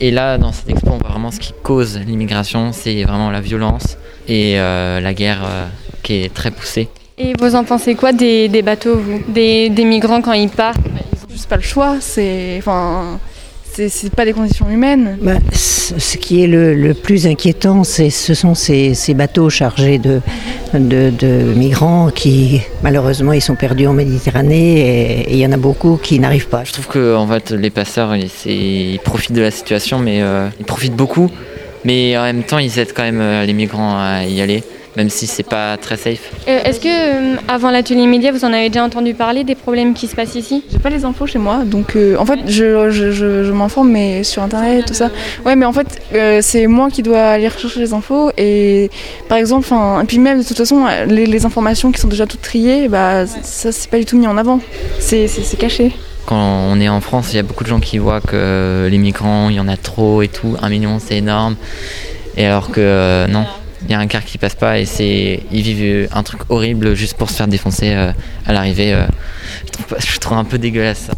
Et 0.00 0.10
là, 0.12 0.38
dans 0.38 0.52
cette 0.52 0.68
expo, 0.70 0.90
on 0.92 0.98
voit 0.98 1.08
vraiment 1.10 1.32
ce 1.32 1.40
qui 1.40 1.52
cause 1.62 1.98
l'immigration, 1.98 2.70
c'est 2.72 3.02
vraiment 3.02 3.30
la 3.30 3.40
violence 3.40 3.96
et 4.28 4.60
euh, 4.60 5.00
la 5.00 5.12
guerre 5.12 5.42
euh, 5.44 5.66
qui 6.04 6.22
est 6.22 6.32
très 6.32 6.52
poussée. 6.52 6.88
Et 7.18 7.32
vous 7.40 7.56
en 7.56 7.64
pensez 7.64 7.96
quoi 7.96 8.12
des, 8.12 8.48
des 8.48 8.62
bateaux, 8.62 8.96
vous? 8.96 9.20
Des, 9.26 9.70
des 9.70 9.84
migrants 9.84 10.22
quand 10.22 10.34
ils 10.34 10.50
partent? 10.50 10.78
Ils 10.86 11.18
ont 11.24 11.30
juste 11.30 11.48
pas 11.48 11.56
le 11.56 11.62
choix, 11.62 11.96
c'est 12.00 12.58
enfin 12.58 13.18
c'est 13.78 13.88
c'est 13.88 14.10
pas 14.12 14.24
des 14.24 14.32
conditions 14.32 14.68
humaines. 14.68 15.18
Bah, 15.22 15.34
ce 15.52 16.16
qui 16.16 16.42
est 16.42 16.48
le, 16.48 16.74
le 16.74 16.94
plus 16.94 17.28
inquiétant, 17.28 17.84
c'est, 17.84 18.10
ce 18.10 18.34
sont 18.34 18.56
ces, 18.56 18.94
ces 18.94 19.14
bateaux 19.14 19.50
chargés 19.50 19.98
de, 19.98 20.20
de, 20.74 21.12
de 21.16 21.54
migrants 21.54 22.10
qui, 22.12 22.60
malheureusement, 22.82 23.32
ils 23.32 23.40
sont 23.40 23.54
perdus 23.54 23.86
en 23.86 23.92
Méditerranée 23.92 25.20
et 25.28 25.32
il 25.32 25.38
y 25.38 25.46
en 25.46 25.52
a 25.52 25.56
beaucoup 25.56 25.96
qui 25.96 26.18
n'arrivent 26.18 26.48
pas. 26.48 26.64
Je 26.64 26.72
trouve 26.72 26.88
que 26.88 27.14
en 27.14 27.28
fait, 27.28 27.52
les 27.52 27.70
passeurs, 27.70 28.16
ils 28.16 28.98
profitent 29.04 29.32
de 29.32 29.42
la 29.42 29.52
situation, 29.52 30.00
mais 30.00 30.22
euh, 30.22 30.48
ils 30.58 30.66
profitent 30.66 30.96
beaucoup. 30.96 31.30
Mais 31.84 32.18
en 32.18 32.24
même 32.24 32.42
temps, 32.42 32.58
ils 32.58 32.80
aident 32.80 32.92
quand 32.92 33.04
même 33.04 33.20
euh, 33.20 33.46
les 33.46 33.52
migrants 33.52 33.96
à 33.96 34.24
y 34.24 34.40
aller, 34.40 34.64
même 34.98 35.08
si 35.08 35.26
c'est 35.26 35.48
pas 35.48 35.76
très 35.78 35.96
safe. 35.96 36.32
Euh, 36.48 36.60
Est-ce 36.64 36.80
que, 36.80 36.88
euh, 36.88 37.36
avant 37.48 37.70
l'atelier 37.70 38.06
média, 38.06 38.32
vous 38.32 38.44
en 38.44 38.52
avez 38.52 38.68
déjà 38.68 38.84
entendu 38.84 39.14
parler 39.14 39.44
des 39.44 39.54
problèmes 39.54 39.94
qui 39.94 40.08
se 40.08 40.16
passent 40.16 40.34
ici? 40.34 40.64
J'ai 40.70 40.80
pas 40.80 40.90
les 40.90 41.04
infos 41.06 41.26
chez 41.26 41.38
moi, 41.38 41.62
donc 41.64 41.94
euh, 41.96 42.16
en 42.18 42.26
fait 42.26 42.40
je, 42.46 42.90
je, 42.90 43.12
je, 43.12 43.44
je 43.44 43.52
m'informe 43.52 43.90
mais 43.92 44.24
sur 44.24 44.42
internet 44.42 44.86
tout 44.86 44.94
ça. 44.94 45.10
Ouais 45.46 45.56
mais 45.56 45.64
en 45.64 45.72
fait 45.72 45.86
euh, 46.14 46.40
c'est 46.42 46.66
moi 46.66 46.90
qui 46.90 47.02
dois 47.02 47.22
aller 47.22 47.48
rechercher 47.48 47.80
les 47.80 47.92
infos 47.94 48.30
et 48.36 48.90
par 49.28 49.38
exemple, 49.38 49.64
enfin 49.70 50.02
et 50.02 50.04
puis 50.04 50.18
même 50.18 50.42
de 50.42 50.46
toute 50.46 50.58
façon 50.58 50.86
les, 51.06 51.26
les 51.26 51.46
informations 51.46 51.92
qui 51.92 52.00
sont 52.00 52.08
déjà 52.08 52.26
toutes 52.26 52.42
triées, 52.42 52.88
bah 52.88 53.26
ça 53.26 53.70
c'est 53.72 53.88
pas 53.88 53.98
du 53.98 54.04
tout 54.04 54.18
mis 54.18 54.26
en 54.26 54.36
avant, 54.36 54.60
c'est 54.98 55.28
caché. 55.58 55.92
Quand 56.26 56.36
on 56.36 56.78
est 56.78 56.90
en 56.90 57.00
France, 57.00 57.32
il 57.32 57.36
y 57.36 57.38
a 57.38 57.42
beaucoup 57.42 57.64
de 57.64 57.70
gens 57.70 57.80
qui 57.80 57.96
voient 57.96 58.20
que 58.20 58.86
les 58.90 58.98
migrants, 58.98 59.48
il 59.48 59.56
y 59.56 59.60
en 59.60 59.68
a 59.68 59.78
trop 59.78 60.20
et 60.20 60.28
tout. 60.28 60.56
Un 60.60 60.68
million, 60.68 60.98
c'est 60.98 61.16
énorme. 61.16 61.56
Et 62.36 62.44
alors 62.44 62.70
que 62.70 62.82
euh, 62.82 63.26
non, 63.28 63.46
il 63.84 63.90
y 63.90 63.94
a 63.94 63.98
un 63.98 64.06
quart 64.06 64.24
qui 64.24 64.38
passe 64.38 64.54
pas 64.54 64.78
et 64.78 64.84
c'est 64.86 65.40
ils 65.52 65.62
vivent 65.62 66.08
un 66.12 66.22
truc 66.22 66.40
horrible 66.48 66.94
juste 66.94 67.16
pour 67.16 67.30
se 67.30 67.36
faire 67.36 67.48
défoncer 67.48 67.92
euh, 67.94 68.12
à 68.46 68.52
l'arrivée. 68.52 68.92
euh. 68.92 69.06
je, 69.66 69.70
trouve, 69.72 69.86
pas- 69.86 69.98
je 70.00 70.18
trouve 70.18 70.38
un 70.38 70.44
peu 70.44 70.58
dégueulasse 70.58 70.98
ça. 71.08 71.12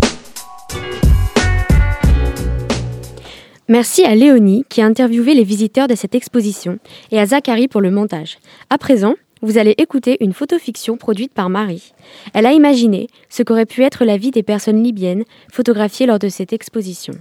Merci 3.69 4.05
à 4.05 4.15
Léonie 4.17 4.65
qui 4.69 4.83
a 4.83 4.87
interviewé 4.87 5.33
les 5.35 5.45
visiteurs 5.45 5.87
de 5.87 5.95
cette 5.95 6.15
exposition 6.17 6.79
et 7.13 7.21
à 7.21 7.27
Zachary 7.27 7.69
pour 7.69 7.81
le 7.81 7.91
montage. 7.93 8.39
À 8.69 8.79
présent, 8.79 9.15
vous 9.43 9.59
allez 9.59 9.75
écouter 9.79 10.17
une 10.21 10.33
photofiction 10.33 10.97
produite 10.97 11.33
par 11.33 11.49
Marie. 11.51 11.93
Elle 12.35 12.47
a 12.47 12.53
imaginé 12.53 13.07
ce 13.29 13.43
qu'aurait 13.45 13.67
pu 13.67 13.85
être 13.85 14.05
la 14.05 14.17
vie 14.17 14.33
des 14.33 14.43
personnes 14.43 14.83
libyennes 14.83 15.23
photographiées 15.53 16.07
lors 16.07 16.19
de 16.19 16.29
cette 16.29 16.53
exposition. 16.53 17.15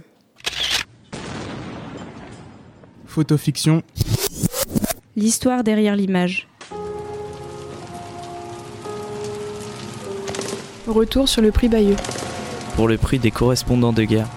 Photofiction. 3.06 3.82
L'histoire 5.20 5.62
derrière 5.62 5.96
l'image. 5.96 6.48
Retour 10.86 11.28
sur 11.28 11.42
le 11.42 11.52
prix 11.52 11.68
Bayeux. 11.68 11.96
Pour 12.74 12.88
le 12.88 12.96
prix 12.96 13.18
des 13.18 13.30
correspondants 13.30 13.92
de 13.92 14.04
guerre. 14.04 14.28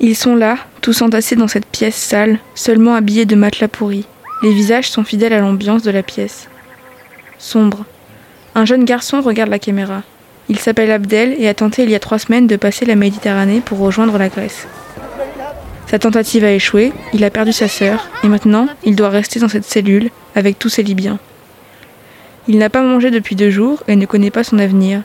Ils 0.00 0.16
sont 0.16 0.36
là, 0.36 0.56
tous 0.80 1.02
entassés 1.02 1.36
dans 1.36 1.48
cette 1.48 1.66
pièce 1.66 1.96
sale, 1.96 2.38
seulement 2.54 2.94
habillés 2.94 3.26
de 3.26 3.36
matelas 3.36 3.68
pourris. 3.68 4.06
Les 4.42 4.54
visages 4.54 4.90
sont 4.90 5.04
fidèles 5.04 5.34
à 5.34 5.40
l'ambiance 5.40 5.82
de 5.82 5.90
la 5.90 6.02
pièce. 6.02 6.48
Sombre. 7.36 7.84
Un 8.54 8.64
jeune 8.64 8.86
garçon 8.86 9.20
regarde 9.20 9.50
la 9.50 9.58
caméra. 9.58 10.02
Il 10.48 10.58
s'appelle 10.58 10.90
Abdel 10.90 11.34
et 11.38 11.46
a 11.46 11.52
tenté 11.52 11.82
il 11.82 11.90
y 11.90 11.94
a 11.94 12.00
trois 12.00 12.18
semaines 12.18 12.46
de 12.46 12.56
passer 12.56 12.86
la 12.86 12.96
Méditerranée 12.96 13.60
pour 13.60 13.80
rejoindre 13.80 14.16
la 14.16 14.30
Grèce. 14.30 14.66
Sa 15.90 15.98
tentative 15.98 16.44
a 16.44 16.52
échoué, 16.52 16.92
il 17.12 17.24
a 17.24 17.30
perdu 17.30 17.52
sa 17.52 17.66
sœur, 17.66 18.08
et 18.22 18.28
maintenant 18.28 18.68
il 18.84 18.94
doit 18.94 19.08
rester 19.08 19.40
dans 19.40 19.48
cette 19.48 19.64
cellule 19.64 20.10
avec 20.36 20.56
tous 20.56 20.68
ses 20.68 20.84
Libyens. 20.84 21.18
Il 22.46 22.58
n'a 22.58 22.70
pas 22.70 22.82
mangé 22.82 23.10
depuis 23.10 23.34
deux 23.34 23.50
jours 23.50 23.82
et 23.88 23.96
ne 23.96 24.06
connaît 24.06 24.30
pas 24.30 24.44
son 24.44 24.60
avenir. 24.60 25.02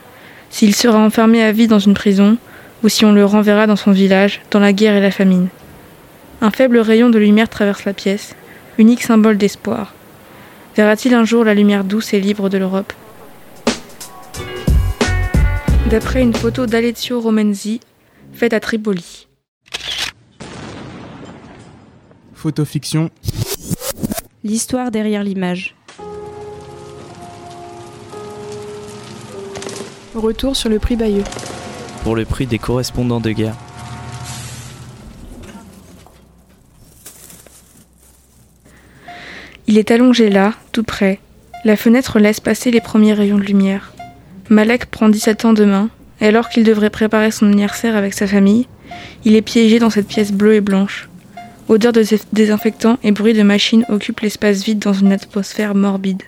S'il 0.48 0.76
sera 0.76 1.00
enfermé 1.00 1.42
à 1.42 1.50
vie 1.50 1.66
dans 1.66 1.80
une 1.80 1.94
prison, 1.94 2.38
ou 2.84 2.88
si 2.88 3.04
on 3.04 3.10
le 3.10 3.24
renverra 3.24 3.66
dans 3.66 3.74
son 3.74 3.90
village, 3.90 4.42
dans 4.52 4.60
la 4.60 4.72
guerre 4.72 4.94
et 4.94 5.00
la 5.00 5.10
famine. 5.10 5.48
Un 6.40 6.52
faible 6.52 6.78
rayon 6.78 7.10
de 7.10 7.18
lumière 7.18 7.48
traverse 7.48 7.84
la 7.84 7.92
pièce, 7.92 8.36
unique 8.78 9.02
symbole 9.02 9.38
d'espoir. 9.38 9.92
Verra-t-il 10.76 11.14
un 11.14 11.24
jour 11.24 11.42
la 11.42 11.54
lumière 11.54 11.82
douce 11.82 12.14
et 12.14 12.20
libre 12.20 12.48
de 12.48 12.58
l'Europe? 12.58 12.92
D'après 15.90 16.22
une 16.22 16.34
photo 16.34 16.66
d'Alezio 16.66 17.20
Romenzi, 17.20 17.80
faite 18.32 18.52
à 18.52 18.60
Tripoli. 18.60 19.25
Photofiction. 22.46 23.10
L'histoire 24.44 24.92
derrière 24.92 25.24
l'image. 25.24 25.74
Retour 30.14 30.54
sur 30.54 30.68
le 30.68 30.78
prix 30.78 30.94
Bayeux. 30.94 31.24
Pour 32.04 32.14
le 32.14 32.24
prix 32.24 32.46
des 32.46 32.60
correspondants 32.60 33.18
de 33.18 33.32
guerre. 33.32 33.56
Il 39.66 39.76
est 39.76 39.90
allongé 39.90 40.30
là, 40.30 40.54
tout 40.70 40.84
près. 40.84 41.18
La 41.64 41.76
fenêtre 41.76 42.20
laisse 42.20 42.38
passer 42.38 42.70
les 42.70 42.80
premiers 42.80 43.14
rayons 43.14 43.38
de 43.38 43.42
lumière. 43.42 43.92
Malek 44.50 44.86
prend 44.86 45.08
17 45.08 45.46
ans 45.46 45.52
demain, 45.52 45.88
et 46.20 46.26
alors 46.28 46.48
qu'il 46.48 46.62
devrait 46.62 46.90
préparer 46.90 47.32
son 47.32 47.46
anniversaire 47.46 47.96
avec 47.96 48.14
sa 48.14 48.28
famille, 48.28 48.68
il 49.24 49.34
est 49.34 49.42
piégé 49.42 49.80
dans 49.80 49.90
cette 49.90 50.06
pièce 50.06 50.30
bleue 50.30 50.54
et 50.54 50.60
blanche. 50.60 51.08
Odeur 51.68 51.92
de 51.92 52.04
désinfectant 52.32 52.96
et 53.02 53.10
bruit 53.10 53.34
de 53.34 53.42
machine 53.42 53.84
occupent 53.88 54.20
l'espace 54.20 54.62
vide 54.62 54.78
dans 54.78 54.92
une 54.92 55.12
atmosphère 55.12 55.74
morbide. 55.74 56.22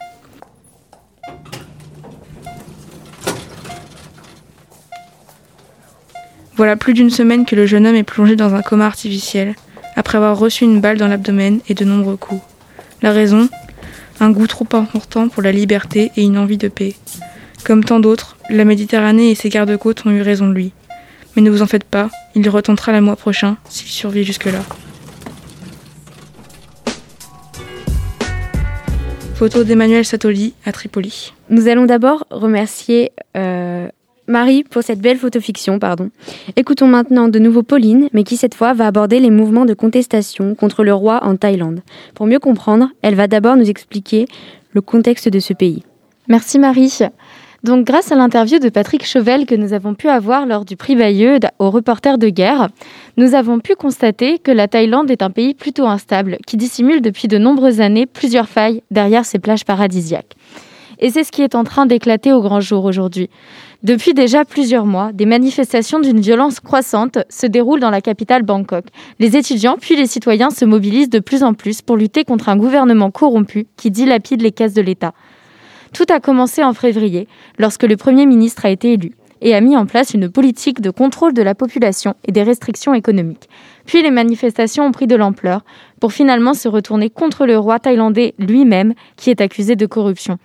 Voilà 6.56 6.74
plus 6.74 6.92
d'une 6.92 7.10
semaine 7.10 7.46
que 7.46 7.54
le 7.54 7.66
jeune 7.66 7.86
homme 7.86 7.94
est 7.94 8.02
plongé 8.02 8.34
dans 8.34 8.52
un 8.54 8.62
coma 8.62 8.86
artificiel, 8.86 9.54
après 9.94 10.18
avoir 10.18 10.36
reçu 10.36 10.64
une 10.64 10.80
balle 10.80 10.98
dans 10.98 11.06
l'abdomen 11.06 11.60
et 11.68 11.74
de 11.74 11.84
nombreux 11.84 12.16
coups. 12.16 12.42
La 13.00 13.12
raison? 13.12 13.48
Un 14.18 14.30
goût 14.30 14.48
trop 14.48 14.66
important 14.72 15.28
pour 15.28 15.44
la 15.44 15.52
liberté 15.52 16.10
et 16.16 16.24
une 16.24 16.36
envie 16.36 16.56
de 16.56 16.66
paix. 16.66 16.96
Comme 17.62 17.84
tant 17.84 18.00
d'autres, 18.00 18.36
la 18.50 18.64
Méditerranée 18.64 19.30
et 19.30 19.36
ses 19.36 19.50
gardes-côtes 19.50 20.04
ont 20.04 20.10
eu 20.10 20.22
raison 20.22 20.48
de 20.48 20.54
lui. 20.54 20.72
Mais 21.36 21.42
ne 21.42 21.50
vous 21.50 21.62
en 21.62 21.68
faites 21.68 21.84
pas, 21.84 22.10
il 22.34 22.48
retentera 22.48 22.90
le 22.90 23.00
mois 23.02 23.14
prochain, 23.14 23.56
s'il 23.68 23.86
survit 23.86 24.24
jusque-là. 24.24 24.64
Photo 29.38 29.62
d'Emmanuel 29.62 30.04
Satoli 30.04 30.52
à 30.64 30.72
Tripoli. 30.72 31.32
Nous 31.48 31.68
allons 31.68 31.84
d'abord 31.86 32.26
remercier 32.28 33.12
euh, 33.36 33.86
Marie 34.26 34.64
pour 34.64 34.82
cette 34.82 34.98
belle 34.98 35.16
photofiction. 35.16 35.78
Pardon. 35.78 36.10
Écoutons 36.56 36.88
maintenant 36.88 37.28
de 37.28 37.38
nouveau 37.38 37.62
Pauline, 37.62 38.08
mais 38.12 38.24
qui 38.24 38.36
cette 38.36 38.56
fois 38.56 38.72
va 38.72 38.88
aborder 38.88 39.20
les 39.20 39.30
mouvements 39.30 39.64
de 39.64 39.74
contestation 39.74 40.56
contre 40.56 40.82
le 40.82 40.92
roi 40.92 41.22
en 41.22 41.36
Thaïlande. 41.36 41.82
Pour 42.16 42.26
mieux 42.26 42.40
comprendre, 42.40 42.88
elle 43.00 43.14
va 43.14 43.28
d'abord 43.28 43.54
nous 43.54 43.70
expliquer 43.70 44.26
le 44.72 44.80
contexte 44.80 45.28
de 45.28 45.38
ce 45.38 45.52
pays. 45.52 45.84
Merci 46.26 46.58
Marie. 46.58 46.98
Donc, 47.64 47.84
grâce 47.84 48.12
à 48.12 48.14
l'interview 48.14 48.60
de 48.60 48.68
Patrick 48.68 49.04
Chauvel 49.04 49.44
que 49.44 49.56
nous 49.56 49.72
avons 49.72 49.94
pu 49.94 50.08
avoir 50.08 50.46
lors 50.46 50.64
du 50.64 50.76
prix 50.76 50.94
Bayeux 50.94 51.38
au 51.58 51.70
reporter 51.70 52.16
de 52.16 52.28
guerre, 52.28 52.68
nous 53.16 53.34
avons 53.34 53.58
pu 53.58 53.74
constater 53.74 54.38
que 54.38 54.52
la 54.52 54.68
Thaïlande 54.68 55.10
est 55.10 55.22
un 55.22 55.30
pays 55.30 55.54
plutôt 55.54 55.86
instable, 55.86 56.38
qui 56.46 56.56
dissimule 56.56 57.00
depuis 57.00 57.26
de 57.26 57.36
nombreuses 57.36 57.80
années 57.80 58.06
plusieurs 58.06 58.48
failles 58.48 58.82
derrière 58.92 59.24
ses 59.24 59.40
plages 59.40 59.64
paradisiaques. 59.64 60.36
Et 61.00 61.10
c'est 61.10 61.24
ce 61.24 61.32
qui 61.32 61.42
est 61.42 61.56
en 61.56 61.64
train 61.64 61.86
d'éclater 61.86 62.32
au 62.32 62.42
grand 62.42 62.60
jour 62.60 62.84
aujourd'hui. 62.84 63.28
Depuis 63.82 64.14
déjà 64.14 64.44
plusieurs 64.44 64.86
mois, 64.86 65.12
des 65.12 65.26
manifestations 65.26 66.00
d'une 66.00 66.20
violence 66.20 66.60
croissante 66.60 67.18
se 67.28 67.46
déroulent 67.46 67.80
dans 67.80 67.90
la 67.90 68.00
capitale 68.00 68.42
Bangkok. 68.42 68.86
Les 69.20 69.36
étudiants 69.36 69.76
puis 69.80 69.94
les 69.94 70.06
citoyens 70.06 70.50
se 70.50 70.64
mobilisent 70.64 71.10
de 71.10 71.20
plus 71.20 71.42
en 71.42 71.54
plus 71.54 71.82
pour 71.82 71.96
lutter 71.96 72.24
contre 72.24 72.48
un 72.48 72.56
gouvernement 72.56 73.10
corrompu 73.10 73.66
qui 73.76 73.90
dilapide 73.90 74.42
les 74.42 74.52
caisses 74.52 74.74
de 74.74 74.82
l'État. 74.82 75.12
Tout 75.92 76.06
a 76.10 76.20
commencé 76.20 76.62
en 76.62 76.74
février, 76.74 77.28
lorsque 77.58 77.84
le 77.84 77.96
Premier 77.96 78.26
ministre 78.26 78.66
a 78.66 78.70
été 78.70 78.92
élu 78.94 79.12
et 79.40 79.54
a 79.54 79.60
mis 79.60 79.76
en 79.76 79.86
place 79.86 80.14
une 80.14 80.28
politique 80.28 80.80
de 80.80 80.90
contrôle 80.90 81.32
de 81.32 81.42
la 81.42 81.54
population 81.54 82.14
et 82.26 82.32
des 82.32 82.42
restrictions 82.42 82.94
économiques. 82.94 83.48
Puis 83.86 84.02
les 84.02 84.10
manifestations 84.10 84.84
ont 84.84 84.92
pris 84.92 85.06
de 85.06 85.16
l'ampleur 85.16 85.64
pour 86.00 86.12
finalement 86.12 86.54
se 86.54 86.68
retourner 86.68 87.10
contre 87.10 87.46
le 87.46 87.58
roi 87.58 87.78
thaïlandais 87.78 88.34
lui-même 88.38 88.94
qui 89.16 89.30
est 89.30 89.40
accusé 89.40 89.76
de 89.76 89.86
corruption. 89.86 90.38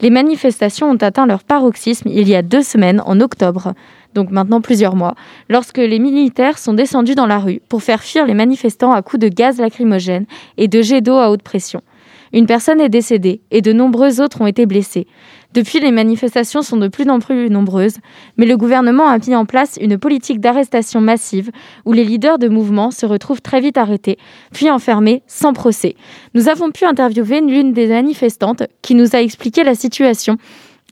Les 0.00 0.10
manifestations 0.10 0.90
ont 0.90 0.96
atteint 0.96 1.26
leur 1.26 1.42
paroxysme 1.42 2.08
il 2.08 2.28
y 2.28 2.36
a 2.36 2.42
deux 2.42 2.62
semaines, 2.62 3.02
en 3.04 3.20
octobre, 3.20 3.74
donc 4.14 4.30
maintenant 4.30 4.60
plusieurs 4.60 4.94
mois, 4.94 5.14
lorsque 5.48 5.78
les 5.78 5.98
militaires 5.98 6.58
sont 6.58 6.72
descendus 6.72 7.16
dans 7.16 7.26
la 7.26 7.38
rue 7.38 7.60
pour 7.68 7.82
faire 7.82 8.02
fuir 8.02 8.24
les 8.24 8.34
manifestants 8.34 8.92
à 8.92 9.02
coups 9.02 9.20
de 9.20 9.28
gaz 9.28 9.58
lacrymogène 9.58 10.26
et 10.56 10.68
de 10.68 10.82
jets 10.82 11.00
d'eau 11.00 11.16
à 11.16 11.30
haute 11.30 11.42
pression. 11.42 11.82
Une 12.32 12.46
personne 12.46 12.80
est 12.80 12.88
décédée 12.88 13.40
et 13.50 13.62
de 13.62 13.72
nombreux 13.72 14.20
autres 14.20 14.40
ont 14.40 14.46
été 14.46 14.66
blessés. 14.66 15.06
Depuis, 15.54 15.80
les 15.80 15.92
manifestations 15.92 16.62
sont 16.62 16.76
de 16.76 16.88
plus 16.88 17.08
en 17.08 17.20
plus 17.20 17.48
nombreuses, 17.48 17.96
mais 18.36 18.44
le 18.44 18.56
gouvernement 18.56 19.08
a 19.08 19.18
mis 19.18 19.34
en 19.34 19.46
place 19.46 19.78
une 19.80 19.96
politique 19.96 20.40
d'arrestation 20.40 21.00
massive 21.00 21.50
où 21.86 21.92
les 21.92 22.04
leaders 22.04 22.38
de 22.38 22.48
mouvements 22.48 22.90
se 22.90 23.06
retrouvent 23.06 23.40
très 23.40 23.60
vite 23.60 23.78
arrêtés, 23.78 24.18
puis 24.52 24.70
enfermés 24.70 25.22
sans 25.26 25.54
procès. 25.54 25.96
Nous 26.34 26.48
avons 26.48 26.70
pu 26.70 26.84
interviewer 26.84 27.40
l'une 27.40 27.72
des 27.72 27.88
manifestantes 27.88 28.64
qui 28.82 28.94
nous 28.94 29.16
a 29.16 29.22
expliqué 29.22 29.64
la 29.64 29.74
situation 29.74 30.36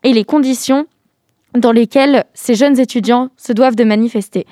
et 0.05 0.13
les 0.13 0.25
conditions 0.25 0.87
dans 1.55 1.73
lesquelles 1.73 2.25
ces 2.35 2.55
jeunes 2.55 2.79
étudiants 2.79 3.31
se 3.37 3.53
doivent 3.53 3.77
de 3.77 3.85
manifester. 3.85 4.47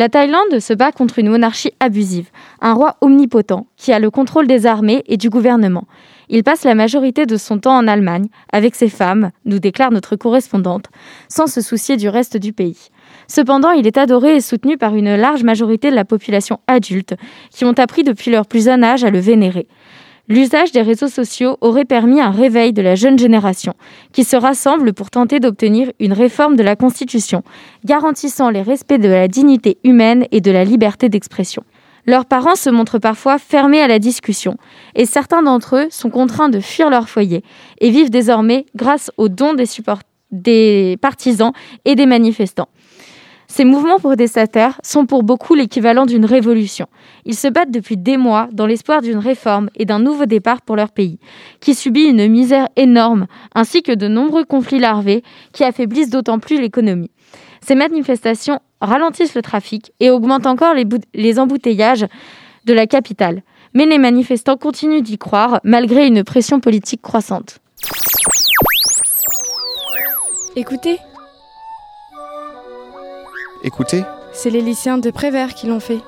La 0.00 0.08
Thaïlande 0.08 0.60
se 0.60 0.72
bat 0.72 0.92
contre 0.92 1.18
une 1.18 1.28
monarchie 1.28 1.74
abusive, 1.78 2.30
un 2.62 2.72
roi 2.72 2.96
omnipotent 3.02 3.66
qui 3.76 3.92
a 3.92 3.98
le 3.98 4.10
contrôle 4.10 4.46
des 4.46 4.64
armées 4.64 5.04
et 5.06 5.18
du 5.18 5.28
gouvernement. 5.28 5.84
Il 6.30 6.42
passe 6.42 6.64
la 6.64 6.74
majorité 6.74 7.26
de 7.26 7.36
son 7.36 7.58
temps 7.58 7.76
en 7.76 7.86
Allemagne, 7.86 8.28
avec 8.50 8.76
ses 8.76 8.88
femmes, 8.88 9.30
nous 9.44 9.58
déclare 9.58 9.90
notre 9.90 10.16
correspondante, 10.16 10.86
sans 11.28 11.48
se 11.48 11.60
soucier 11.60 11.98
du 11.98 12.08
reste 12.08 12.38
du 12.38 12.54
pays. 12.54 12.88
Cependant, 13.28 13.72
il 13.72 13.86
est 13.86 13.98
adoré 13.98 14.36
et 14.36 14.40
soutenu 14.40 14.78
par 14.78 14.94
une 14.94 15.16
large 15.16 15.42
majorité 15.42 15.90
de 15.90 15.96
la 15.96 16.06
population 16.06 16.60
adulte, 16.66 17.14
qui 17.50 17.66
ont 17.66 17.78
appris 17.78 18.02
depuis 18.02 18.30
leur 18.30 18.46
plus 18.46 18.64
jeune 18.64 18.82
âge 18.82 19.04
à 19.04 19.10
le 19.10 19.18
vénérer. 19.18 19.68
L'usage 20.30 20.70
des 20.70 20.82
réseaux 20.82 21.08
sociaux 21.08 21.58
aurait 21.60 21.84
permis 21.84 22.20
un 22.20 22.30
réveil 22.30 22.72
de 22.72 22.82
la 22.82 22.94
jeune 22.94 23.18
génération, 23.18 23.74
qui 24.12 24.22
se 24.22 24.36
rassemble 24.36 24.92
pour 24.92 25.10
tenter 25.10 25.40
d'obtenir 25.40 25.90
une 25.98 26.12
réforme 26.12 26.54
de 26.54 26.62
la 26.62 26.76
Constitution, 26.76 27.42
garantissant 27.84 28.48
les 28.48 28.62
respects 28.62 29.00
de 29.00 29.08
la 29.08 29.26
dignité 29.26 29.78
humaine 29.82 30.26
et 30.30 30.40
de 30.40 30.52
la 30.52 30.64
liberté 30.64 31.08
d'expression. 31.08 31.64
Leurs 32.06 32.26
parents 32.26 32.54
se 32.54 32.70
montrent 32.70 33.00
parfois 33.00 33.38
fermés 33.38 33.80
à 33.80 33.88
la 33.88 33.98
discussion, 33.98 34.56
et 34.94 35.04
certains 35.04 35.42
d'entre 35.42 35.74
eux 35.74 35.88
sont 35.90 36.10
contraints 36.10 36.48
de 36.48 36.60
fuir 36.60 36.90
leur 36.90 37.08
foyer 37.08 37.42
et 37.80 37.90
vivent 37.90 38.10
désormais 38.10 38.66
grâce 38.76 39.10
aux 39.16 39.28
dons 39.28 39.56
des, 40.30 40.96
partisans 41.00 41.50
et 41.84 41.96
des 41.96 42.06
manifestants. 42.06 42.68
Ces 43.50 43.64
mouvements 43.64 43.98
protestataires 43.98 44.80
sont 44.84 45.06
pour 45.06 45.24
beaucoup 45.24 45.56
l'équivalent 45.56 46.06
d'une 46.06 46.24
révolution. 46.24 46.86
Ils 47.24 47.34
se 47.34 47.48
battent 47.48 47.72
depuis 47.72 47.96
des 47.96 48.16
mois 48.16 48.48
dans 48.52 48.64
l'espoir 48.64 49.02
d'une 49.02 49.18
réforme 49.18 49.70
et 49.74 49.84
d'un 49.84 49.98
nouveau 49.98 50.24
départ 50.24 50.62
pour 50.62 50.76
leur 50.76 50.92
pays, 50.92 51.18
qui 51.58 51.74
subit 51.74 52.04
une 52.04 52.28
misère 52.28 52.68
énorme, 52.76 53.26
ainsi 53.56 53.82
que 53.82 53.90
de 53.90 54.06
nombreux 54.06 54.44
conflits 54.44 54.78
larvés 54.78 55.24
qui 55.52 55.64
affaiblissent 55.64 56.10
d'autant 56.10 56.38
plus 56.38 56.60
l'économie. 56.60 57.10
Ces 57.60 57.74
manifestations 57.74 58.60
ralentissent 58.80 59.34
le 59.34 59.42
trafic 59.42 59.90
et 59.98 60.10
augmentent 60.10 60.46
encore 60.46 60.74
les, 61.12 61.40
embouteillages 61.40 62.06
de 62.66 62.72
la 62.72 62.86
capitale. 62.86 63.42
Mais 63.74 63.84
les 63.84 63.98
manifestants 63.98 64.58
continuent 64.58 65.02
d'y 65.02 65.18
croire 65.18 65.60
malgré 65.64 66.06
une 66.06 66.22
pression 66.22 66.60
politique 66.60 67.02
croissante. 67.02 67.58
Écoutez, 70.54 70.98
Écoutez, 73.62 74.04
c'est 74.32 74.48
les 74.48 74.62
lycéens 74.62 74.96
de 74.96 75.10
Prévert 75.10 75.54
qui 75.54 75.66
l'ont 75.66 75.80
fait. 75.80 75.98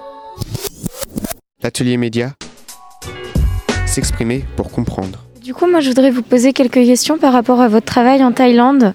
l'atelier 1.62 1.98
média. 1.98 2.32
S'exprimer 3.86 4.44
pour 4.56 4.70
comprendre. 4.70 5.24
Du 5.42 5.52
coup, 5.52 5.66
moi, 5.66 5.80
je 5.80 5.88
voudrais 5.88 6.10
vous 6.10 6.22
poser 6.22 6.52
quelques 6.54 6.72
questions 6.74 7.18
par 7.18 7.32
rapport 7.32 7.60
à 7.60 7.68
votre 7.68 7.84
travail 7.84 8.24
en 8.24 8.32
Thaïlande. 8.32 8.94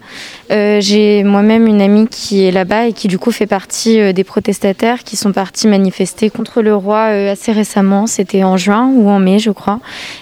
Euh, 0.51 0.79
J'ai 0.81 1.23
moi-même 1.23 1.67
une 1.67 1.81
amie 1.81 2.07
qui 2.07 2.45
est 2.45 2.51
là-bas 2.51 2.87
et 2.87 2.93
qui, 2.93 3.07
du 3.07 3.19
coup, 3.19 3.31
fait 3.31 3.47
partie 3.47 3.99
euh, 3.99 4.13
des 4.13 4.23
protestataires 4.23 5.03
qui 5.03 5.17
sont 5.17 5.31
partis 5.31 5.67
manifester 5.67 6.29
contre 6.29 6.61
le 6.61 6.75
roi 6.75 7.09
euh, 7.09 7.31
assez 7.31 7.51
récemment. 7.51 8.07
C'était 8.07 8.43
en 8.43 8.57
juin 8.57 8.89
ou 8.93 9.09
en 9.09 9.19
mai, 9.19 9.39
je 9.39 9.51
crois. 9.51 9.79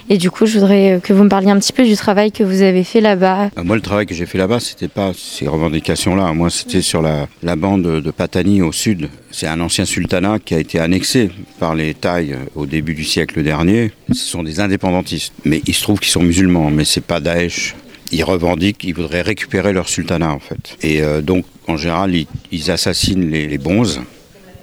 Et 0.08 0.18
du 0.18 0.30
coup, 0.30 0.46
je 0.46 0.58
voudrais 0.58 1.00
que 1.02 1.12
vous 1.12 1.24
me 1.24 1.28
parliez 1.28 1.50
un 1.50 1.58
petit 1.58 1.72
peu 1.72 1.84
du 1.84 1.96
travail 1.96 2.32
que 2.32 2.42
vous 2.42 2.62
avez 2.62 2.82
fait 2.82 3.00
là-bas. 3.00 3.50
Moi, 3.62 3.76
le 3.76 3.82
travail 3.82 4.06
que 4.06 4.14
j'ai 4.14 4.26
fait 4.26 4.38
là-bas, 4.38 4.60
c'était 4.60 4.88
pas 4.88 5.12
ces 5.16 5.46
revendications-là. 5.46 6.32
Moi, 6.32 6.50
c'était 6.50 6.82
sur 6.82 7.02
la, 7.02 7.26
bande 7.56 7.82
de 7.82 8.10
Patani 8.10 8.62
au 8.62 8.72
sud. 8.72 9.08
C'est 9.30 9.46
un 9.46 9.60
ancien 9.60 9.84
sultanat 9.84 10.38
qui 10.44 10.54
a 10.54 10.58
été 10.58 10.78
annexé 10.78 11.30
par 11.58 11.74
les 11.74 11.94
Thaïs 11.94 12.34
au 12.54 12.66
début 12.66 12.94
du 12.94 13.04
siècle 13.04 13.42
dernier. 13.42 13.92
Ce 14.08 14.26
sont 14.26 14.42
des 14.42 14.60
indépendantistes, 14.60 15.32
mais 15.44 15.62
il 15.66 15.74
se 15.74 15.82
trouve 15.82 16.00
qu'ils 16.00 16.10
sont 16.10 16.22
musulmans, 16.22 16.70
mais 16.70 16.84
c'est 16.84 17.04
pas 17.04 17.20
Daesh. 17.20 17.74
Ils 18.12 18.24
revendiquent, 18.24 18.84
ils 18.84 18.94
voudraient 18.94 19.22
récupérer 19.22 19.72
leur 19.72 19.88
sultanat 19.88 20.32
en 20.32 20.38
fait. 20.38 20.76
Et 20.82 21.02
euh, 21.02 21.20
donc, 21.20 21.44
en 21.66 21.76
général, 21.76 22.14
ils, 22.52 22.70
assassinent 22.70 23.30
les, 23.30 23.46
les 23.46 23.58
bonzes 23.58 24.00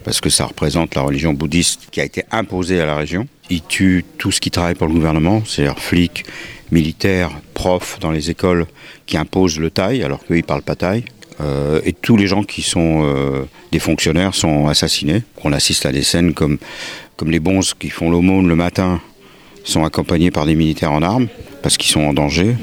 parce 0.03 0.21
que 0.21 0.29
ça 0.29 0.45
représente 0.45 0.95
la 0.95 1.01
religion 1.01 1.33
bouddhiste 1.33 1.87
qui 1.91 2.01
a 2.01 2.05
été 2.05 2.23
imposée 2.31 2.79
à 2.79 2.85
la 2.85 2.95
région. 2.95 3.27
Ils 3.49 3.61
tuent 3.61 4.05
tout 4.17 4.31
ce 4.31 4.39
qui 4.39 4.51
travaille 4.51 4.75
pour 4.75 4.87
le 4.87 4.93
gouvernement, 4.93 5.43
c'est-à-dire 5.45 5.79
flics, 5.79 6.25
militaires, 6.71 7.31
profs 7.53 7.99
dans 7.99 8.11
les 8.11 8.29
écoles 8.29 8.65
qui 9.05 9.17
imposent 9.17 9.59
le 9.59 9.69
thaï 9.69 10.03
alors 10.03 10.23
qu'eux 10.25 10.37
ils 10.37 10.43
parlent 10.43 10.63
pas 10.63 10.75
thaï. 10.75 11.05
Euh, 11.41 11.81
et 11.83 11.93
tous 11.93 12.15
les 12.15 12.27
gens 12.27 12.43
qui 12.43 12.61
sont 12.61 13.01
euh, 13.03 13.43
des 13.71 13.79
fonctionnaires 13.79 14.35
sont 14.35 14.67
assassinés. 14.67 15.23
On 15.43 15.51
assiste 15.51 15.85
à 15.85 15.91
des 15.91 16.03
scènes 16.03 16.33
comme, 16.33 16.57
comme 17.15 17.31
les 17.31 17.39
bonzes 17.39 17.73
qui 17.73 17.89
font 17.89 18.09
l'aumône 18.09 18.47
le 18.47 18.55
matin 18.55 19.01
sont 19.63 19.83
accompagnés 19.83 20.31
par 20.31 20.45
des 20.45 20.55
militaires 20.55 20.91
en 20.91 21.01
armes 21.01 21.27
parce 21.61 21.77
qu'ils 21.77 21.91
sont 21.91 22.01
en 22.01 22.13
danger. 22.13 22.55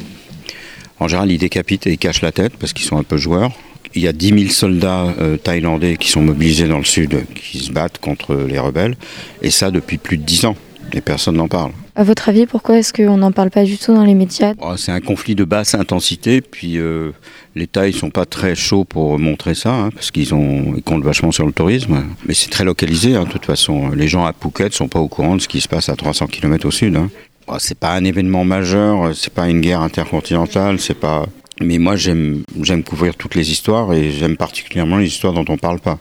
En 1.01 1.09
général, 1.09 1.33
ils 1.33 1.39
décapitent 1.39 1.87
et 1.87 1.93
ils 1.93 1.99
cachent 1.99 2.23
la 2.23 2.33
tête 2.33 2.53
parce 2.59 2.73
qu'ils 2.73 2.87
sont 2.87 2.99
un 2.99 3.03
peu 3.03 3.17
joueurs. 3.17 3.53
Il 3.95 4.03
y 4.03 4.07
a 4.07 4.13
10 4.13 4.29
000 4.29 4.51
soldats 4.51 5.15
euh, 5.21 5.37
thaïlandais 5.37 5.97
qui 5.97 6.11
sont 6.11 6.21
mobilisés 6.21 6.69
dans 6.69 6.79
le 6.79 6.85
sud, 6.85 7.25
qui 7.35 7.59
se 7.59 7.73
battent 7.73 7.99
contre 7.99 8.35
les 8.35 8.59
rebelles, 8.59 8.97
et 9.43 9.51
ça 9.51 9.73
depuis 9.73 9.99
plus 9.99 10.17
de 10.19 10.23
10 10.23 10.45
ans. 10.45 10.57
Et 10.93 11.01
personne 11.01 11.37
n'en 11.37 11.49
parle. 11.49 11.73
À 11.95 12.03
votre 12.03 12.29
avis, 12.29 12.47
pourquoi 12.47 12.79
est-ce 12.79 12.93
qu'on 12.93 13.17
n'en 13.17 13.31
parle 13.31 13.51
pas 13.51 13.65
du 13.65 13.79
tout 13.79 13.95
dans 13.95 14.05
les 14.05 14.15
médias? 14.15 14.55
Oh, 14.61 14.77
C'est 14.77 14.93
un 14.93 15.01
conflit 15.01 15.35
de 15.35 15.45
basse 15.45 15.75
intensité, 15.75 16.41
puis 16.41 16.79
euh, 16.79 17.11
les 17.55 17.67
Thaïs 17.67 17.97
sont 17.97 18.11
pas 18.11 18.27
très 18.27 18.55
chauds 18.55 18.85
pour 18.85 19.19
montrer 19.19 19.55
ça, 19.55 19.73
hein, 19.73 19.91
parce 19.91 20.11
qu'ils 20.11 20.35
ont 20.35 20.75
ils 20.77 20.83
comptent 20.83 21.05
vachement 21.05 21.31
sur 21.33 21.47
le 21.47 21.53
tourisme. 21.53 22.05
Mais 22.27 22.35
c'est 22.35 22.51
très 22.51 22.65
localisé, 22.65 23.17
hein, 23.17 23.25
de 23.25 23.29
toute 23.29 23.47
façon. 23.47 23.91
Les 23.91 24.09
gens 24.09 24.25
à 24.25 24.33
Phuket 24.33 24.73
sont 24.73 24.89
pas 24.89 24.99
au 25.01 25.09
courant 25.09 25.37
de 25.37 25.41
ce 25.41 25.49
qui 25.49 25.61
se 25.61 25.69
passe 25.69 25.89
à 25.89 25.97
300 25.97 26.27
km 26.27 26.67
au 26.67 26.71
sud. 26.71 26.97
Hein. 26.97 27.11
Oh, 27.53 27.57
c'est 27.59 27.77
pas 27.77 27.95
un 27.95 28.05
événement 28.05 28.45
majeur, 28.45 29.11
c'est 29.17 29.33
pas 29.33 29.49
une 29.49 29.61
guerre 29.61 29.81
intercontinentale, 29.81 30.79
c'est 30.79 30.95
pas. 30.95 31.27
Mais 31.61 31.79
moi, 31.79 31.97
j'aime 31.97 32.45
j'aime 32.63 32.85
couvrir 32.85 33.17
toutes 33.17 33.35
les 33.35 33.51
histoires 33.51 33.93
et 33.93 34.13
j'aime 34.13 34.37
particulièrement 34.37 34.99
les 34.99 35.09
histoires 35.09 35.33
dont 35.33 35.45
on 35.49 35.57
parle 35.57 35.81
pas. 35.81 35.99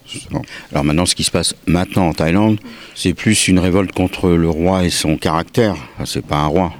Alors 0.72 0.84
maintenant, 0.84 1.08
ce 1.08 1.16
qui 1.16 1.24
se 1.24 1.32
passe 1.32 1.56
maintenant 1.66 2.10
en 2.10 2.14
Thaïlande, 2.14 2.60
c'est 2.94 3.16
plus 3.16 3.48
une 3.48 3.58
révolte 3.58 3.94
contre 3.94 4.30
le 4.30 4.48
roi 4.48 4.86
et 4.86 4.92
son 4.92 5.18
caractère. 5.18 5.76
Enfin, 5.96 6.06
c'est 6.06 6.24
pas 6.24 6.38
un 6.38 6.46
roi. 6.46 6.72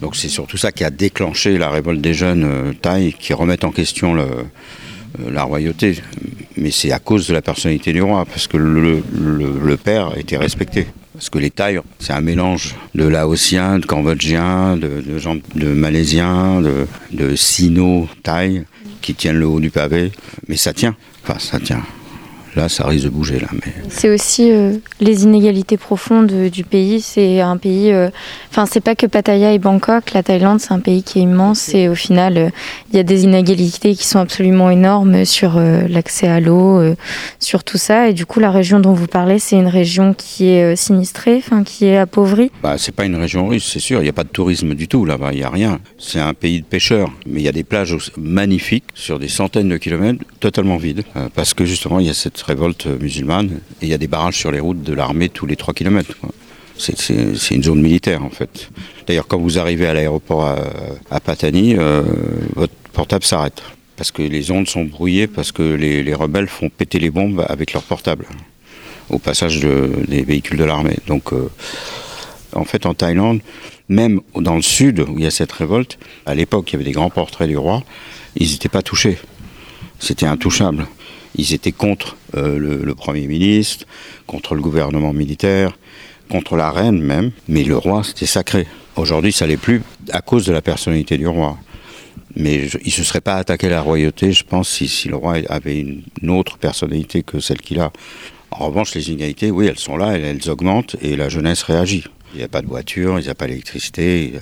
Donc 0.00 0.14
c'est 0.14 0.28
surtout 0.28 0.56
ça 0.56 0.70
qui 0.70 0.84
a 0.84 0.90
déclenché 0.90 1.58
la 1.58 1.68
révolte 1.68 2.00
des 2.00 2.14
jeunes 2.14 2.44
euh, 2.44 2.72
Thaïs 2.72 3.14
qui 3.18 3.34
remettent 3.34 3.64
en 3.64 3.72
question 3.72 4.16
euh, 4.16 4.44
la 5.28 5.42
royauté. 5.42 5.98
Mais 6.56 6.70
c'est 6.70 6.92
à 6.92 7.00
cause 7.00 7.26
de 7.26 7.34
la 7.34 7.42
personnalité 7.42 7.92
du 7.92 8.02
roi, 8.02 8.24
parce 8.24 8.46
que 8.46 8.56
le 8.56 9.76
père 9.76 10.16
était 10.16 10.36
respecté. 10.36 10.86
Parce 11.20 11.28
que 11.28 11.38
les 11.38 11.50
Thaïs, 11.50 11.80
c'est 11.98 12.14
un 12.14 12.22
mélange 12.22 12.74
de 12.94 13.04
Laotiens, 13.04 13.78
de 13.78 13.84
Cambodgiens, 13.84 14.78
de, 14.78 15.02
de 15.06 15.18
gens 15.18 15.36
de 15.54 15.68
Malaisiens, 15.68 16.62
de, 16.62 17.36
Sino-Thaïs 17.36 18.64
qui 19.02 19.12
tiennent 19.12 19.36
le 19.36 19.46
haut 19.46 19.60
du 19.60 19.68
pavé. 19.68 20.12
Mais 20.48 20.56
ça 20.56 20.72
tient. 20.72 20.96
Enfin, 21.22 21.38
ça 21.38 21.60
tient. 21.60 21.82
Là, 22.56 22.68
ça 22.68 22.86
risque 22.86 23.04
de 23.04 23.10
bouger, 23.10 23.38
là. 23.40 23.48
Mais... 23.52 23.72
C'est 23.88 24.08
aussi 24.10 24.50
euh, 24.50 24.72
les 25.00 25.24
inégalités 25.24 25.76
profondes 25.76 26.32
euh, 26.32 26.50
du 26.50 26.64
pays. 26.64 27.00
C'est 27.00 27.40
un 27.40 27.56
pays. 27.56 27.92
euh, 27.92 28.08
Enfin, 28.50 28.66
c'est 28.66 28.80
pas 28.80 28.96
que 28.96 29.06
Pattaya 29.06 29.52
et 29.52 29.58
Bangkok. 29.60 30.12
La 30.12 30.22
Thaïlande, 30.24 30.58
c'est 30.60 30.72
un 30.72 30.80
pays 30.80 31.04
qui 31.04 31.20
est 31.20 31.22
immense 31.22 31.72
et 31.74 31.88
au 31.88 31.94
final, 31.94 32.36
euh, 32.36 32.48
il 32.92 32.96
y 32.96 32.98
a 32.98 33.04
des 33.04 33.22
inégalités 33.24 33.94
qui 33.94 34.04
sont 34.06 34.18
absolument 34.18 34.70
énormes 34.70 35.24
sur 35.24 35.56
euh, 35.56 35.82
l'accès 35.88 36.26
à 36.26 36.40
l'eau, 36.40 36.78
euh, 36.80 36.96
sur 37.38 37.62
tout 37.62 37.78
ça. 37.78 38.08
Et 38.08 38.12
du 38.14 38.26
coup, 38.26 38.40
la 38.40 38.50
région 38.50 38.80
dont 38.80 38.92
vous 38.92 39.06
parlez, 39.06 39.38
c'est 39.38 39.56
une 39.56 39.68
région 39.68 40.14
qui 40.14 40.48
est 40.48 40.72
euh, 40.72 40.76
sinistrée, 40.76 41.36
enfin, 41.36 41.62
qui 41.62 41.86
est 41.86 41.96
appauvrie. 41.98 42.50
Bah, 42.62 42.74
c'est 42.78 42.92
pas 42.94 43.04
une 43.04 43.14
région 43.16 43.46
russe, 43.46 43.68
c'est 43.72 43.78
sûr. 43.78 44.00
Il 44.00 44.04
n'y 44.04 44.08
a 44.08 44.12
pas 44.12 44.24
de 44.24 44.28
tourisme 44.28 44.74
du 44.74 44.88
tout 44.88 45.04
là-bas. 45.04 45.30
Il 45.32 45.38
n'y 45.38 45.44
a 45.44 45.50
rien. 45.50 45.78
C'est 45.98 46.18
un 46.20 46.34
pays 46.34 46.60
de 46.60 46.66
pêcheurs. 46.66 47.12
Mais 47.26 47.40
il 47.40 47.44
y 47.44 47.48
a 47.48 47.52
des 47.52 47.64
plages 47.64 47.96
magnifiques 48.18 48.84
sur 48.94 49.18
des 49.20 49.28
centaines 49.28 49.68
de 49.68 49.76
kilomètres, 49.76 50.24
totalement 50.40 50.76
vides. 50.76 51.04
euh, 51.16 51.28
parce 51.34 51.54
que 51.54 51.64
justement, 51.64 52.00
il 52.00 52.06
y 52.06 52.10
a 52.10 52.14
cette 52.14 52.36
révolte 52.44 52.86
musulmane. 52.86 53.60
Et 53.82 53.86
il 53.86 53.88
y 53.88 53.94
a 53.94 53.98
des 53.98 54.08
barrages 54.08 54.36
sur 54.36 54.50
les 54.52 54.60
routes 54.60 54.82
de 54.82 54.92
l'armée 54.92 55.28
tous 55.28 55.46
les 55.46 55.56
3 55.56 55.74
kilomètres. 55.74 56.16
quoi. 56.20 56.30
C'est- 56.76 57.50
une 57.54 57.62
zone 57.62 57.82
militaire 57.82 58.24
en 58.24 58.30
fait. 58.30 58.70
D'ailleurs, 59.06 59.26
quand 59.26 59.38
vous 59.38 59.58
arrivez 59.58 59.86
à 59.86 59.92
l'aéroport 59.94 60.46
à, 61.10 61.20
Patani, 61.20 61.76
euh, 61.76 62.02
votre 62.56 62.72
portable 62.92 63.24
s'arrête. 63.24 63.62
Parce 63.96 64.10
que 64.10 64.22
les 64.22 64.50
ondes 64.50 64.66
sont 64.66 64.84
brouillées, 64.86 65.26
parce 65.26 65.52
que 65.52 65.62
les, 65.62 66.02
les 66.02 66.14
rebelles 66.14 66.46
font 66.48 66.70
péter 66.70 66.98
les 66.98 67.10
bombes 67.10 67.44
avec 67.50 67.74
leur 67.74 67.82
portable 67.82 68.24
au 69.10 69.18
passage 69.18 69.60
de- 69.60 69.90
des 70.08 70.22
véhicules 70.22 70.56
de 70.58 70.64
l'armée. 70.64 70.96
Donc, 71.06 71.34
euh, 71.34 71.50
en 72.54 72.64
fait, 72.64 72.86
en 72.86 72.94
Thaïlande, 72.94 73.40
même 73.90 74.20
dans 74.36 74.56
le 74.56 74.62
sud 74.62 75.00
où 75.00 75.18
il 75.18 75.24
y 75.24 75.26
a 75.26 75.30
cette 75.30 75.52
révolte, 75.52 75.98
à 76.24 76.34
l'époque, 76.34 76.70
il 76.70 76.72
y 76.72 76.76
avait 76.76 76.84
des 76.84 76.92
grands 76.92 77.10
portraits 77.10 77.48
du 77.48 77.58
roi, 77.58 77.82
ils 78.36 78.50
n'étaient 78.52 78.68
pas 78.70 78.82
touchés. 78.82 79.18
C'était 79.98 80.26
intouchable. 80.26 80.86
Ils 81.36 81.54
étaient 81.54 81.72
contre 81.72 82.16
euh, 82.36 82.58
le, 82.58 82.94
Premier 82.94 83.26
ministre, 83.26 83.86
contre 84.26 84.54
le 84.54 84.60
gouvernement 84.60 85.12
militaire, 85.12 85.76
contre 86.28 86.56
la 86.56 86.70
reine 86.70 87.00
même, 87.00 87.30
mais 87.48 87.64
le 87.64 87.76
roi, 87.76 88.02
c'était 88.04 88.26
sacré. 88.26 88.66
Aujourd'hui, 88.96 89.32
ça 89.32 89.46
l'est 89.46 89.56
plus 89.56 89.82
à 90.12 90.20
cause 90.20 90.44
de 90.46 90.52
la 90.52 90.60
personnalité 90.62 91.16
du 91.18 91.26
roi. 91.26 91.56
Mais 92.36 92.68
je- 92.68 92.78
il 92.78 92.88
ne 92.88 92.92
se 92.92 93.04
serait 93.04 93.20
pas 93.20 93.36
attaqué 93.36 93.66
à 93.66 93.70
la 93.70 93.80
royauté, 93.80 94.32
je 94.32 94.44
pense, 94.44 94.68
si, 94.68 95.08
le 95.08 95.16
roi 95.16 95.36
avait 95.48 95.80
une, 95.80 96.30
autre 96.30 96.58
personnalité 96.58 97.22
que 97.22 97.40
celle 97.40 97.60
qu'il 97.60 97.80
a. 97.80 97.92
En 98.50 98.66
revanche, 98.66 98.94
les 98.94 99.08
inégalités, 99.08 99.50
oui, 99.50 99.66
elles 99.66 99.78
sont 99.78 99.96
là, 99.96 100.16
elles, 100.16 100.50
augmentent 100.50 100.96
et 101.02 101.16
la 101.16 101.28
jeunesse 101.28 101.62
réagit. 101.62 102.04
Il 102.34 102.38
n'y 102.38 102.44
a 102.44 102.48
pas 102.48 102.62
de 102.62 102.66
voiture, 102.66 103.18
il 103.18 103.24
n'y 103.24 103.30
a 103.30 103.34
pas 103.34 103.46
d'électricité. 103.46 104.34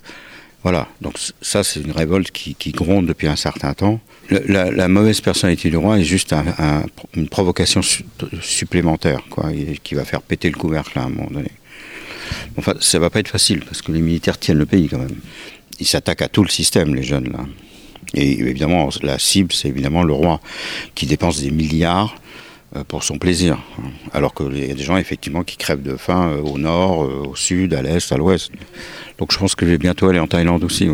Voilà, 0.65 0.89
donc 1.01 1.15
ça, 1.41 1.63
c'est 1.63 1.81
une 1.81 1.93
révolte 1.93 2.31
qui, 2.33 2.73
gronde 2.73 3.07
depuis 3.07 3.29
un 3.29 3.37
certain 3.37 3.75
temps. 3.75 4.01
La, 4.29 4.71
la 4.71 4.89
mauvaise 4.89 5.21
personnalité 5.21 5.71
du 5.71 5.77
roi 5.77 5.99
est 6.01 6.05
juste 6.05 6.33
un- 6.33 6.45
un- 6.59 6.85
une 7.15 7.29
provocation 7.29 7.81
su- 7.81 8.05
supplémentaire, 8.43 9.21
quoi, 9.31 9.51
qui 9.83 9.95
va 9.95 10.05
faire 10.05 10.21
péter 10.21 10.51
le 10.51 10.57
couvercle 10.57 10.99
à 10.99 11.05
un 11.05 11.09
moment 11.11 11.31
donné. 11.31 11.51
Enfin, 12.57 12.75
ça 12.81 12.99
va 12.99 13.09
pas 13.09 13.21
être 13.21 13.29
facile, 13.29 13.61
parce 13.65 13.81
que 13.83 13.93
les 13.93 14.01
militaires 14.01 14.37
tiennent 14.39 14.59
le 14.59 14.67
pays 14.67 14.89
quand 14.89 14.99
même. 14.99 15.17
Ils 15.81 15.87
s'attaquent 15.87 16.23
à 16.23 16.29
tout 16.29 16.43
le 16.43 16.51
système, 16.51 16.95
les 16.95 17.05
jeunes, 17.05 17.31
là. 17.33 17.47
Et 18.15 18.33
évidemment, 18.41 18.89
la 19.03 19.19
cible, 19.19 19.53
c'est 19.53 19.69
évidemment 19.69 20.03
le 20.03 20.13
roi, 20.13 20.41
qui 20.95 21.07
dépense 21.07 21.41
des 21.41 21.51
milliards 21.53 22.17
pour 22.87 23.03
son 23.03 23.19
plaisir. 23.19 23.59
Alors 24.13 24.35
qu'il 24.35 24.59
y 24.59 24.71
a 24.71 24.75
des 24.75 24.83
gens, 24.83 24.97
effectivement, 24.97 25.43
qui 25.43 25.57
crèvent 25.57 25.83
de 25.83 25.97
faim 25.97 26.31
euh, 26.31 26.43
au 26.43 26.59
nord, 26.59 27.05
euh, 27.05 27.29
au 27.29 27.35
sud, 27.35 27.75
à 27.75 27.83
l'est, 27.83 28.13
à 28.13 28.17
l'ouest. 28.17 28.51
Donc 29.19 29.33
je 29.33 29.39
pense 29.39 29.55
que 29.55 29.67
je 29.67 29.71
vais 29.71 29.79
bientôt 29.79 30.09
aller 30.09 30.19
en 30.19 30.27
Thaïlande 30.27 30.65
aussi. 30.65 30.89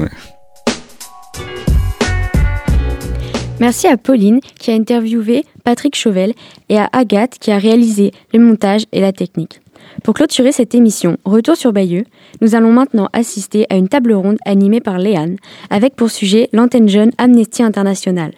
Merci 3.60 3.86
à 3.86 3.96
Pauline 3.96 4.40
qui 4.58 4.70
a 4.70 4.74
interviewé 4.74 5.44
Patrick 5.62 5.96
Chauvel 5.96 6.34
et 6.68 6.78
à 6.78 6.88
Agathe 6.92 7.38
qui 7.38 7.50
a 7.50 7.58
réalisé 7.58 8.12
le 8.32 8.40
montage 8.40 8.84
et 8.92 9.00
la 9.00 9.12
technique. 9.12 9.60
Pour 10.02 10.14
clôturer 10.14 10.50
cette 10.50 10.74
émission 10.74 11.18
Retour 11.24 11.56
sur 11.56 11.72
Bayeux, 11.72 12.04
nous 12.40 12.54
allons 12.54 12.72
maintenant 12.72 13.08
assister 13.12 13.66
à 13.70 13.76
une 13.76 13.88
table 13.88 14.12
ronde 14.12 14.38
animée 14.44 14.80
par 14.80 14.98
Léane 14.98 15.36
avec 15.70 15.94
pour 15.94 16.10
sujet 16.10 16.48
l'antenne 16.52 16.88
jeune 16.88 17.12
Amnesty 17.16 17.62
International. 17.62 18.32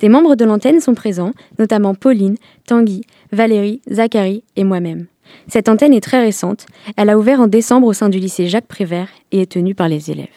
Des 0.00 0.08
membres 0.08 0.36
de 0.36 0.44
l'antenne 0.44 0.80
sont 0.80 0.94
présents, 0.94 1.32
notamment 1.58 1.94
Pauline, 1.94 2.36
Tanguy, 2.66 3.02
Valérie, 3.32 3.80
Zachary 3.90 4.44
et 4.56 4.64
moi-même. 4.64 5.06
Cette 5.48 5.68
antenne 5.68 5.94
est 5.94 6.02
très 6.02 6.20
récente. 6.20 6.66
Elle 6.96 7.10
a 7.10 7.18
ouvert 7.18 7.40
en 7.40 7.46
décembre 7.46 7.86
au 7.86 7.92
sein 7.92 8.08
du 8.08 8.18
lycée 8.18 8.48
Jacques 8.48 8.66
Prévert 8.66 9.08
et 9.32 9.42
est 9.42 9.52
tenue 9.52 9.74
par 9.74 9.88
les 9.88 10.10
élèves. 10.10 10.28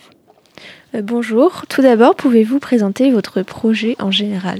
Euh, 0.95 1.02
bonjour, 1.02 1.65
tout 1.67 1.82
d'abord, 1.82 2.15
pouvez-vous 2.15 2.60
présenter 2.60 3.12
votre 3.12 3.41
projet 3.41 3.95
en 4.00 4.12
général? 4.12 4.60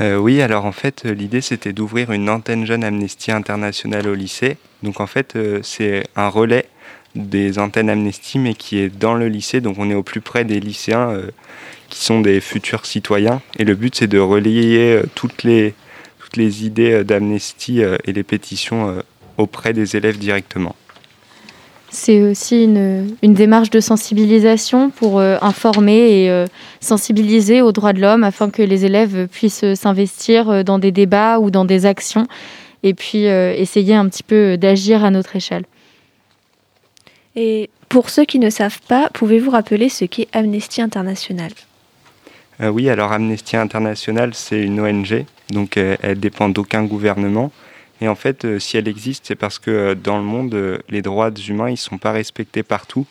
Euh, 0.00 0.16
oui, 0.16 0.40
alors 0.40 0.64
en 0.64 0.72
fait, 0.72 1.02
euh, 1.04 1.12
l'idée 1.12 1.40
c'était 1.40 1.72
d'ouvrir 1.72 2.12
une 2.12 2.30
antenne 2.30 2.64
jeune 2.64 2.84
Amnesty 2.84 3.32
International 3.32 4.08
au 4.08 4.14
lycée. 4.14 4.56
Donc 4.82 5.00
en 5.00 5.06
fait, 5.06 5.34
euh, 5.36 5.60
c'est 5.62 6.04
un 6.16 6.28
relais 6.28 6.66
des 7.16 7.58
antennes 7.58 7.90
Amnesty, 7.90 8.38
mais 8.38 8.54
qui 8.54 8.78
est 8.78 8.88
dans 8.88 9.14
le 9.14 9.28
lycée. 9.28 9.60
Donc 9.60 9.76
on 9.78 9.90
est 9.90 9.94
au 9.94 10.04
plus 10.04 10.20
près 10.20 10.44
des 10.44 10.60
lycéens 10.60 11.20
qui 11.90 12.02
sont 12.04 12.20
des 12.20 12.40
futurs 12.40 12.86
citoyens. 12.86 13.42
Et 13.58 13.64
le 13.64 13.74
but 13.74 13.94
c'est 13.94 14.06
de 14.06 14.18
relayer 14.18 15.02
toutes 15.14 15.42
les, 15.42 15.74
toutes 16.18 16.36
les 16.36 16.64
idées 16.64 17.04
d'Amnesty 17.04 17.80
et 17.80 18.12
les 18.12 18.22
pétitions 18.22 19.02
auprès 19.36 19.72
des 19.72 19.96
élèves 19.96 20.18
directement. 20.18 20.74
C'est 21.92 22.22
aussi 22.22 22.62
une, 22.64 23.16
une, 23.20 23.34
démarche 23.34 23.70
de 23.70 23.80
sensibilisation 23.80 24.90
pour 24.90 25.18
euh, 25.18 25.38
informer 25.42 26.22
et 26.22 26.30
euh, 26.30 26.46
sensibiliser 26.80 27.62
aux 27.62 27.72
droits 27.72 27.92
de 27.92 28.00
l'homme 28.00 28.22
afin 28.22 28.48
que 28.48 28.62
les 28.62 28.84
élèves 28.84 29.26
puissent 29.26 29.74
s'investir 29.74 30.48
euh, 30.48 30.62
dans 30.62 30.78
des 30.78 30.92
débats 30.92 31.40
ou 31.40 31.50
dans 31.50 31.64
des 31.64 31.86
actions 31.86 32.28
et 32.84 32.94
puis 32.94 33.24
essayer 33.24 33.94
un 33.94 34.08
petit 34.08 34.22
peu 34.22 34.56
d'agir 34.56 35.04
à 35.04 35.10
notre 35.10 35.36
échelle. 35.36 35.66
Et 37.36 37.68
pour 37.90 38.08
ceux 38.08 38.24
qui 38.24 38.38
ne 38.38 38.48
savent 38.48 38.80
pas, 38.88 39.10
pouvez-vous 39.12 39.50
rappeler 39.50 39.90
ce 39.90 40.06
qu'est 40.06 40.28
Amnesty 40.32 40.80
International? 40.80 41.50
Oui, 42.62 42.90
alors 42.90 43.12
Amnesty 43.12 43.56
International, 43.56 44.34
c'est 44.34 44.62
une 44.62 44.80
ONG, 44.80 45.24
donc 45.50 45.78
elle 45.78 46.20
dépend 46.20 46.50
d'aucun 46.50 46.84
gouvernement. 46.84 47.50
Et 48.00 48.08
en 48.08 48.14
fait, 48.14 48.44
euh, 48.44 48.58
si 48.58 48.76
elle 48.76 48.88
existe, 48.88 49.26
c'est 49.26 49.34
parce 49.34 49.58
que 49.58 49.70
euh, 49.70 49.94
dans 49.94 50.16
le 50.16 50.24
monde, 50.24 50.54
euh, 50.54 50.78
les 50.88 51.02
droits 51.02 51.30
humains, 51.30 51.68
ils 51.68 51.72
ne 51.72 51.76
sont 51.76 51.98
pas 51.98 52.12
respectés 52.12 52.62
partout. 52.62 53.06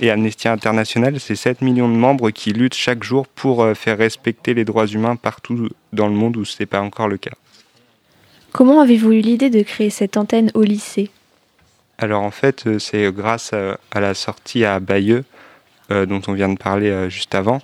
Et 0.00 0.10
Amnesty 0.10 0.48
International, 0.48 1.20
c'est 1.20 1.36
7 1.36 1.60
millions 1.60 1.88
de 1.88 1.94
membres 1.94 2.30
qui 2.30 2.52
luttent 2.52 2.74
chaque 2.74 3.04
jour 3.04 3.26
pour 3.26 3.66
faire 3.76 3.98
respecter 3.98 4.54
les 4.54 4.64
droits 4.64 4.86
humains 4.86 5.14
partout 5.14 5.68
dans 5.92 6.08
le 6.08 6.14
monde 6.14 6.38
où 6.38 6.46
ce 6.46 6.56
n'est 6.58 6.66
pas 6.66 6.80
encore 6.80 7.06
le 7.06 7.18
cas. 7.18 7.34
Comment 8.50 8.80
avez-vous 8.80 9.12
eu 9.12 9.20
l'idée 9.20 9.50
de 9.50 9.62
créer 9.62 9.90
cette 9.90 10.16
antenne 10.16 10.50
au 10.54 10.62
lycée? 10.62 11.10
Alors 11.98 12.22
en 12.22 12.30
fait, 12.30 12.78
c'est 12.78 13.12
grâce 13.12 13.52
à, 13.52 14.00
la 14.00 14.14
sortie 14.14 14.64
à 14.64 14.80
Bayeux, 14.80 15.22
dont 15.90 16.22
on 16.28 16.32
vient 16.32 16.48
de 16.48 16.56
parler 16.56 17.10
juste 17.10 17.34
avant, 17.34 17.60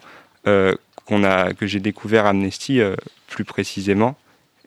qu'on 1.07 1.25
a, 1.25 1.55
que 1.55 1.66
j'ai 1.66 1.81
découvert 1.81 2.27
Amnesty 2.27 2.81
plus 3.29 3.45
précisément. 3.45 4.16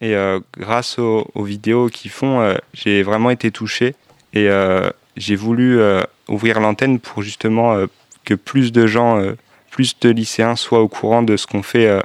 Et 0.02 0.16
euh, 0.16 0.40
grâce 0.58 0.98
aux, 0.98 1.44
vidéos 1.44 1.90
qu'ils 1.90 2.12
font, 2.12 2.40
euh, 2.40 2.56
j'ai 2.74 3.04
vraiment 3.04 3.30
été 3.30 3.52
touché 3.52 3.96
et 4.34 4.48
euh, 4.48 4.90
j'ai 5.18 5.36
voulu 5.36 5.80
ouvrir 6.30 6.60
l'antenne 6.60 7.00
pour 7.00 7.22
justement 7.22 7.76
que 8.24 8.34
plus 8.34 8.72
de 8.72 8.88
gens, 8.88 9.22
plus 9.70 10.00
de 10.00 10.10
lycéens 10.10 10.56
soient 10.56 10.82
au 10.82 10.88
courant 10.88 11.24
de 11.24 11.36
ce 11.36 11.46
qu'on 11.46 11.64
fait, 11.64 12.02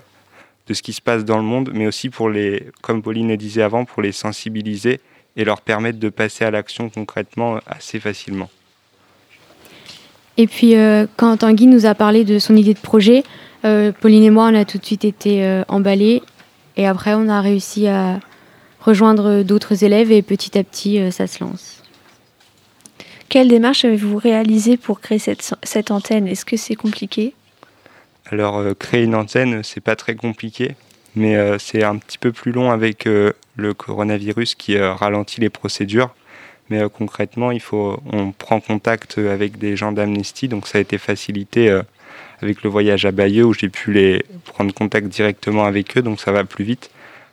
de 0.67 0.75
ce 0.75 0.83
qui 0.83 0.93
se 0.93 1.01
passe 1.01 1.25
dans 1.25 1.37
le 1.37 1.45
monde, 1.45 1.71
mais 1.73 1.87
aussi 1.87 2.11
pour 2.11 2.29
les, 2.29 2.67
comme 2.81 3.03
Pauline 3.03 3.29
le 3.29 3.37
disait 3.37 3.63
avant, 3.63 3.85
pour 3.85 4.03
les 4.03 4.11
sensibiliser 4.11 5.01
et 5.37 5.45
leur 5.45 5.61
permettre 5.61 6.01
de 6.01 6.09
passer 6.09 6.45
à 6.45 6.51
l'action 6.51 6.89
concrètement 6.89 7.61
assez 7.67 8.01
facilement. 8.01 8.51
Et 10.37 10.49
puis, 10.49 10.75
quand 11.17 11.37
Tanguy 11.37 11.67
nous 11.67 11.87
a 11.87 11.95
parlé 11.95 12.25
de 12.25 12.41
son 12.41 12.57
idée 12.57 12.75
de 12.75 12.81
projet, 12.81 13.23
Pauline 14.01 14.25
et 14.25 14.31
moi, 14.31 14.49
on 14.53 14.55
a 14.55 14.65
tout 14.65 14.79
de 14.79 14.85
suite 14.85 15.05
été 15.05 15.63
emballés 15.69 16.23
et 16.77 16.87
après, 16.87 17.15
on 17.15 17.29
a 17.29 17.41
réussi 17.41 17.87
à 17.87 18.21
rejoindre 18.81 19.43
d'autres 19.43 19.85
élèves 19.85 20.13
et 20.13 20.23
petit 20.23 20.59
à 20.59 20.65
petit, 20.65 21.01
euh, 21.01 21.11
ça 21.11 21.27
se 21.27 21.43
lance. 21.43 21.83
Quelle 23.29 23.49
démarche 23.49 23.85
avez-vous 23.85 24.19
réalisée 24.19 24.77
pour 24.77 25.01
créer 25.01 25.19
cette, 25.19 25.55
cette 25.63 25.91
antenne? 25.91 26.29
Est-ce 26.29 26.45
que 26.45 26.57
c'est 26.57 26.75
compliqué? 26.75 27.35
Alors, 28.27 28.59
euh, 28.59 28.75
créer 28.75 29.05
une 29.05 29.15
antenne, 29.15 29.63
c'est 29.63 29.81
pas 29.81 29.97
très 29.97 30.15
compliqué, 30.15 30.77
mais 31.17 31.37
euh, 31.37 31.59
c'est 31.59 31.83
un 31.83 31.97
petit 31.97 32.19
peu 32.19 32.33
plus 32.33 32.53
long 32.53 32.71
avec 32.71 33.07
le 33.07 33.75
coronavirus 33.75 34.55
qui 34.55 34.79
ralentit 34.79 35.41
les 35.41 35.51
procédures. 35.51 36.15
Mais 36.71 36.83
concrètement, 36.89 37.51
il 37.51 37.61
faut, 37.61 38.01
on 38.11 38.33
prend 38.33 38.59
contact 38.59 39.19
avec 39.19 39.59
des 39.59 39.77
gens 39.77 39.93
d'Amnesty, 39.93 40.49
donc 40.49 40.67
ça 40.67 40.79
a 40.79 40.81
été 40.81 40.97
facilité 40.97 41.79
avec 42.45 42.63
le 42.63 42.69
voyage 42.71 43.07
à 43.07 43.11
Bayeux 43.11 43.45
où 43.45 43.55
j'ai 43.55 43.71
pu 43.71 43.93
les 43.93 44.25
prendre 44.45 44.73
contact 44.73 45.09
directement 45.09 45.65
avec 45.65 45.97
eux, 45.97 46.03
donc 46.03 46.21
ça 46.21 46.31
va 46.31 46.45
plus 46.45 46.65
vite. 46.65 46.91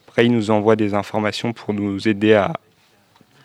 Après, 0.08 0.26
ils 0.26 0.32
nous 0.32 0.52
envoient 0.52 0.78
des 0.78 0.93
informations 0.93 1.54
pour 1.54 1.74
nous 1.74 2.08
aider 2.08 2.34
à 2.34 2.54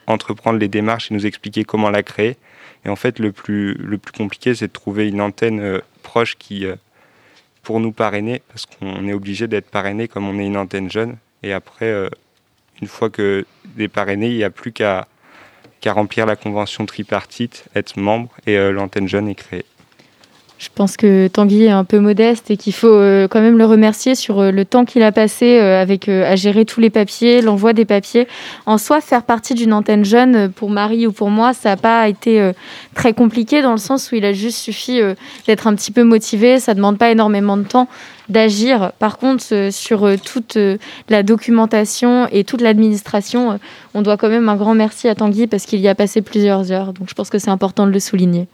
entreprendre 0.07 0.59
les 0.59 0.69
démarches 0.69 1.11
et 1.11 1.15
nous 1.15 1.27
expliquer 1.27 1.65
comment 1.65 1.91
la 1.91 2.05
créer. 2.05 2.37
Et 2.85 2.89
en 2.89 2.97
fait, 2.97 3.19
le 3.19 3.33
plus, 3.33 3.75
le 3.75 3.99
plus 3.99 4.13
compliqué, 4.13 4.55
c'est 4.55 4.69
de 4.69 4.73
trouver 4.73 5.09
une 5.09 5.21
antenne 5.21 5.61
euh, 5.61 5.81
proche 6.05 6.37
qui, 6.37 6.65
euh, 6.65 6.77
pour 7.65 7.81
nous 7.81 7.91
parrainer, 7.91 8.43
parce 8.49 8.67
qu'on 8.67 9.09
est 9.09 9.13
obligé 9.13 9.49
d'être 9.49 9.69
parrainé 9.69 10.07
comme 10.07 10.29
on 10.29 10.39
est 10.39 10.47
une 10.47 10.57
antenne 10.57 10.91
jeune. 10.91 11.17
Et 11.43 11.53
après, 11.53 11.87
euh, 11.87 12.09
une 12.81 12.87
fois 12.87 13.11
que 13.11 13.45
des 13.65 13.89
parrainés, 13.89 14.29
il 14.29 14.37
n'y 14.37 14.45
a 14.45 14.51
plus 14.51 14.73
qu'à 14.73 15.09
qu'à 15.81 15.93
remplir 15.93 16.27
la 16.27 16.37
convention 16.37 16.87
tripartite, 16.87 17.65
être 17.75 17.99
membre, 17.99 18.31
et 18.47 18.57
l'antenne 18.73 19.09
jeune 19.09 19.29
est 19.29 19.35
créée. 19.35 19.67
Je 20.59 20.69
pense 20.75 20.97
que 20.97 21.29
Tanguy 21.29 21.65
est 21.65 21.71
un 21.71 21.85
peu 21.85 21.99
modeste 21.99 22.51
et 22.51 22.57
qu'il 22.57 22.73
faut 22.73 22.89
euh, 22.89 23.29
quand 23.29 23.43
même 23.43 23.59
le 23.59 23.67
remercier 23.67 24.15
sur 24.15 24.41
euh, 24.41 24.51
le 24.51 24.65
temps 24.65 24.87
qu'il 24.87 25.03
a 25.03 25.13
passé 25.13 25.59
euh, 25.59 25.83
avec 25.83 26.09
à 26.09 26.35
gérer 26.35 26.65
tous 26.65 26.81
les 26.81 26.89
papiers, 26.89 27.43
l'envoi 27.43 27.75
des 27.75 27.85
papiers. 27.85 28.27
En 28.65 28.79
soi, 28.79 29.03
faire 29.03 29.23
partie 29.23 29.53
d'une 29.53 29.75
antenne 29.75 30.07
jeune 30.07 30.51
pour 30.51 30.71
Marie 30.71 31.07
ou 31.07 31.13
pour 31.13 31.29
moi, 31.29 31.53
ça 31.53 31.71
n'a 31.71 31.77
pas 31.77 32.09
été 32.09 32.53
très 32.95 33.13
compliqué 33.13 33.61
dans 33.61 33.73
le 33.73 33.79
sens 33.79 34.11
où 34.11 34.15
il 34.15 34.25
a 34.25 34.33
juste 34.33 34.59
suffi 34.59 35.01
d'être 35.47 35.67
un 35.67 35.75
petit 35.75 35.91
peu 35.91 36.05
motivé. 36.05 36.59
Ça 36.59 36.75
demande 36.75 36.97
pas 36.97 37.11
énormément 37.11 37.57
de 37.57 37.65
temps 37.65 37.89
d'agir. 38.29 38.93
Par 38.99 39.19
contre, 39.19 39.69
sur 39.71 40.09
toute 40.25 40.59
la 41.09 41.23
documentation 41.23 42.29
et 42.31 42.45
toute 42.45 42.61
l'administration, 42.61 43.59
on 43.95 44.03
doit 44.03 44.17
quand 44.17 44.29
même 44.29 44.49
un 44.49 44.57
grand 44.57 44.75
merci 44.75 45.09
à 45.09 45.15
Tanguy 45.15 45.47
parce 45.47 45.67
qu'il 45.67 45.81
y 45.81 45.89
a 45.89 45.95
passé 45.95 46.23
plusieurs 46.23 46.73
heures. 46.73 46.93
Donc 46.93 47.09
je 47.09 47.15
pense 47.15 47.31
que 47.31 47.39
c'est 47.39 47.51
important 47.51 47.87
de 47.87 47.93
le 47.93 48.01
souligner. 48.01 48.47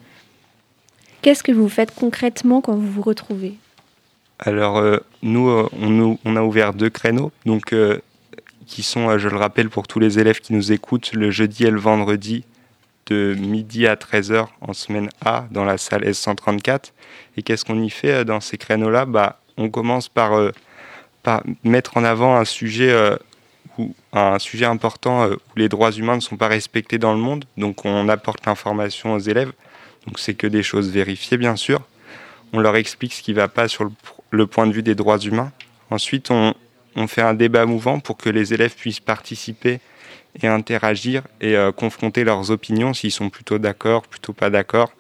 Qu'est-ce 1.23 1.45
que 1.45 1.53
vous 1.53 1.69
faites 1.69 1.95
concrètement 1.95 2.61
quand 2.61 2.75
vous 2.75 2.91
vous 2.91 3.03
retrouvez? 3.03 3.55
Alors, 4.41 4.79
euh, 4.79 4.99
nous, 5.23 5.49
euh, 5.49 5.69
on, 6.25 6.35
a 6.35 6.43
ouvert 6.43 6.75
deux 6.75 6.91
créneaux, 6.91 7.31
donc, 7.47 7.73
euh, 7.73 8.01
qui 8.67 8.83
sont, 8.83 9.17
je 9.19 9.29
le 9.29 9.37
rappelle, 9.37 9.71
pour 9.71 9.87
tous 9.87 10.01
les 10.01 10.19
élèves 10.19 10.41
qui 10.41 10.53
nous 10.53 10.73
écoutent, 10.73 11.13
le 11.13 11.31
jeudi 11.31 11.65
et 11.65 11.71
le 11.71 11.79
vendredi, 11.79 12.45
de 13.07 13.37
midi 13.39 13.87
à 13.87 13.95
13h 13.95 14.49
en 14.61 14.73
semaine 14.73 15.11
A, 15.25 15.45
dans 15.53 15.65
la 15.65 15.79
salle 15.79 16.03
S134. 16.03 16.91
Et 17.37 17.43
qu'est-ce 17.43 17.65
qu'on 17.65 17.81
y 17.81 17.91
fait 17.91 18.25
dans 18.25 18.41
ces 18.41 18.59
créneaux-là? 18.59 19.05
Bah, 19.05 19.39
On 19.57 19.71
commence 19.71 20.09
par, 20.09 20.33
mettre 21.63 21.97
en 21.97 22.05
avant 22.05 22.37
un 22.37 22.45
sujet 22.45 22.95
important 24.63 25.27
où 25.27 25.37
les 25.57 25.69
droits 25.69 25.93
humains 25.93 26.17
ne 26.17 26.21
sont 26.21 26.37
pas 26.37 26.49
respectés 26.49 26.99
dans 26.99 27.13
le 27.13 27.21
monde. 27.21 27.45
Donc 27.57 27.85
on 27.85 28.09
apporte 28.09 28.47
l'information 28.47 29.15
aux 29.15 29.19
élèves. 29.19 29.53
Donc 30.07 30.19
c'est 30.19 30.35
que 30.35 30.47
des 30.47 30.63
choses 30.63 30.91
vérifiées, 30.91 31.37
bien 31.37 31.57
sûr. 31.57 31.83
On 32.53 32.61
leur 32.61 32.77
explique 32.77 33.15
ce 33.15 33.23
qui 33.23 33.31
ne 33.33 33.37
va 33.37 33.49
pas 33.49 33.69
sur 33.69 33.91
le, 34.31 34.47
point 34.47 34.67
de 34.67 34.73
vue 34.73 34.83
des 34.83 34.95
droits 34.95 35.19
humains. 35.19 35.53
Ensuite, 35.91 36.31
on, 36.31 36.55
fait 37.07 37.23
un 37.23 37.35
débat 37.35 37.65
mouvant 37.65 38.01
pour 38.01 38.19
que 38.19 38.29
les 38.29 38.53
élèves 38.53 38.75
puissent 38.75 39.01
participer 39.01 39.81
et 40.43 40.47
interagir 40.47 41.23
et 41.41 41.57
euh, 41.57 41.73
confronter 41.73 42.25
leurs 42.25 42.51
opinions 42.51 42.93
s'ils 42.95 43.13
sont 43.13 43.31
plutôt 43.31 43.59
d'accord, 43.59 44.03
plutôt 44.03 44.33
pas 44.33 44.51
d'accord 44.51 44.93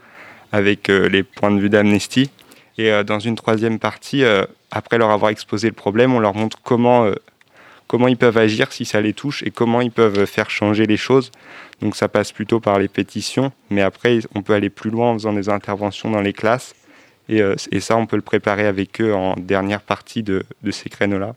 avec 0.52 0.88
euh, 0.88 1.08
les 1.08 1.22
points 1.22 1.50
de 1.50 1.60
vue 1.60 1.68
d'Amnesty. 1.68 2.30
Et 2.78 2.90
euh, 2.90 3.02
dans 3.02 3.18
une 3.18 3.34
troisième 3.34 3.78
partie, 3.78 4.24
après 4.70 4.96
leur 4.96 5.10
avoir 5.10 5.30
exposé 5.30 5.68
le 5.68 5.74
problème, 5.74 6.14
on 6.14 6.20
leur 6.20 6.34
montre 6.34 6.58
comment, 6.62 7.10
comment 7.86 8.08
ils 8.08 8.16
peuvent 8.16 8.38
agir 8.38 8.72
si 8.72 8.84
ça 8.84 9.00
les 9.00 9.12
touche 9.12 9.42
et 9.42 9.50
comment 9.50 9.80
ils 9.80 9.90
peuvent 9.90 10.26
faire 10.26 10.50
changer 10.50 10.86
les 10.86 10.96
choses. 10.96 11.30
Donc 11.80 11.96
ça 11.96 12.08
passe 12.08 12.32
plutôt 12.32 12.60
par 12.60 12.78
les 12.78 12.88
pétitions, 12.88 13.52
mais 13.70 13.82
après 13.82 14.20
on 14.34 14.42
peut 14.42 14.54
aller 14.54 14.70
plus 14.70 14.90
loin 14.90 15.10
en 15.10 15.14
faisant 15.14 15.32
des 15.32 15.48
interventions 15.48 16.10
dans 16.10 16.20
les 16.20 16.32
classes. 16.32 16.74
Et, 17.28 17.40
euh, 17.40 17.56
ça, 17.80 17.96
on 17.96 18.06
peut 18.06 18.16
le 18.16 18.22
préparer 18.22 18.66
avec 18.66 19.00
eux 19.00 19.14
en 19.14 19.34
dernière 19.36 19.80
partie 19.80 20.22
de, 20.22 20.44
ces 20.70 20.88
créneaux-là. 20.88 21.34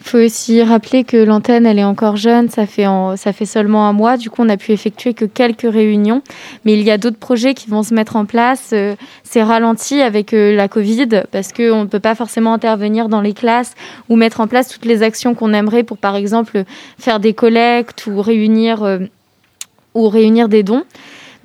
Il 0.00 0.06
faut 0.06 0.18
aussi 0.18 0.62
rappeler 0.62 1.04
que 1.04 1.16
l'antenne, 1.16 1.66
elle 1.66 1.78
est 1.78 1.84
encore 1.84 2.16
jeune, 2.16 2.48
ça 2.48 2.66
fait, 2.66 2.86
ça 3.16 3.32
fait 3.32 3.46
seulement 3.46 3.88
un 3.88 3.92
mois, 3.92 4.16
du 4.16 4.30
coup 4.30 4.42
on 4.42 4.46
n'a 4.46 4.56
pu 4.56 4.72
effectuer 4.72 5.14
que 5.14 5.24
quelques 5.24 5.70
réunions, 5.70 6.22
mais 6.64 6.74
il 6.74 6.82
y 6.82 6.90
a 6.90 6.98
d'autres 6.98 7.18
projets 7.18 7.54
qui 7.54 7.68
vont 7.68 7.82
se 7.82 7.94
mettre 7.94 8.16
en 8.16 8.24
place. 8.24 8.70
Euh, 8.72 8.94
c'est 9.24 9.42
ralenti 9.42 10.00
avec 10.00 10.32
euh, 10.32 10.54
la 10.54 10.68
Covid 10.68 11.22
parce 11.32 11.52
qu'on 11.52 11.82
ne 11.82 11.86
peut 11.86 12.00
pas 12.00 12.14
forcément 12.14 12.52
intervenir 12.52 13.08
dans 13.08 13.20
les 13.20 13.32
classes 13.32 13.74
ou 14.08 14.16
mettre 14.16 14.40
en 14.40 14.46
place 14.46 14.68
toutes 14.68 14.84
les 14.84 15.02
actions 15.02 15.34
qu'on 15.34 15.52
aimerait 15.52 15.82
pour 15.82 15.98
par 15.98 16.14
exemple 16.16 16.64
faire 16.98 17.18
des 17.18 17.32
collectes 17.32 18.06
ou 18.06 18.20
réunir 18.20 18.98
ou 19.94 20.08
réunir 20.08 20.48
des 20.48 20.62
dons. 20.62 20.84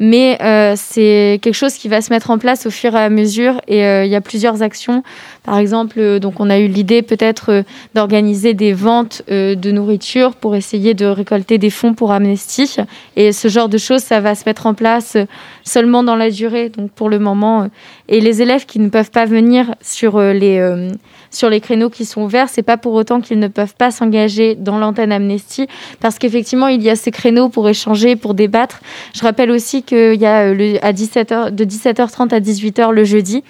Mais 0.02 0.40
euh, 0.42 0.74
c'est 0.76 1.38
quelque 1.44 1.54
chose 1.54 1.76
qui 1.76 1.88
va 1.88 2.02
se 2.02 2.12
mettre 2.12 2.32
en 2.32 2.40
place 2.40 2.66
au 2.66 2.72
fur 2.72 2.96
et 2.96 3.00
à 3.00 3.10
mesure 3.12 3.62
et 3.68 3.86
euh, 3.86 4.04
il 4.04 4.10
y 4.10 4.16
a 4.16 4.22
plusieurs 4.22 4.64
actions. 4.64 5.04
Par 5.44 5.60
exemple, 5.60 6.00
euh, 6.00 6.18
donc 6.18 6.40
on 6.40 6.50
a 6.50 6.58
eu 6.58 6.66
l'idée 6.68 7.04
peut-être 7.04 7.64
d'organiser 7.94 8.56
des 8.56 8.74
ventes 8.74 9.22
de 9.30 9.72
nourriture 9.72 10.34
pour 10.34 10.56
essayer 10.56 10.96
de 10.96 11.06
récolter 11.06 11.60
des 11.60 11.70
fonds 11.70 11.94
pour 11.94 12.12
Amnesty 12.12 12.78
et 13.16 13.32
ce 13.32 13.48
genre 13.48 13.70
de 13.70 13.78
choses, 13.78 14.02
ça 14.02 14.20
va 14.22 14.34
se 14.34 14.42
mettre 14.48 14.66
en 14.66 14.74
place 14.74 15.18
seulement 15.64 16.04
dans 16.04 16.16
la 16.16 16.32
durée. 16.32 16.70
Donc 16.70 16.90
pour 16.90 17.08
le 17.08 17.20
moment, 17.20 17.68
et 18.10 18.22
les 18.22 18.42
élèves 18.42 18.66
qui 18.66 18.80
ne 18.80 18.90
peuvent 18.90 19.12
pas 19.12 19.26
venir 19.26 19.76
sur 19.82 20.20
les 20.20 20.90
sur 21.32 21.50
les 21.50 21.62
créneaux 21.62 21.90
qui 21.90 22.06
sont 22.06 22.24
ouverts, 22.24 22.50
c'est 22.50 22.62
pas 22.62 22.78
pour 22.78 22.94
autant 22.94 23.22
qu'ils 23.22 23.40
ne 23.40 23.48
peuvent 23.48 23.76
pas 23.76 23.90
s'engager 23.90 24.56
dans 24.56 24.78
l'antenne 24.78 25.12
Amnesty, 25.12 25.68
parce 26.00 26.20
qu'effectivement, 26.20 26.68
il 26.68 26.84
y 26.84 26.90
a 26.90 26.96
ces 26.96 27.12
créneaux 27.12 27.50
pour 27.50 27.68
échanger, 27.68 28.16
pour 28.16 28.34
débattre. 28.34 28.82
Je 29.16 29.22
rappelle 29.22 29.50
aussi 29.50 29.84
qu'il 29.84 30.16
y 30.16 30.26
a 30.26 30.52
euh, 30.52 30.78
à 30.82 30.92
17h, 30.92 31.52
de 31.52 31.66
17h30 31.66 32.34
à 32.34 32.40
18h 32.40 32.92
le 32.92 33.04
jeudi. 33.04 33.44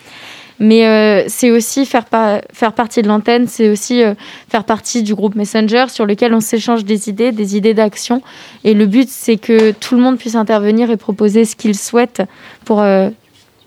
Mais 0.59 0.85
euh, 0.85 1.23
c'est 1.27 1.49
aussi 1.49 1.87
faire, 1.87 2.05
faire 2.53 2.73
partie 2.73 3.01
de 3.01 3.07
l'antenne, 3.07 3.47
c'est 3.47 3.67
aussi 3.67 4.03
euh, 4.03 4.13
faire 4.47 4.63
partie 4.63 5.01
du 5.01 5.15
groupe 5.15 5.33
Messenger 5.33 5.85
sur 5.89 6.05
lequel 6.05 6.35
on 6.35 6.39
s'échange 6.39 6.85
des 6.85 7.09
idées, 7.09 7.31
des 7.31 7.57
idées 7.57 7.73
d'action. 7.73 8.21
Et 8.63 8.75
le 8.75 8.85
but, 8.85 9.09
c'est 9.09 9.37
que 9.37 9.71
tout 9.71 9.95
le 9.95 10.01
monde 10.01 10.19
puisse 10.19 10.35
intervenir 10.35 10.91
et 10.91 10.97
proposer 10.97 11.45
ce 11.45 11.55
qu'il 11.55 11.75
souhaite 11.75 12.21
pour, 12.63 12.85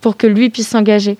pour 0.00 0.16
que 0.16 0.28
lui 0.28 0.50
puisse 0.50 0.68
s'engager. 0.68 1.18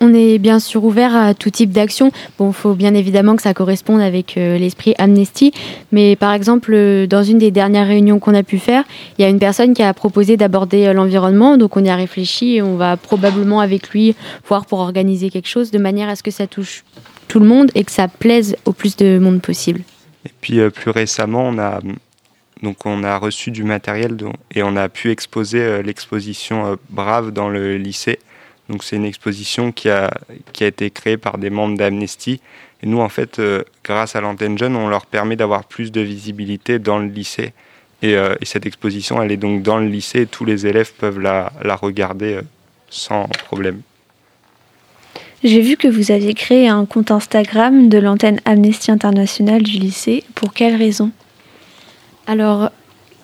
On 0.00 0.12
est 0.12 0.38
bien 0.38 0.60
sûr 0.60 0.84
ouvert 0.84 1.16
à 1.16 1.32
tout 1.32 1.48
type 1.48 1.70
d'action. 1.70 2.12
Bon, 2.38 2.50
il 2.50 2.54
faut 2.54 2.74
bien 2.74 2.92
évidemment 2.92 3.34
que 3.34 3.42
ça 3.42 3.54
corresponde 3.54 4.02
avec 4.02 4.36
euh, 4.36 4.58
l'esprit 4.58 4.94
Amnesty. 4.98 5.52
Mais 5.90 6.16
par 6.16 6.34
exemple, 6.34 6.72
euh, 6.74 7.06
dans 7.06 7.22
une 7.22 7.38
des 7.38 7.50
dernières 7.50 7.86
réunions 7.86 8.18
qu'on 8.18 8.34
a 8.34 8.42
pu 8.42 8.58
faire, 8.58 8.84
il 9.18 9.22
y 9.22 9.24
a 9.24 9.28
une 9.30 9.38
personne 9.38 9.72
qui 9.72 9.82
a 9.82 9.94
proposé 9.94 10.36
d'aborder 10.36 10.86
euh, 10.86 10.92
l'environnement. 10.92 11.56
Donc 11.56 11.78
on 11.78 11.84
y 11.84 11.88
a 11.88 11.96
réfléchi 11.96 12.56
et 12.56 12.62
on 12.62 12.76
va 12.76 12.98
probablement 12.98 13.60
avec 13.60 13.88
lui 13.88 14.14
voir 14.46 14.66
pour 14.66 14.80
organiser 14.80 15.30
quelque 15.30 15.48
chose 15.48 15.70
de 15.70 15.78
manière 15.78 16.10
à 16.10 16.16
ce 16.16 16.22
que 16.22 16.30
ça 16.30 16.46
touche 16.46 16.84
tout 17.26 17.40
le 17.40 17.46
monde 17.46 17.70
et 17.74 17.82
que 17.82 17.90
ça 17.90 18.06
plaise 18.06 18.54
au 18.66 18.72
plus 18.72 18.96
de 18.96 19.18
monde 19.18 19.40
possible. 19.40 19.80
Et 20.26 20.32
puis 20.42 20.60
plus 20.70 20.90
récemment, 20.90 21.44
on 21.48 21.58
a, 21.58 21.80
donc 22.62 22.84
on 22.84 23.02
a 23.02 23.16
reçu 23.16 23.50
du 23.50 23.64
matériel 23.64 24.16
et 24.54 24.62
on 24.62 24.76
a 24.76 24.88
pu 24.90 25.10
exposer 25.10 25.82
l'exposition 25.82 26.76
Brave 26.90 27.30
dans 27.30 27.48
le 27.48 27.78
lycée. 27.78 28.18
Donc 28.68 28.82
c'est 28.82 28.96
une 28.96 29.04
exposition 29.04 29.72
qui 29.72 29.88
a, 29.88 30.10
qui 30.52 30.64
a 30.64 30.66
été 30.66 30.90
créée 30.90 31.16
par 31.16 31.38
des 31.38 31.50
membres 31.50 31.76
d'Amnesty. 31.76 32.40
Et 32.82 32.86
nous, 32.86 33.00
en 33.00 33.08
fait, 33.08 33.38
euh, 33.38 33.62
grâce 33.84 34.16
à 34.16 34.20
l'antenne 34.20 34.58
jeune, 34.58 34.76
on 34.76 34.88
leur 34.88 35.06
permet 35.06 35.36
d'avoir 35.36 35.64
plus 35.64 35.92
de 35.92 36.00
visibilité 36.00 36.78
dans 36.78 36.98
le 36.98 37.06
lycée. 37.06 37.52
Et, 38.02 38.14
euh, 38.14 38.34
et, 38.40 38.44
cette 38.44 38.66
exposition, 38.66 39.22
elle 39.22 39.32
est 39.32 39.38
donc 39.38 39.62
dans 39.62 39.78
le 39.78 39.86
lycée 39.86 40.22
et 40.22 40.26
tous 40.26 40.44
les 40.44 40.66
élèves 40.66 40.92
peuvent 40.92 41.18
la, 41.18 41.52
la 41.62 41.76
regarder 41.76 42.34
euh, 42.34 42.42
sans 42.90 43.24
problème. 43.46 43.80
J'ai 45.44 45.60
vu 45.60 45.76
que 45.76 45.88
vous 45.88 46.10
aviez 46.10 46.34
créé 46.34 46.68
un 46.68 46.84
compte 46.86 47.10
Instagram 47.10 47.88
de 47.88 47.98
l'antenne 47.98 48.40
Amnesty 48.44 48.90
International 48.90 49.62
du 49.62 49.78
lycée. 49.78 50.24
Pour 50.34 50.52
quelle 50.52 50.76
raison? 50.76 51.10
Alors, 52.26 52.70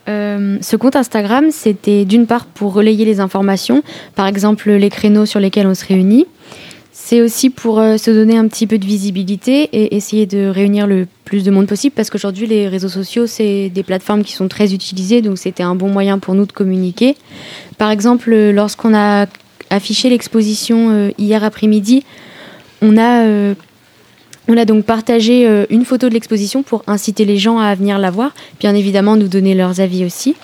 euh, 0.08 0.58
ce 0.60 0.76
compte 0.76 0.96
Instagram, 0.96 1.50
c'était 1.50 2.04
d'une 2.04 2.26
part 2.26 2.46
pour 2.46 2.72
relayer 2.72 3.04
les 3.04 3.20
informations, 3.20 3.82
par 4.14 4.26
exemple 4.26 4.70
les 4.70 4.90
créneaux 4.90 5.26
sur 5.26 5.40
lesquels 5.40 5.66
on 5.66 5.74
se 5.74 5.84
réunit. 5.84 6.26
C'est 6.92 7.20
aussi 7.20 7.50
pour 7.50 7.78
euh, 7.78 7.96
se 7.96 8.10
donner 8.10 8.36
un 8.36 8.46
petit 8.48 8.66
peu 8.66 8.78
de 8.78 8.84
visibilité 8.84 9.68
et 9.72 9.96
essayer 9.96 10.26
de 10.26 10.46
réunir 10.46 10.86
le 10.86 11.06
plus 11.24 11.42
de 11.42 11.50
monde 11.50 11.66
possible 11.66 11.94
parce 11.94 12.10
qu'aujourd'hui 12.10 12.46
les 12.46 12.68
réseaux 12.68 12.88
sociaux 12.88 13.26
c'est 13.26 13.70
des 13.70 13.82
plateformes 13.82 14.22
qui 14.22 14.32
sont 14.32 14.46
très 14.46 14.74
utilisées 14.74 15.22
donc 15.22 15.38
c'était 15.38 15.62
un 15.62 15.74
bon 15.74 15.88
moyen 15.88 16.18
pour 16.18 16.34
nous 16.34 16.46
de 16.46 16.52
communiquer. 16.52 17.16
Par 17.78 17.90
exemple 17.90 18.34
lorsqu'on 18.50 18.94
a 18.94 19.26
affiché 19.70 20.10
l'exposition 20.10 20.90
euh, 20.90 21.10
hier 21.18 21.44
après-midi, 21.44 22.04
on 22.82 22.98
a 22.98 23.54
on 24.48 24.56
a 24.56 24.64
donc 24.64 24.84
partagé 24.84 25.46
euh, 25.46 25.66
une 25.70 25.84
photo 25.84 26.08
de 26.08 26.14
l'exposition 26.14 26.62
pour 26.62 26.82
inciter 26.86 27.24
les 27.24 27.38
gens 27.38 27.58
à 27.58 27.74
venir 27.74 27.98
la 27.98 28.10
voir, 28.10 28.34
bien 28.58 28.74
évidemment 28.74 29.16
nous 29.16 29.28
donner 29.28 29.54
leurs 29.54 29.80
avis 29.80 30.04
aussi. 30.04 30.34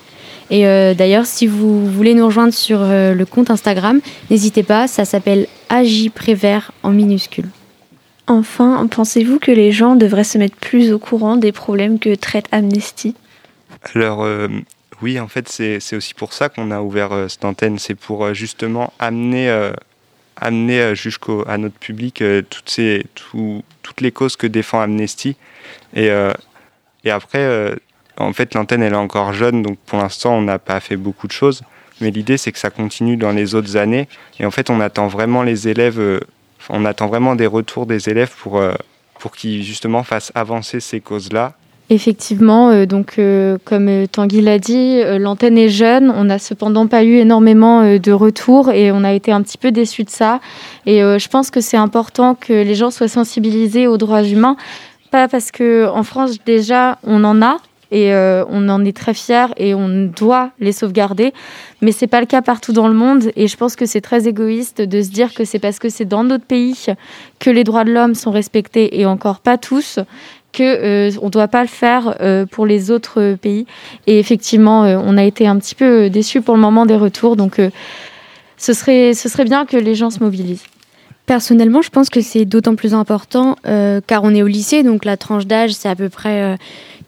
Et 0.50 0.66
euh, 0.66 0.94
d'ailleurs, 0.94 1.26
si 1.26 1.46
vous 1.46 1.86
voulez 1.86 2.14
nous 2.14 2.26
rejoindre 2.26 2.54
sur 2.54 2.80
euh, 2.80 3.12
le 3.12 3.26
compte 3.26 3.50
Instagram, 3.50 4.00
n'hésitez 4.30 4.62
pas, 4.62 4.86
ça 4.86 5.04
s'appelle 5.04 5.46
Agiprévert 5.68 6.72
en 6.82 6.90
minuscule. 6.90 7.48
Enfin, 8.28 8.86
pensez-vous 8.86 9.38
que 9.38 9.50
les 9.50 9.72
gens 9.72 9.96
devraient 9.96 10.24
se 10.24 10.38
mettre 10.38 10.56
plus 10.56 10.92
au 10.92 10.98
courant 10.98 11.36
des 11.36 11.52
problèmes 11.52 11.98
que 11.98 12.14
traite 12.14 12.46
Amnesty? 12.52 13.14
Alors, 13.94 14.26
oui, 15.00 15.18
en 15.18 15.28
fait, 15.28 15.48
c'est 15.48 15.96
aussi 15.96 16.12
pour 16.12 16.34
ça 16.34 16.50
qu'on 16.50 16.70
a 16.70 16.82
ouvert 16.82 17.10
cette 17.28 17.46
antenne. 17.46 17.78
C'est 17.78 17.94
pour 17.94 18.34
justement 18.34 18.92
amener 18.98 19.70
amener 20.40 20.80
euh, 20.80 20.94
jusqu'à 20.94 21.58
notre 21.58 21.78
public 21.78 22.22
euh, 22.22 22.42
toutes, 22.48 22.70
ces, 22.70 23.04
toutes 23.14 24.00
les 24.00 24.12
causes 24.12 24.36
que 24.36 24.46
défend 24.46 24.80
Amnesty. 24.80 25.36
Et, 25.94 26.10
euh, 26.10 26.32
et 27.04 27.10
après, 27.10 27.76
en 28.18 28.32
fait, 28.32 28.54
l'antenne, 28.54 28.82
elle 28.82 28.92
est 28.92 28.96
encore 28.96 29.32
jeune, 29.32 29.62
donc 29.62 29.78
pour 29.86 29.98
l'instant, 29.98 30.34
on 30.34 30.42
n'a 30.42 30.58
pas 30.58 30.80
fait 30.80 30.96
beaucoup 30.96 31.26
de 31.26 31.32
choses. 31.32 31.62
Mais 32.00 32.10
l'idée, 32.10 32.36
c'est 32.36 32.52
que 32.52 32.58
ça 32.58 32.70
continue 32.70 33.16
dans 33.16 33.32
les 33.32 33.54
autres 33.54 33.76
années. 33.76 34.08
Et 34.38 34.46
en 34.46 34.50
fait, 34.50 34.70
on 34.70 34.80
attend 34.80 35.08
vraiment 35.08 35.42
les 35.42 35.68
élèves, 35.68 36.20
on 36.68 36.84
attend 36.84 37.06
vraiment 37.06 37.34
des 37.34 37.46
retours 37.46 37.86
des 37.86 38.08
élèves 38.08 38.32
pour, 38.38 38.62
pour 39.18 39.32
qu'ils, 39.32 39.62
justement, 39.62 40.02
fassent 40.02 40.32
avancer 40.34 40.80
ces 40.80 41.00
causes-là 41.00 41.54
Effectivement, 41.90 42.68
euh, 42.68 42.84
donc 42.84 43.14
euh, 43.18 43.56
comme 43.64 43.88
euh, 43.88 44.06
Tanguy 44.06 44.42
l'a 44.42 44.58
dit, 44.58 45.00
l'antenne 45.18 45.56
est 45.56 45.70
jeune. 45.70 46.12
On 46.14 46.24
n'a 46.24 46.38
cependant 46.38 46.86
pas 46.86 47.02
eu 47.02 47.14
énormément 47.14 47.98
de 47.98 48.12
retours 48.12 48.70
et 48.70 48.92
on 48.92 49.04
a 49.04 49.12
été 49.12 49.32
un 49.32 49.40
petit 49.42 49.56
peu 49.56 49.72
déçus 49.72 50.04
de 50.04 50.10
ça. 50.10 50.40
Et 50.84 51.00
je 51.00 51.28
pense 51.28 51.50
que 51.50 51.60
c'est 51.60 51.76
important 51.76 52.34
que 52.34 52.52
les 52.52 52.74
gens 52.74 52.90
soient 52.90 53.08
sensibilisés 53.08 53.86
aux 53.86 53.96
droits 53.96 54.22
humains, 54.22 54.56
pas 55.10 55.28
parce 55.28 55.50
que 55.50 55.88
en 55.88 56.02
France 56.02 56.38
déjà 56.44 56.98
on 57.04 57.24
en 57.24 57.42
a 57.42 57.58
et 57.90 58.12
on 58.12 58.68
en 58.68 58.84
est 58.84 58.96
très 58.96 59.14
fiers 59.14 59.46
et 59.56 59.74
on 59.74 60.10
doit 60.14 60.50
les 60.60 60.72
sauvegarder, 60.72 61.32
mais 61.80 61.92
c'est 61.92 62.06
pas 62.06 62.20
le 62.20 62.26
cas 62.26 62.42
partout 62.42 62.72
dans 62.72 62.88
le 62.88 62.94
monde. 62.94 63.30
Et 63.36 63.48
je 63.48 63.56
pense 63.56 63.76
que 63.76 63.86
c'est 63.86 64.00
très 64.00 64.28
égoïste 64.28 64.82
de 64.82 65.02
se 65.02 65.10
dire 65.10 65.32
que 65.32 65.44
c'est 65.44 65.58
parce 65.58 65.78
que 65.78 65.88
c'est 65.88 66.04
dans 66.04 66.24
notre 66.24 66.44
pays 66.44 66.86
que 67.38 67.50
les 67.50 67.64
droits 67.64 67.84
de 67.84 67.92
l'homme 67.92 68.14
sont 68.14 68.30
respectés 68.30 69.00
et 69.00 69.06
encore 69.06 69.40
pas 69.40 69.56
tous 69.58 70.00
qu'on 70.58 70.64
euh, 70.64 71.10
ne 71.10 71.28
doit 71.28 71.48
pas 71.48 71.62
le 71.62 71.68
faire 71.68 72.16
euh, 72.20 72.44
pour 72.46 72.66
les 72.66 72.90
autres 72.90 73.36
pays. 73.40 73.66
Et 74.06 74.18
effectivement, 74.18 74.84
euh, 74.84 74.98
on 75.02 75.16
a 75.16 75.24
été 75.24 75.46
un 75.46 75.56
petit 75.58 75.74
peu 75.74 76.10
déçus 76.10 76.42
pour 76.42 76.54
le 76.54 76.60
moment 76.60 76.84
des 76.84 76.96
retours. 76.96 77.36
Donc, 77.36 77.60
ce, 78.56 78.72
serait, 78.72 79.14
ce 79.14 79.28
serait 79.28 79.44
bien 79.44 79.64
que 79.66 79.76
les 79.76 79.94
gens 79.94 80.10
se 80.10 80.20
mobilisent. 80.20 80.64
Personnellement, 81.26 81.82
je 81.82 81.90
pense 81.90 82.08
que 82.08 82.20
c'est 82.22 82.46
d'autant 82.46 82.74
plus 82.74 82.94
important 82.94 83.56
car 84.06 84.24
on 84.24 84.34
est 84.34 84.42
au 84.42 84.46
lycée, 84.46 84.82
donc 84.82 85.04
la 85.04 85.18
tranche 85.18 85.46
d'âge, 85.46 85.72
c'est 85.74 85.88
à 85.88 85.94
peu 85.94 86.08
près 86.08 86.56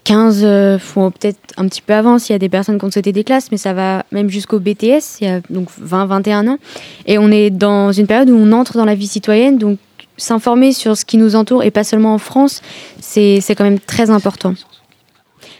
15, 0.03 0.41
peut-être 0.41 1.39
un 1.57 1.67
petit 1.67 1.81
peu 1.81 1.93
avant 1.93 2.19
s'il 2.19 2.33
y 2.33 2.35
a 2.35 2.39
des 2.39 2.47
personnes 2.47 2.77
qui 2.77 2.85
ont 2.85 2.91
sauté 2.91 3.13
des 3.13 3.23
classes, 3.23 3.51
mais 3.51 3.57
ça 3.57 3.73
va 3.73 4.05
même 4.11 4.29
jusqu'au 4.29 4.59
BTS, 4.59 5.21
il 5.21 5.27
y 5.27 5.27
a 5.27 5.41
donc 5.49 5.69
20-21 5.83 6.49
ans. 6.49 6.59
Et 7.07 7.17
on 7.17 7.31
est 7.31 7.49
dans 7.49 7.91
une 7.91 8.05
période 8.05 8.29
où 8.29 8.35
on 8.35 8.51
entre 8.51 8.77
dans 8.77 8.85
la 8.85 8.93
vie 8.93 9.07
citoyenne, 9.07 9.57
donc 9.57 9.79
s'informer 10.17 10.73
sur 10.73 10.97
ce 10.97 11.05
qui 11.05 11.17
nous 11.17 11.35
entoure, 11.35 11.63
et 11.63 11.71
pas 11.71 11.83
seulement 11.83 12.13
en 12.13 12.19
France, 12.19 12.61
c'est 12.99 13.41
quand 13.49 13.63
même 13.63 13.79
très 13.79 14.09
important. 14.09 14.53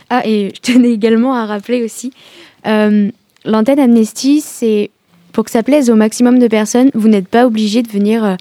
Ah, 0.09 0.21
et 0.25 0.51
je 0.53 0.73
tenais 0.73 0.91
également 0.93 1.33
à 1.33 1.45
rappeler 1.45 1.83
aussi, 1.83 2.11
euh, 2.67 3.09
l'antenne 3.45 3.79
Amnesty, 3.79 4.41
c'est 4.41 4.91
pour 5.31 5.45
que 5.45 5.51
ça 5.51 5.63
plaise 5.63 5.89
au 5.89 5.95
maximum 5.95 6.39
de 6.39 6.47
personnes, 6.47 6.91
vous 6.93 7.07
n'êtes 7.07 7.27
pas 7.27 7.45
obligé 7.45 7.81
de 7.81 7.89
venir 7.89 8.23
euh, 8.23 8.35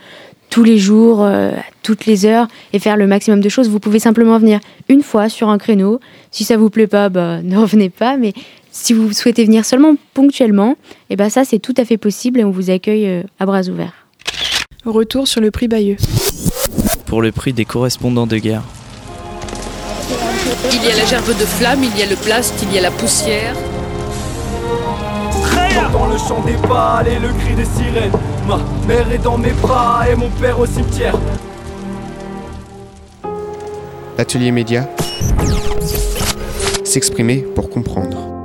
tous 0.50 0.64
les 0.64 0.78
jours, 0.78 1.22
euh, 1.22 1.52
toutes 1.82 2.06
les 2.06 2.26
heures, 2.26 2.48
et 2.72 2.80
faire 2.80 2.96
le 2.96 3.06
maximum 3.06 3.40
de 3.40 3.48
choses. 3.48 3.68
Vous 3.68 3.78
pouvez 3.78 4.00
simplement 4.00 4.36
venir 4.38 4.58
une 4.88 5.02
fois 5.02 5.28
sur 5.28 5.48
un 5.48 5.58
créneau. 5.58 6.00
Si 6.32 6.42
ça 6.42 6.56
vous 6.56 6.70
plaît 6.70 6.88
pas, 6.88 7.08
bah, 7.08 7.40
ne 7.42 7.56
revenez 7.56 7.88
pas. 7.88 8.16
Mais 8.16 8.32
si 8.72 8.92
vous 8.92 9.12
souhaitez 9.12 9.44
venir 9.44 9.64
seulement 9.64 9.94
ponctuellement, 10.12 10.72
et 10.72 11.14
eh 11.14 11.16
ben 11.16 11.30
ça 11.30 11.44
c'est 11.44 11.58
tout 11.58 11.74
à 11.76 11.84
fait 11.84 11.96
possible 11.96 12.40
et 12.40 12.44
on 12.44 12.50
vous 12.50 12.70
accueille 12.70 13.24
à 13.38 13.46
bras 13.46 13.62
ouverts. 13.68 13.99
Retour 14.86 15.28
sur 15.28 15.42
le 15.42 15.50
prix 15.50 15.68
Bayeux. 15.68 15.98
Pour 17.04 17.20
le 17.20 17.32
prix 17.32 17.52
des 17.52 17.66
correspondants 17.66 18.26
de 18.26 18.38
guerre. 18.38 18.62
Il 20.72 20.82
y 20.82 20.90
a 20.90 20.96
la 20.96 21.04
gerbe 21.04 21.28
de 21.28 21.44
flamme, 21.44 21.84
il 21.84 21.98
y 21.98 22.02
a 22.02 22.06
le 22.06 22.16
plast, 22.16 22.54
il 22.62 22.72
y 22.72 22.78
a 22.78 22.80
la 22.80 22.90
poussière. 22.90 23.54
Dans 25.92 26.06
le 26.06 26.16
chant 26.16 26.42
des 26.46 26.56
balles 26.66 27.08
et 27.08 27.18
le 27.18 27.28
cri 27.28 27.54
des 27.54 27.64
sirènes. 27.64 28.12
Ma 28.48 28.58
mère 28.88 29.12
est 29.12 29.18
dans 29.18 29.36
mes 29.36 29.52
bras 29.52 30.04
et 30.10 30.14
mon 30.14 30.30
père 30.30 30.58
au 30.58 30.64
cimetière. 30.64 31.14
L'atelier 34.16 34.50
média. 34.50 34.88
S'exprimer 36.84 37.44
pour 37.54 37.68
comprendre. 37.68 38.39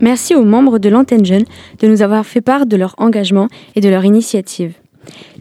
Merci 0.00 0.34
aux 0.34 0.44
membres 0.44 0.78
de 0.78 0.88
l'antenne 0.88 1.24
jeune 1.24 1.44
de 1.80 1.86
nous 1.86 2.02
avoir 2.02 2.24
fait 2.24 2.40
part 2.40 2.66
de 2.66 2.76
leur 2.76 2.94
engagement 2.98 3.48
et 3.74 3.80
de 3.80 3.88
leur 3.88 4.04
initiative. 4.04 4.74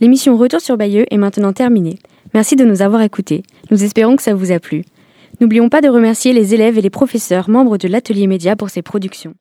L'émission 0.02 0.38
Retour 0.38 0.62
sur 0.62 0.78
Bayeux 0.78 1.06
est 1.12 1.18
maintenant 1.18 1.54
terminée. 1.54 1.98
Merci 2.34 2.56
de 2.56 2.66
nous 2.66 2.82
avoir 2.82 3.02
écoutés. 3.02 3.44
Nous 3.72 3.84
espérons 3.84 4.16
que 4.16 4.24
ça 4.24 4.34
vous 4.34 4.52
a 4.52 4.60
plu. 4.60 4.84
N'oublions 5.40 5.70
pas 5.70 5.82
de 5.82 5.88
remercier 5.88 6.34
les 6.34 6.54
élèves 6.54 6.78
et 6.78 6.82
les 6.82 6.90
professeurs 6.90 7.50
membres 7.50 7.78
de 7.78 7.88
l'atelier 7.88 8.28
média 8.28 8.56
pour 8.56 8.70
ces 8.70 8.82
productions. 8.82 9.34